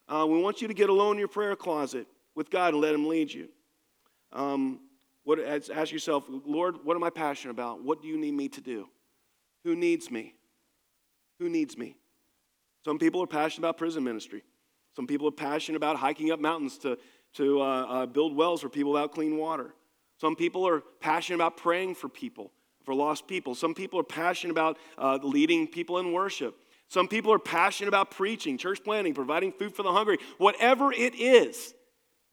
Uh, 0.08 0.26
we 0.26 0.40
want 0.40 0.62
you 0.62 0.68
to 0.68 0.74
get 0.74 0.88
alone 0.88 1.16
in 1.16 1.18
your 1.18 1.28
prayer 1.28 1.54
closet 1.54 2.06
with 2.34 2.48
God 2.50 2.72
and 2.72 2.82
let 2.82 2.94
Him 2.94 3.06
lead 3.06 3.32
you. 3.32 3.48
Um, 4.32 4.80
what, 5.24 5.38
ask 5.40 5.92
yourself, 5.92 6.24
Lord, 6.28 6.76
what 6.84 6.96
am 6.96 7.04
I 7.04 7.10
passionate 7.10 7.50
about? 7.50 7.82
What 7.82 8.00
do 8.00 8.08
you 8.08 8.16
need 8.16 8.32
me 8.32 8.48
to 8.50 8.60
do? 8.60 8.88
Who 9.66 9.74
needs 9.74 10.12
me? 10.12 10.32
Who 11.40 11.48
needs 11.48 11.76
me? 11.76 11.96
Some 12.84 13.00
people 13.00 13.20
are 13.20 13.26
passionate 13.26 13.66
about 13.66 13.78
prison 13.78 14.04
ministry. 14.04 14.44
Some 14.94 15.08
people 15.08 15.26
are 15.26 15.32
passionate 15.32 15.76
about 15.76 15.96
hiking 15.96 16.30
up 16.30 16.38
mountains 16.38 16.78
to, 16.78 16.96
to 17.34 17.60
uh, 17.60 17.64
uh, 17.64 18.06
build 18.06 18.36
wells 18.36 18.60
for 18.60 18.68
people 18.68 18.92
without 18.92 19.10
clean 19.10 19.36
water. 19.36 19.74
Some 20.20 20.36
people 20.36 20.68
are 20.68 20.82
passionate 21.00 21.38
about 21.38 21.56
praying 21.56 21.96
for 21.96 22.08
people, 22.08 22.52
for 22.84 22.94
lost 22.94 23.26
people. 23.26 23.56
Some 23.56 23.74
people 23.74 23.98
are 23.98 24.04
passionate 24.04 24.52
about 24.52 24.78
uh, 24.96 25.18
leading 25.20 25.66
people 25.66 25.98
in 25.98 26.12
worship. 26.12 26.54
Some 26.86 27.08
people 27.08 27.32
are 27.32 27.40
passionate 27.40 27.88
about 27.88 28.12
preaching, 28.12 28.58
church 28.58 28.84
planting, 28.84 29.14
providing 29.14 29.50
food 29.50 29.74
for 29.74 29.82
the 29.82 29.90
hungry. 29.90 30.18
Whatever 30.38 30.92
it 30.92 31.16
is, 31.16 31.74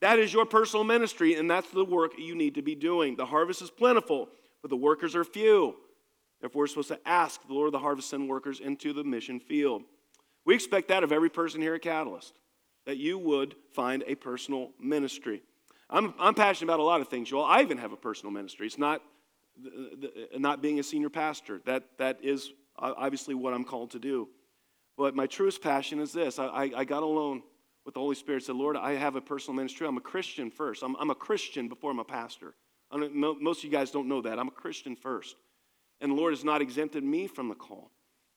that 0.02 0.20
is 0.20 0.32
your 0.32 0.46
personal 0.46 0.84
ministry, 0.84 1.34
and 1.34 1.50
that's 1.50 1.72
the 1.72 1.84
work 1.84 2.12
you 2.16 2.36
need 2.36 2.54
to 2.54 2.62
be 2.62 2.76
doing. 2.76 3.16
The 3.16 3.26
harvest 3.26 3.64
is 3.64 3.72
plentiful, 3.72 4.30
but 4.62 4.70
the 4.70 4.78
workers 4.78 5.16
are 5.16 5.24
few. 5.24 5.78
Therefore, 6.44 6.64
we're 6.64 6.68
supposed 6.68 6.90
to 6.90 7.00
ask 7.08 7.48
the 7.48 7.54
Lord 7.54 7.68
of 7.68 7.72
the 7.72 7.80
harvest 7.80 8.10
send 8.10 8.28
workers 8.28 8.60
into 8.60 8.92
the 8.92 9.06
mission 9.06 9.40
field. 9.40 9.84
We 10.44 10.54
expect 10.54 10.90
that 10.90 11.02
of 11.02 11.14
every 11.14 11.30
person 11.30 11.62
here 11.62 11.74
at 11.74 11.82
Catalyst, 11.84 12.34
that 12.86 12.98
you 12.98 13.18
would 13.18 13.56
find 13.72 14.04
a 14.08 14.16
personal 14.16 14.72
ministry. 14.78 15.42
I'm, 15.90 16.14
I'm 16.20 16.34
passionate 16.34 16.70
about 16.70 16.82
a 16.82 16.84
lot 16.84 17.00
of 17.00 17.08
things, 17.08 17.30
Joel. 17.30 17.46
I 17.46 17.62
even 17.62 17.78
have 17.78 17.94
a 17.94 17.96
personal 17.96 18.34
ministry. 18.34 18.68
It's 18.68 18.78
not, 18.78 19.02
the, 19.58 20.28
the, 20.34 20.38
not 20.38 20.62
being 20.62 20.82
a 20.82 20.84
senior 20.84 21.10
pastor. 21.10 21.62
That, 21.64 21.86
that 21.98 22.20
is 22.22 22.52
uh, 22.78 22.92
obviously 22.98 23.36
what 23.36 23.54
I'm 23.54 23.64
called 23.64 23.92
to 23.92 24.00
do. 24.00 24.28
But 24.98 25.16
my 25.16 25.28
truest 25.28 25.62
passion 25.62 26.02
is 26.02 26.12
this 26.12 26.40
I, 26.40 26.48
I, 26.48 26.72
I 26.76 26.84
got 26.84 27.04
alone 27.04 27.42
with 27.86 27.94
the 27.94 28.02
Holy 28.02 28.16
Spirit, 28.16 28.44
said, 28.44 28.58
Lord, 28.58 28.76
I 28.76 28.96
have 28.96 29.16
a 29.16 29.22
personal 29.22 29.56
ministry. 29.56 29.88
I'm 29.88 29.96
a 29.96 30.02
Christian 30.02 30.52
first. 30.52 30.84
I'm, 30.84 30.98
I'm 30.98 31.10
a 31.10 31.16
Christian 31.16 31.70
before 31.70 31.92
I'm 31.92 32.00
a 32.00 32.04
pastor. 32.04 32.54
most 32.92 33.60
of 33.60 33.64
you 33.64 33.70
guys 33.72 33.92
don't 33.92 34.10
know 34.10 34.22
that. 34.24 34.38
I'm 34.38 34.50
a 34.50 34.52
Christian 34.52 34.98
first. 34.98 35.38
And 36.04 36.12
the 36.12 36.16
Lord 36.16 36.34
has 36.34 36.44
not 36.44 36.62
exempted 36.62 37.02
me 37.02 37.28
from 37.28 37.48
the 37.48 37.56
call 37.56 37.90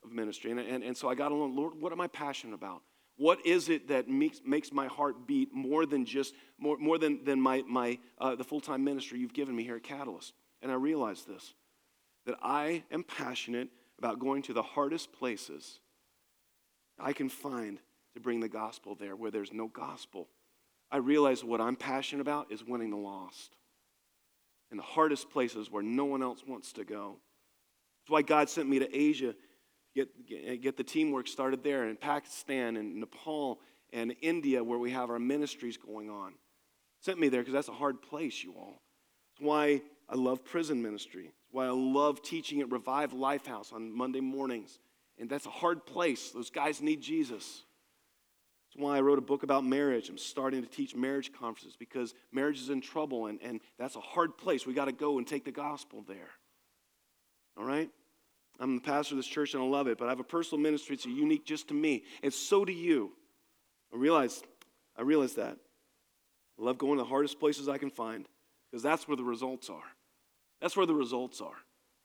of 0.05 0.12
ministry. 0.12 0.52
And, 0.52 0.61
and, 0.61 0.85
and 0.85 0.96
so 0.96 1.09
I 1.09 1.16
got 1.16 1.33
alone, 1.33 1.57
Lord, 1.57 1.74
what 1.81 1.90
am 1.90 2.00
I 2.00 2.07
passionate 2.07 2.55
about? 2.55 2.81
What 3.16 3.44
is 3.44 3.68
it 3.68 3.88
that 3.88 4.09
makes, 4.09 4.40
makes 4.46 4.72
my 4.72 4.87
heart 4.87 5.26
beat 5.26 5.52
more 5.52 5.85
than 5.85 6.05
just, 6.05 6.33
more, 6.61 6.79
more 6.79 6.96
than, 6.96 7.24
than 7.24 7.40
my, 7.40 7.64
my, 7.68 7.98
uh, 8.18 8.37
the 8.37 8.44
full-time 8.44 8.85
ministry 8.85 9.18
you've 9.18 9.35
given 9.35 9.57
me 9.57 9.64
here 9.64 9.74
at 9.74 9.83
Catalyst? 9.83 10.33
And 10.62 10.70
I 10.70 10.76
realized 10.76 11.26
this, 11.26 11.55
that 12.24 12.37
I 12.40 12.85
am 12.92 13.02
passionate 13.02 13.68
about 13.98 14.20
going 14.20 14.42
to 14.42 14.52
the 14.52 14.62
hardest 14.62 15.12
places 15.12 15.81
I 17.00 17.12
can 17.12 17.29
find 17.29 17.81
to 18.14 18.20
bring 18.20 18.38
the 18.38 18.48
gospel 18.48 18.94
there 18.94 19.16
where 19.16 19.33
there's 19.33 19.52
no 19.52 19.66
gospel. 19.66 20.29
I 20.92 20.98
realize 20.98 21.42
what 21.42 21.61
I'm 21.61 21.74
passionate 21.74 22.20
about 22.20 22.52
is 22.52 22.62
winning 22.62 22.90
the 22.90 22.96
lost 22.96 23.57
in 24.70 24.76
the 24.76 24.85
hardest 24.85 25.31
places 25.31 25.68
where 25.68 25.83
no 25.83 26.05
one 26.05 26.22
else 26.22 26.44
wants 26.46 26.72
to 26.74 26.85
go. 26.85 27.16
That's 28.07 28.12
why 28.12 28.23
God 28.23 28.49
sent 28.49 28.69
me 28.69 28.79
to 28.79 28.97
Asia, 28.97 29.35
get, 29.92 30.29
get, 30.29 30.62
get 30.62 30.77
the 30.77 30.85
teamwork 30.85 31.27
started 31.27 31.64
there 31.64 31.88
in 31.88 31.97
Pakistan 31.97 32.77
and 32.77 33.01
Nepal 33.01 33.59
and 33.92 34.14
India 34.23 34.62
where 34.62 34.79
we 34.79 34.92
have 34.92 35.11
our 35.11 35.19
ministries 35.19 35.77
going 35.77 36.09
on. 36.09 36.35
Sent 37.01 37.19
me 37.19 37.29
there 37.29 37.40
because 37.40 37.55
that's 37.55 37.69
a 37.69 37.73
hard 37.73 38.01
place, 38.01 38.45
you 38.45 38.55
all. 38.57 38.81
That's 39.33 39.45
why 39.45 39.83
I 40.09 40.14
love 40.14 40.45
prison 40.45 40.81
ministry. 40.81 41.33
Why 41.51 41.66
I 41.66 41.71
love 41.71 42.23
teaching 42.23 42.61
at 42.61 42.71
Revive 42.71 43.12
Lifehouse 43.12 43.73
on 43.73 43.92
Monday 43.92 44.21
mornings. 44.21 44.79
And 45.19 45.29
that's 45.29 45.47
a 45.47 45.51
hard 45.51 45.85
place. 45.85 46.31
Those 46.31 46.51
guys 46.51 46.81
need 46.81 47.01
Jesus. 47.01 47.64
That's 48.69 48.85
why 48.85 48.99
I 48.99 49.01
wrote 49.01 49.19
a 49.19 49.23
book 49.23 49.42
about 49.42 49.64
marriage. 49.64 50.09
I'm 50.11 50.16
starting 50.19 50.62
to 50.62 50.69
teach 50.69 50.95
marriage 50.95 51.33
conferences 51.33 51.77
because 51.77 52.14
marriage 52.31 52.61
is 52.61 52.71
in 52.71 52.81
trouble 52.81 53.27
and, 53.27 53.40
and 53.42 53.61
that's 53.81 53.97
a 53.97 54.01
hard 54.01 54.38
place. 54.38 54.64
We 54.64 54.75
got 54.75 54.85
to 54.85 54.92
go 54.92 55.19
and 55.19 55.27
take 55.27 55.45
the 55.45 55.51
gospel 55.51 56.05
there. 56.07 56.31
All 57.57 57.64
right? 57.64 57.90
I'm 58.59 58.77
the 58.77 58.81
pastor 58.81 59.14
of 59.14 59.19
this 59.19 59.27
church 59.27 59.55
and 59.55 59.62
I 59.62 59.66
love 59.66 59.87
it, 59.87 59.99
but 59.99 60.07
I 60.07 60.11
have 60.11 60.21
a 60.21 60.25
personal 60.25 60.62
ministry. 60.62 60.95
It's 60.95 61.05
unique 61.05 61.45
just 61.45 61.69
to 61.69 61.75
me. 61.75 62.05
And 62.23 62.33
so 62.33 62.64
do 62.64 62.73
you. 62.73 63.12
I 63.92 63.97
realize, 63.97 64.42
I 64.97 65.03
realize 65.03 65.35
that. 65.35 65.57
I 66.59 66.64
love 66.64 66.79
going 66.79 66.97
to 66.97 67.03
the 67.03 67.09
hardest 67.09 67.38
places 67.38 67.69
I 67.69 67.79
can 67.79 67.90
find 67.90 68.27
because 68.71 68.83
that's 68.83 69.07
where 69.07 69.16
the 69.16 69.25
results 69.25 69.69
are. 69.69 69.85
That's 70.61 70.77
where 70.77 70.87
the 70.87 70.95
results 70.95 71.40
are, 71.42 71.57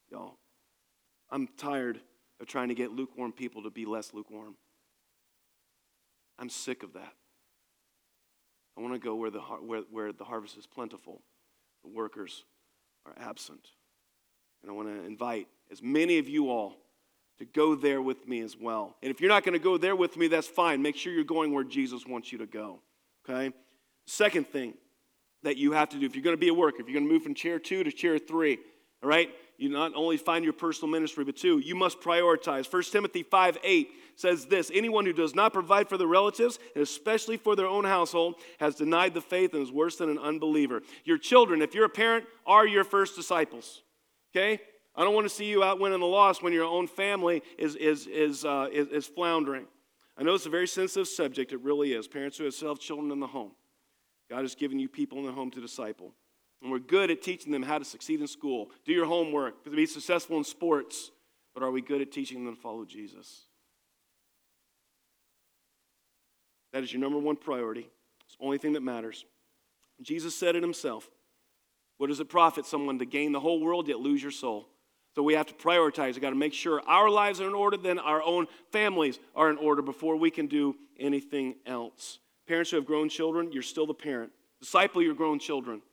y'all. 0.09 0.35
I'm 1.29 1.47
tired 1.57 2.01
of 2.41 2.47
trying 2.47 2.67
to 2.67 2.75
get 2.75 2.91
lukewarm 2.91 3.31
people 3.31 3.63
to 3.63 3.69
be 3.69 3.85
less 3.85 4.13
lukewarm. 4.13 4.55
I'm 6.37 6.49
sick 6.49 6.83
of 6.83 6.93
that. 6.93 7.13
I 8.77 8.81
want 8.81 8.93
to 8.93 8.99
go 8.99 9.15
where 9.15 9.29
the, 9.29 9.39
where, 9.39 9.81
where 9.89 10.11
the 10.11 10.23
harvest 10.25 10.57
is 10.57 10.67
plentiful, 10.67 11.21
the 11.83 11.89
workers 11.89 12.43
are 13.05 13.13
absent. 13.17 13.67
And 14.61 14.71
I 14.71 14.73
want 14.73 14.87
to 14.87 15.05
invite 15.05 15.47
as 15.71 15.81
many 15.81 16.17
of 16.17 16.27
you 16.27 16.49
all 16.49 16.75
to 17.39 17.45
go 17.45 17.75
there 17.75 18.01
with 18.01 18.27
me 18.27 18.41
as 18.41 18.55
well. 18.55 18.95
And 19.01 19.09
if 19.09 19.19
you're 19.19 19.29
not 19.29 19.43
going 19.43 19.53
to 19.53 19.63
go 19.63 19.77
there 19.77 19.95
with 19.95 20.15
me, 20.15 20.27
that's 20.27 20.47
fine. 20.47 20.81
Make 20.81 20.95
sure 20.95 21.11
you're 21.11 21.23
going 21.23 21.53
where 21.53 21.63
Jesus 21.63 22.05
wants 22.05 22.31
you 22.31 22.37
to 22.39 22.45
go. 22.45 22.79
Okay? 23.27 23.53
Second 24.05 24.47
thing 24.47 24.73
that 25.43 25.57
you 25.57 25.71
have 25.71 25.89
to 25.89 25.99
do 25.99 26.05
if 26.05 26.15
you're 26.15 26.23
going 26.23 26.35
to 26.35 26.39
be 26.39 26.49
at 26.49 26.55
work, 26.55 26.75
if 26.79 26.87
you're 26.87 26.93
going 26.93 27.07
to 27.07 27.11
move 27.11 27.23
from 27.23 27.33
chair 27.33 27.57
two 27.57 27.83
to 27.83 27.91
chair 27.91 28.19
three, 28.19 28.59
all 29.01 29.09
right? 29.09 29.29
You 29.57 29.69
not 29.69 29.93
only 29.95 30.17
find 30.17 30.43
your 30.43 30.53
personal 30.53 30.91
ministry, 30.91 31.23
but 31.23 31.35
two, 31.35 31.59
you 31.59 31.75
must 31.75 32.01
prioritize. 32.01 32.71
1 32.71 32.83
Timothy 32.91 33.23
5 33.23 33.57
8 33.63 33.89
says 34.15 34.45
this 34.45 34.71
Anyone 34.73 35.05
who 35.05 35.13
does 35.13 35.35
not 35.35 35.53
provide 35.53 35.87
for 35.87 35.97
their 35.97 36.07
relatives, 36.07 36.59
and 36.75 36.83
especially 36.83 37.37
for 37.37 37.55
their 37.55 37.67
own 37.67 37.85
household, 37.85 38.35
has 38.59 38.75
denied 38.75 39.13
the 39.13 39.21
faith 39.21 39.53
and 39.53 39.63
is 39.63 39.71
worse 39.71 39.97
than 39.97 40.09
an 40.09 40.17
unbeliever. 40.17 40.81
Your 41.05 41.17
children, 41.17 41.61
if 41.61 41.73
you're 41.73 41.85
a 41.85 41.89
parent, 41.89 42.25
are 42.45 42.67
your 42.67 42.83
first 42.83 43.15
disciples. 43.15 43.81
Okay? 44.33 44.61
I 44.95 45.03
don't 45.03 45.13
want 45.13 45.25
to 45.27 45.33
see 45.33 45.45
you 45.45 45.63
out 45.63 45.79
winning 45.79 45.99
the 45.99 46.05
loss 46.05 46.41
when 46.41 46.53
your 46.53 46.65
own 46.65 46.87
family 46.87 47.43
is, 47.57 47.75
is, 47.75 48.07
is, 48.07 48.43
uh, 48.43 48.67
is, 48.71 48.87
is 48.87 49.07
floundering. 49.07 49.65
I 50.17 50.23
know 50.23 50.35
it's 50.35 50.45
a 50.45 50.49
very 50.49 50.67
sensitive 50.67 51.07
subject. 51.07 51.53
It 51.53 51.61
really 51.61 51.93
is. 51.93 52.07
Parents 52.07 52.37
who 52.37 52.43
have 52.43 52.53
self 52.53 52.79
children 52.79 53.11
in 53.11 53.19
the 53.19 53.27
home. 53.27 53.51
God 54.29 54.41
has 54.41 54.55
given 54.55 54.79
you 54.79 54.89
people 54.89 55.19
in 55.19 55.25
the 55.25 55.31
home 55.31 55.51
to 55.51 55.61
disciple. 55.61 56.13
And 56.61 56.71
we're 56.71 56.79
good 56.79 57.09
at 57.09 57.21
teaching 57.21 57.51
them 57.51 57.63
how 57.63 57.79
to 57.79 57.85
succeed 57.85 58.21
in 58.21 58.27
school, 58.27 58.69
do 58.85 58.93
your 58.93 59.05
homework, 59.05 59.63
to 59.63 59.69
be 59.71 59.85
successful 59.85 60.37
in 60.37 60.43
sports. 60.43 61.11
But 61.53 61.63
are 61.63 61.71
we 61.71 61.81
good 61.81 62.01
at 62.01 62.11
teaching 62.11 62.45
them 62.45 62.55
to 62.55 62.61
follow 62.61 62.85
Jesus? 62.85 63.45
That 66.71 66.83
is 66.83 66.93
your 66.93 67.01
number 67.01 67.19
one 67.19 67.35
priority. 67.35 67.89
It's 68.25 68.37
the 68.37 68.45
only 68.45 68.57
thing 68.57 68.73
that 68.73 68.81
matters. 68.81 69.25
Jesus 70.01 70.35
said 70.35 70.55
it 70.55 70.63
himself. 70.63 71.09
What 72.01 72.07
does 72.07 72.19
it 72.19 72.29
profit 72.29 72.65
someone 72.65 72.97
to 72.97 73.05
gain 73.05 73.31
the 73.31 73.39
whole 73.39 73.59
world 73.59 73.87
yet 73.87 73.99
lose 73.99 74.23
your 74.23 74.31
soul? 74.31 74.67
So 75.13 75.21
we 75.21 75.35
have 75.35 75.45
to 75.45 75.53
prioritize. 75.53 76.13
We've 76.13 76.21
got 76.21 76.31
to 76.31 76.35
make 76.35 76.55
sure 76.55 76.81
our 76.87 77.11
lives 77.11 77.39
are 77.39 77.47
in 77.47 77.53
order, 77.53 77.77
then 77.77 77.99
our 77.99 78.23
own 78.23 78.47
families 78.71 79.19
are 79.35 79.51
in 79.51 79.57
order 79.57 79.83
before 79.83 80.15
we 80.15 80.31
can 80.31 80.47
do 80.47 80.75
anything 80.99 81.57
else. 81.63 82.17
Parents 82.47 82.71
who 82.71 82.77
have 82.77 82.87
grown 82.87 83.07
children, 83.07 83.51
you're 83.51 83.61
still 83.61 83.85
the 83.85 83.93
parent. 83.93 84.31
Disciple 84.59 85.03
your 85.03 85.13
grown 85.13 85.37
children. 85.37 85.83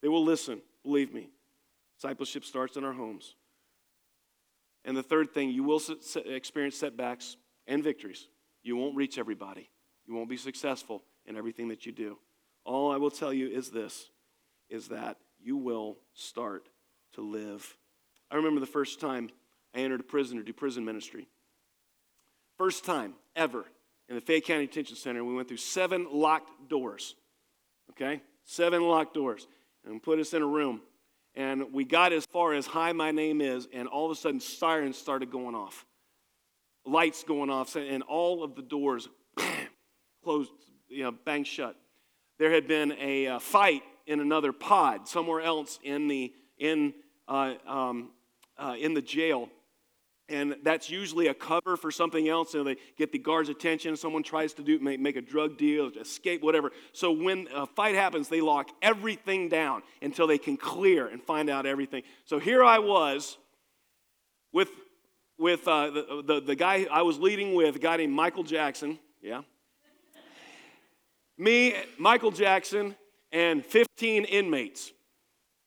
They 0.00 0.08
will 0.08 0.24
listen, 0.24 0.62
believe 0.82 1.12
me. 1.12 1.28
Discipleship 2.00 2.46
starts 2.46 2.78
in 2.78 2.84
our 2.84 2.94
homes. 2.94 3.34
And 4.86 4.96
the 4.96 5.02
third 5.02 5.34
thing, 5.34 5.50
you 5.50 5.62
will 5.62 5.82
experience 6.24 6.78
setbacks 6.78 7.36
and 7.66 7.84
victories. 7.84 8.28
You 8.62 8.78
won't 8.78 8.96
reach 8.96 9.18
everybody, 9.18 9.68
you 10.06 10.14
won't 10.14 10.30
be 10.30 10.38
successful 10.38 11.02
in 11.26 11.36
everything 11.36 11.68
that 11.68 11.84
you 11.84 11.92
do. 11.92 12.16
All 12.64 12.90
I 12.90 12.96
will 12.96 13.10
tell 13.10 13.34
you 13.34 13.48
is 13.48 13.68
this 13.68 14.08
is 14.70 14.88
that 14.88 15.18
you 15.42 15.56
will 15.56 15.98
start 16.14 16.68
to 17.14 17.22
live. 17.22 17.76
I 18.30 18.36
remember 18.36 18.60
the 18.60 18.66
first 18.66 19.00
time 19.00 19.30
I 19.74 19.78
entered 19.78 20.00
a 20.00 20.04
prison 20.04 20.38
to 20.38 20.44
do 20.44 20.52
prison 20.52 20.84
ministry. 20.84 21.28
First 22.58 22.84
time 22.84 23.14
ever 23.34 23.64
in 24.08 24.16
the 24.16 24.20
Fayette 24.20 24.44
County 24.44 24.66
Detention 24.66 24.96
Center, 24.96 25.24
we 25.24 25.34
went 25.34 25.48
through 25.48 25.56
seven 25.56 26.06
locked 26.12 26.68
doors. 26.68 27.14
Okay? 27.90 28.20
Seven 28.44 28.82
locked 28.82 29.14
doors. 29.14 29.46
And 29.86 30.02
put 30.02 30.18
us 30.18 30.34
in 30.34 30.42
a 30.42 30.46
room. 30.46 30.82
And 31.34 31.72
we 31.72 31.84
got 31.84 32.12
as 32.12 32.26
far 32.26 32.52
as 32.52 32.66
Hi, 32.66 32.92
My 32.92 33.12
Name 33.12 33.40
Is, 33.40 33.68
and 33.72 33.88
all 33.88 34.06
of 34.06 34.12
a 34.12 34.20
sudden 34.20 34.40
sirens 34.40 34.98
started 34.98 35.30
going 35.30 35.54
off. 35.54 35.86
Lights 36.84 37.22
going 37.22 37.50
off, 37.50 37.76
and 37.76 38.02
all 38.02 38.42
of 38.42 38.56
the 38.56 38.62
doors 38.62 39.08
closed, 40.24 40.50
you 40.88 41.04
know, 41.04 41.12
bang 41.12 41.44
shut. 41.44 41.76
There 42.38 42.50
had 42.50 42.66
been 42.66 42.92
a 42.98 43.26
uh, 43.26 43.38
fight 43.38 43.82
in 44.10 44.20
another 44.20 44.52
pod 44.52 45.08
somewhere 45.08 45.40
else 45.40 45.78
in 45.82 46.08
the, 46.08 46.32
in, 46.58 46.92
uh, 47.28 47.54
um, 47.66 48.10
uh, 48.58 48.74
in 48.78 48.92
the 48.92 49.02
jail 49.02 49.48
and 50.30 50.54
that's 50.62 50.88
usually 50.88 51.26
a 51.26 51.34
cover 51.34 51.76
for 51.76 51.90
something 51.90 52.28
else. 52.28 52.54
And 52.54 52.64
they 52.66 52.76
get 52.96 53.10
the 53.10 53.18
guard's 53.18 53.48
attention. 53.48 53.96
Someone 53.96 54.22
tries 54.22 54.52
to 54.54 54.62
do 54.62 54.78
make, 54.78 55.00
make 55.00 55.16
a 55.16 55.20
drug 55.20 55.58
deal, 55.58 55.90
escape, 56.00 56.40
whatever. 56.42 56.70
So 56.92 57.10
when 57.10 57.48
a 57.52 57.66
fight 57.66 57.96
happens, 57.96 58.28
they 58.28 58.40
lock 58.40 58.70
everything 58.80 59.48
down 59.48 59.82
until 60.00 60.28
they 60.28 60.38
can 60.38 60.56
clear 60.56 61.08
and 61.08 61.20
find 61.20 61.50
out 61.50 61.66
everything. 61.66 62.04
So 62.24 62.38
here 62.38 62.62
I 62.62 62.78
was 62.78 63.36
with 64.52 64.70
with 65.36 65.66
uh, 65.66 65.90
the, 65.90 66.22
the, 66.24 66.40
the 66.40 66.54
guy 66.54 66.86
I 66.90 67.02
was 67.02 67.18
leading 67.18 67.54
with, 67.54 67.76
a 67.76 67.78
guy 67.78 67.96
named 67.96 68.12
Michael 68.12 68.44
Jackson. 68.44 68.98
Yeah. 69.22 69.40
Me, 71.38 71.74
Michael 71.98 72.30
Jackson, 72.30 72.94
and 73.32 73.64
15 73.64 74.24
inmates 74.24 74.92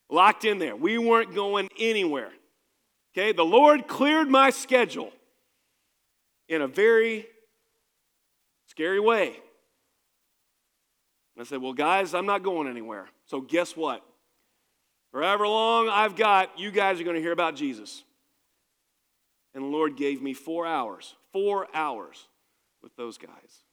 locked 0.10 0.46
in 0.46 0.60
there. 0.60 0.76
We 0.76 0.98
weren't 0.98 1.34
going 1.34 1.70
anywhere. 1.80 2.32
Okay, 3.16 3.32
the 3.32 3.46
Lord 3.46 3.88
cleared 3.88 4.30
my 4.30 4.50
schedule 4.50 5.12
in 6.48 6.62
a 6.62 6.68
very 6.68 7.28
scary 8.68 9.00
way. 9.00 9.38
I 11.40 11.44
said, 11.44 11.62
Well, 11.62 11.74
guys, 11.74 12.14
I'm 12.14 12.26
not 12.26 12.44
going 12.44 12.68
anywhere. 12.68 13.08
So, 13.26 13.42
guess 13.42 13.76
what? 13.76 14.04
Forever 15.12 15.48
long 15.48 15.90
I've 15.90 16.16
got, 16.16 16.60
you 16.60 16.72
guys 16.72 17.00
are 17.00 17.04
going 17.04 17.16
to 17.16 17.22
hear 17.22 17.32
about 17.32 17.56
Jesus. 17.56 18.04
And 19.54 19.64
the 19.64 19.68
Lord 19.68 19.96
gave 19.96 20.22
me 20.22 20.34
four 20.34 20.66
hours, 20.66 21.16
four 21.32 21.68
hours 21.74 22.28
with 22.82 22.96
those 22.96 23.18
guys. 23.18 23.64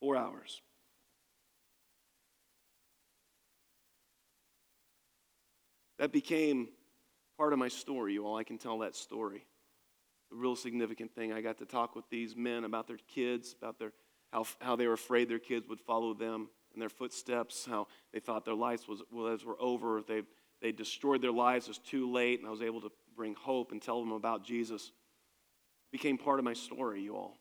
Four 0.00 0.16
hours. 0.16 0.60
That 6.00 6.12
became 6.12 6.68
part 7.36 7.52
of 7.52 7.58
my 7.58 7.68
story, 7.68 8.14
you 8.14 8.26
all. 8.26 8.38
I 8.38 8.42
can 8.42 8.56
tell 8.56 8.78
that 8.78 8.96
story. 8.96 9.44
The 10.30 10.36
real 10.36 10.56
significant 10.56 11.14
thing. 11.14 11.30
I 11.30 11.42
got 11.42 11.58
to 11.58 11.66
talk 11.66 11.94
with 11.94 12.08
these 12.08 12.34
men 12.34 12.64
about 12.64 12.88
their 12.88 12.96
kids, 13.06 13.54
about 13.60 13.78
their, 13.78 13.92
how, 14.32 14.46
how 14.62 14.76
they 14.76 14.86
were 14.86 14.94
afraid 14.94 15.28
their 15.28 15.38
kids 15.38 15.68
would 15.68 15.78
follow 15.78 16.14
them 16.14 16.48
in 16.72 16.80
their 16.80 16.88
footsteps, 16.88 17.66
how 17.68 17.86
they 18.14 18.18
thought 18.18 18.46
their 18.46 18.54
lives 18.54 18.88
was, 18.88 19.02
was 19.12 19.44
were 19.44 19.60
over. 19.60 20.00
They, 20.00 20.22
they 20.62 20.72
destroyed 20.72 21.20
their 21.20 21.32
lives. 21.32 21.66
It 21.66 21.72
was 21.72 21.78
too 21.78 22.10
late, 22.10 22.38
and 22.38 22.48
I 22.48 22.50
was 22.50 22.62
able 22.62 22.80
to 22.80 22.90
bring 23.14 23.34
hope 23.34 23.70
and 23.70 23.82
tell 23.82 24.00
them 24.00 24.12
about 24.12 24.42
Jesus. 24.42 24.86
It 24.86 25.92
became 25.92 26.16
part 26.16 26.38
of 26.38 26.46
my 26.46 26.54
story, 26.54 27.02
you 27.02 27.14
all. 27.14 27.36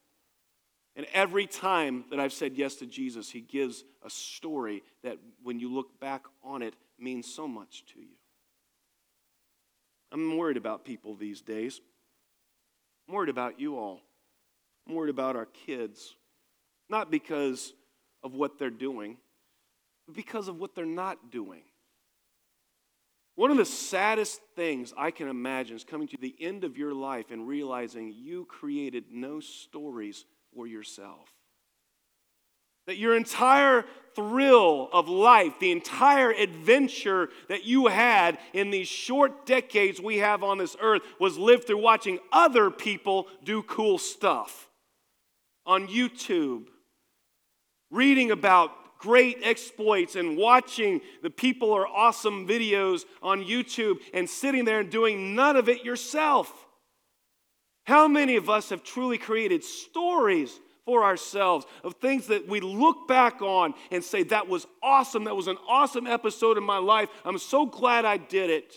And 0.97 1.05
every 1.13 1.47
time 1.47 2.03
that 2.09 2.19
I've 2.19 2.33
said 2.33 2.57
yes 2.57 2.75
to 2.75 2.85
Jesus, 2.85 3.29
He 3.31 3.39
gives 3.39 3.85
a 4.03 4.09
story 4.09 4.83
that, 5.03 5.17
when 5.43 5.61
you 5.61 5.71
look 5.73 5.97
back 6.01 6.25
on 6.43 6.61
it, 6.61 6.73
means 6.99 7.33
so 7.33 7.47
much 7.47 7.85
to 7.93 8.01
you. 8.01 8.18
I'm 10.11 10.37
worried 10.37 10.57
about 10.57 10.85
people 10.85 11.15
these 11.15 11.41
days. 11.41 11.81
I'm 13.07 13.13
worried 13.13 13.29
about 13.29 13.59
you 13.59 13.77
all. 13.77 14.01
I'm 14.87 14.95
worried 14.95 15.09
about 15.09 15.35
our 15.35 15.45
kids. 15.45 16.15
Not 16.89 17.11
because 17.11 17.73
of 18.23 18.33
what 18.33 18.57
they're 18.57 18.69
doing, 18.69 19.17
but 20.07 20.15
because 20.15 20.47
of 20.47 20.57
what 20.57 20.75
they're 20.75 20.85
not 20.85 21.31
doing. 21.31 21.61
One 23.35 23.51
of 23.51 23.57
the 23.57 23.65
saddest 23.65 24.41
things 24.55 24.93
I 24.97 25.11
can 25.11 25.29
imagine 25.29 25.75
is 25.75 25.85
coming 25.85 26.09
to 26.09 26.17
the 26.17 26.35
end 26.41 26.65
of 26.65 26.77
your 26.77 26.93
life 26.93 27.31
and 27.31 27.47
realizing 27.47 28.11
you 28.11 28.45
created 28.45 29.05
no 29.11 29.39
stories 29.39 30.25
for 30.53 30.67
yourself. 30.67 31.29
That 32.89 32.97
your 32.97 33.15
entire 33.15 33.85
thrill 34.15 34.89
of 34.91 35.07
life, 35.07 35.53
the 35.59 35.71
entire 35.71 36.31
adventure 36.31 37.29
that 37.47 37.63
you 37.63 37.85
had 37.85 38.39
in 38.51 38.71
these 38.71 38.87
short 38.87 39.45
decades 39.45 40.01
we 40.01 40.17
have 40.17 40.41
on 40.41 40.57
this 40.57 40.75
earth, 40.81 41.03
was 41.19 41.37
lived 41.37 41.67
through 41.67 41.83
watching 41.83 42.17
other 42.31 42.71
people 42.71 43.27
do 43.43 43.61
cool 43.61 43.99
stuff 43.99 44.71
on 45.67 45.87
YouTube, 45.87 46.65
reading 47.91 48.31
about 48.31 48.71
great 48.97 49.37
exploits 49.43 50.15
and 50.15 50.35
watching 50.35 50.99
the 51.21 51.29
people 51.29 51.69
or 51.69 51.87
awesome 51.87 52.47
videos 52.47 53.05
on 53.21 53.43
YouTube 53.43 53.99
and 54.15 54.27
sitting 54.27 54.65
there 54.65 54.79
and 54.79 54.89
doing 54.89 55.35
none 55.35 55.55
of 55.55 55.69
it 55.69 55.85
yourself. 55.85 56.65
How 57.83 58.07
many 58.07 58.35
of 58.35 58.49
us 58.49 58.71
have 58.71 58.83
truly 58.83 59.19
created 59.19 59.63
stories 59.63 60.59
for 60.89 61.03
ourselves, 61.03 61.67
of 61.83 61.93
things 62.01 62.25
that 62.25 62.47
we 62.47 62.59
look 62.61 63.07
back 63.07 63.43
on 63.43 63.75
and 63.91 64.03
say, 64.03 64.23
that 64.23 64.49
was 64.49 64.65
awesome. 64.81 65.25
That 65.25 65.35
was 65.35 65.45
an 65.45 65.57
awesome 65.67 66.07
episode 66.07 66.57
in 66.57 66.63
my 66.63 66.79
life. 66.79 67.09
I'm 67.23 67.37
so 67.37 67.67
glad 67.67 68.05
I 68.05 68.17
did 68.17 68.49
it. 68.49 68.73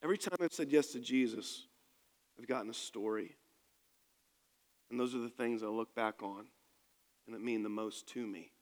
Every 0.00 0.16
time 0.16 0.36
I've 0.40 0.52
said 0.52 0.70
yes 0.70 0.92
to 0.92 1.00
Jesus, 1.00 1.66
I've 2.38 2.46
gotten 2.46 2.70
a 2.70 2.74
story. 2.74 3.34
And 4.92 5.00
those 5.00 5.12
are 5.12 5.18
the 5.20 5.28
things 5.28 5.64
I 5.64 5.66
look 5.66 5.92
back 5.96 6.22
on 6.22 6.44
and 7.26 7.34
that 7.34 7.42
mean 7.42 7.64
the 7.64 7.68
most 7.68 8.06
to 8.10 8.24
me. 8.24 8.52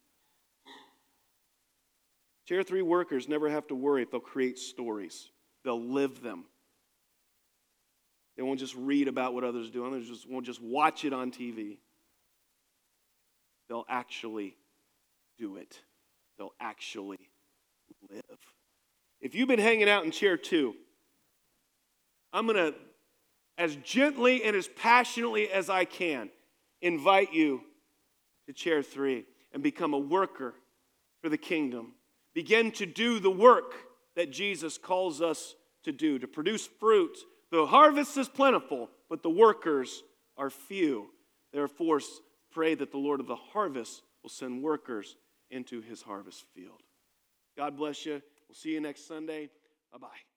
Chair 2.48 2.62
three 2.62 2.80
workers 2.80 3.28
never 3.28 3.50
have 3.50 3.66
to 3.66 3.74
worry 3.74 4.00
if 4.00 4.10
they'll 4.10 4.20
create 4.20 4.58
stories, 4.58 5.28
they'll 5.62 5.78
live 5.78 6.22
them. 6.22 6.46
They 8.36 8.42
won't 8.42 8.60
just 8.60 8.74
read 8.74 9.08
about 9.08 9.34
what 9.34 9.44
others 9.44 9.70
do. 9.70 9.88
They 9.90 10.06
just 10.06 10.28
won't 10.28 10.46
just 10.46 10.62
watch 10.62 11.04
it 11.04 11.12
on 11.12 11.30
TV. 11.30 11.78
They'll 13.68 13.86
actually 13.88 14.56
do 15.38 15.56
it. 15.56 15.78
They'll 16.38 16.54
actually 16.60 17.18
live. 18.10 18.22
If 19.20 19.34
you've 19.34 19.48
been 19.48 19.58
hanging 19.58 19.88
out 19.88 20.04
in 20.04 20.10
chair 20.10 20.36
two, 20.36 20.74
I'm 22.32 22.46
going 22.46 22.56
to, 22.56 22.74
as 23.58 23.76
gently 23.76 24.44
and 24.44 24.56
as 24.56 24.68
passionately 24.68 25.50
as 25.50 25.68
I 25.68 25.84
can, 25.84 26.30
invite 26.80 27.32
you 27.32 27.60
to 28.46 28.52
chair 28.52 28.82
three 28.82 29.24
and 29.52 29.62
become 29.62 29.92
a 29.92 29.98
worker 29.98 30.54
for 31.20 31.28
the 31.28 31.36
kingdom. 31.36 31.92
Begin 32.32 32.70
to 32.72 32.86
do 32.86 33.18
the 33.18 33.30
work 33.30 33.74
that 34.16 34.30
Jesus 34.30 34.78
calls 34.78 35.20
us 35.20 35.54
to 35.84 35.92
do, 35.92 36.18
to 36.18 36.26
produce 36.26 36.66
fruit 36.66 37.18
the 37.50 37.66
harvest 37.66 38.16
is 38.16 38.28
plentiful, 38.28 38.90
but 39.08 39.22
the 39.22 39.30
workers 39.30 40.02
are 40.36 40.50
few. 40.50 41.10
Therefore, 41.52 42.00
pray 42.52 42.74
that 42.74 42.90
the 42.90 42.98
Lord 42.98 43.20
of 43.20 43.26
the 43.26 43.36
harvest 43.36 44.02
will 44.22 44.30
send 44.30 44.62
workers 44.62 45.16
into 45.50 45.80
his 45.80 46.02
harvest 46.02 46.44
field. 46.54 46.80
God 47.56 47.76
bless 47.76 48.06
you. 48.06 48.22
We'll 48.48 48.54
see 48.54 48.70
you 48.70 48.80
next 48.80 49.06
Sunday. 49.06 49.48
Bye 49.92 49.98
bye. 49.98 50.29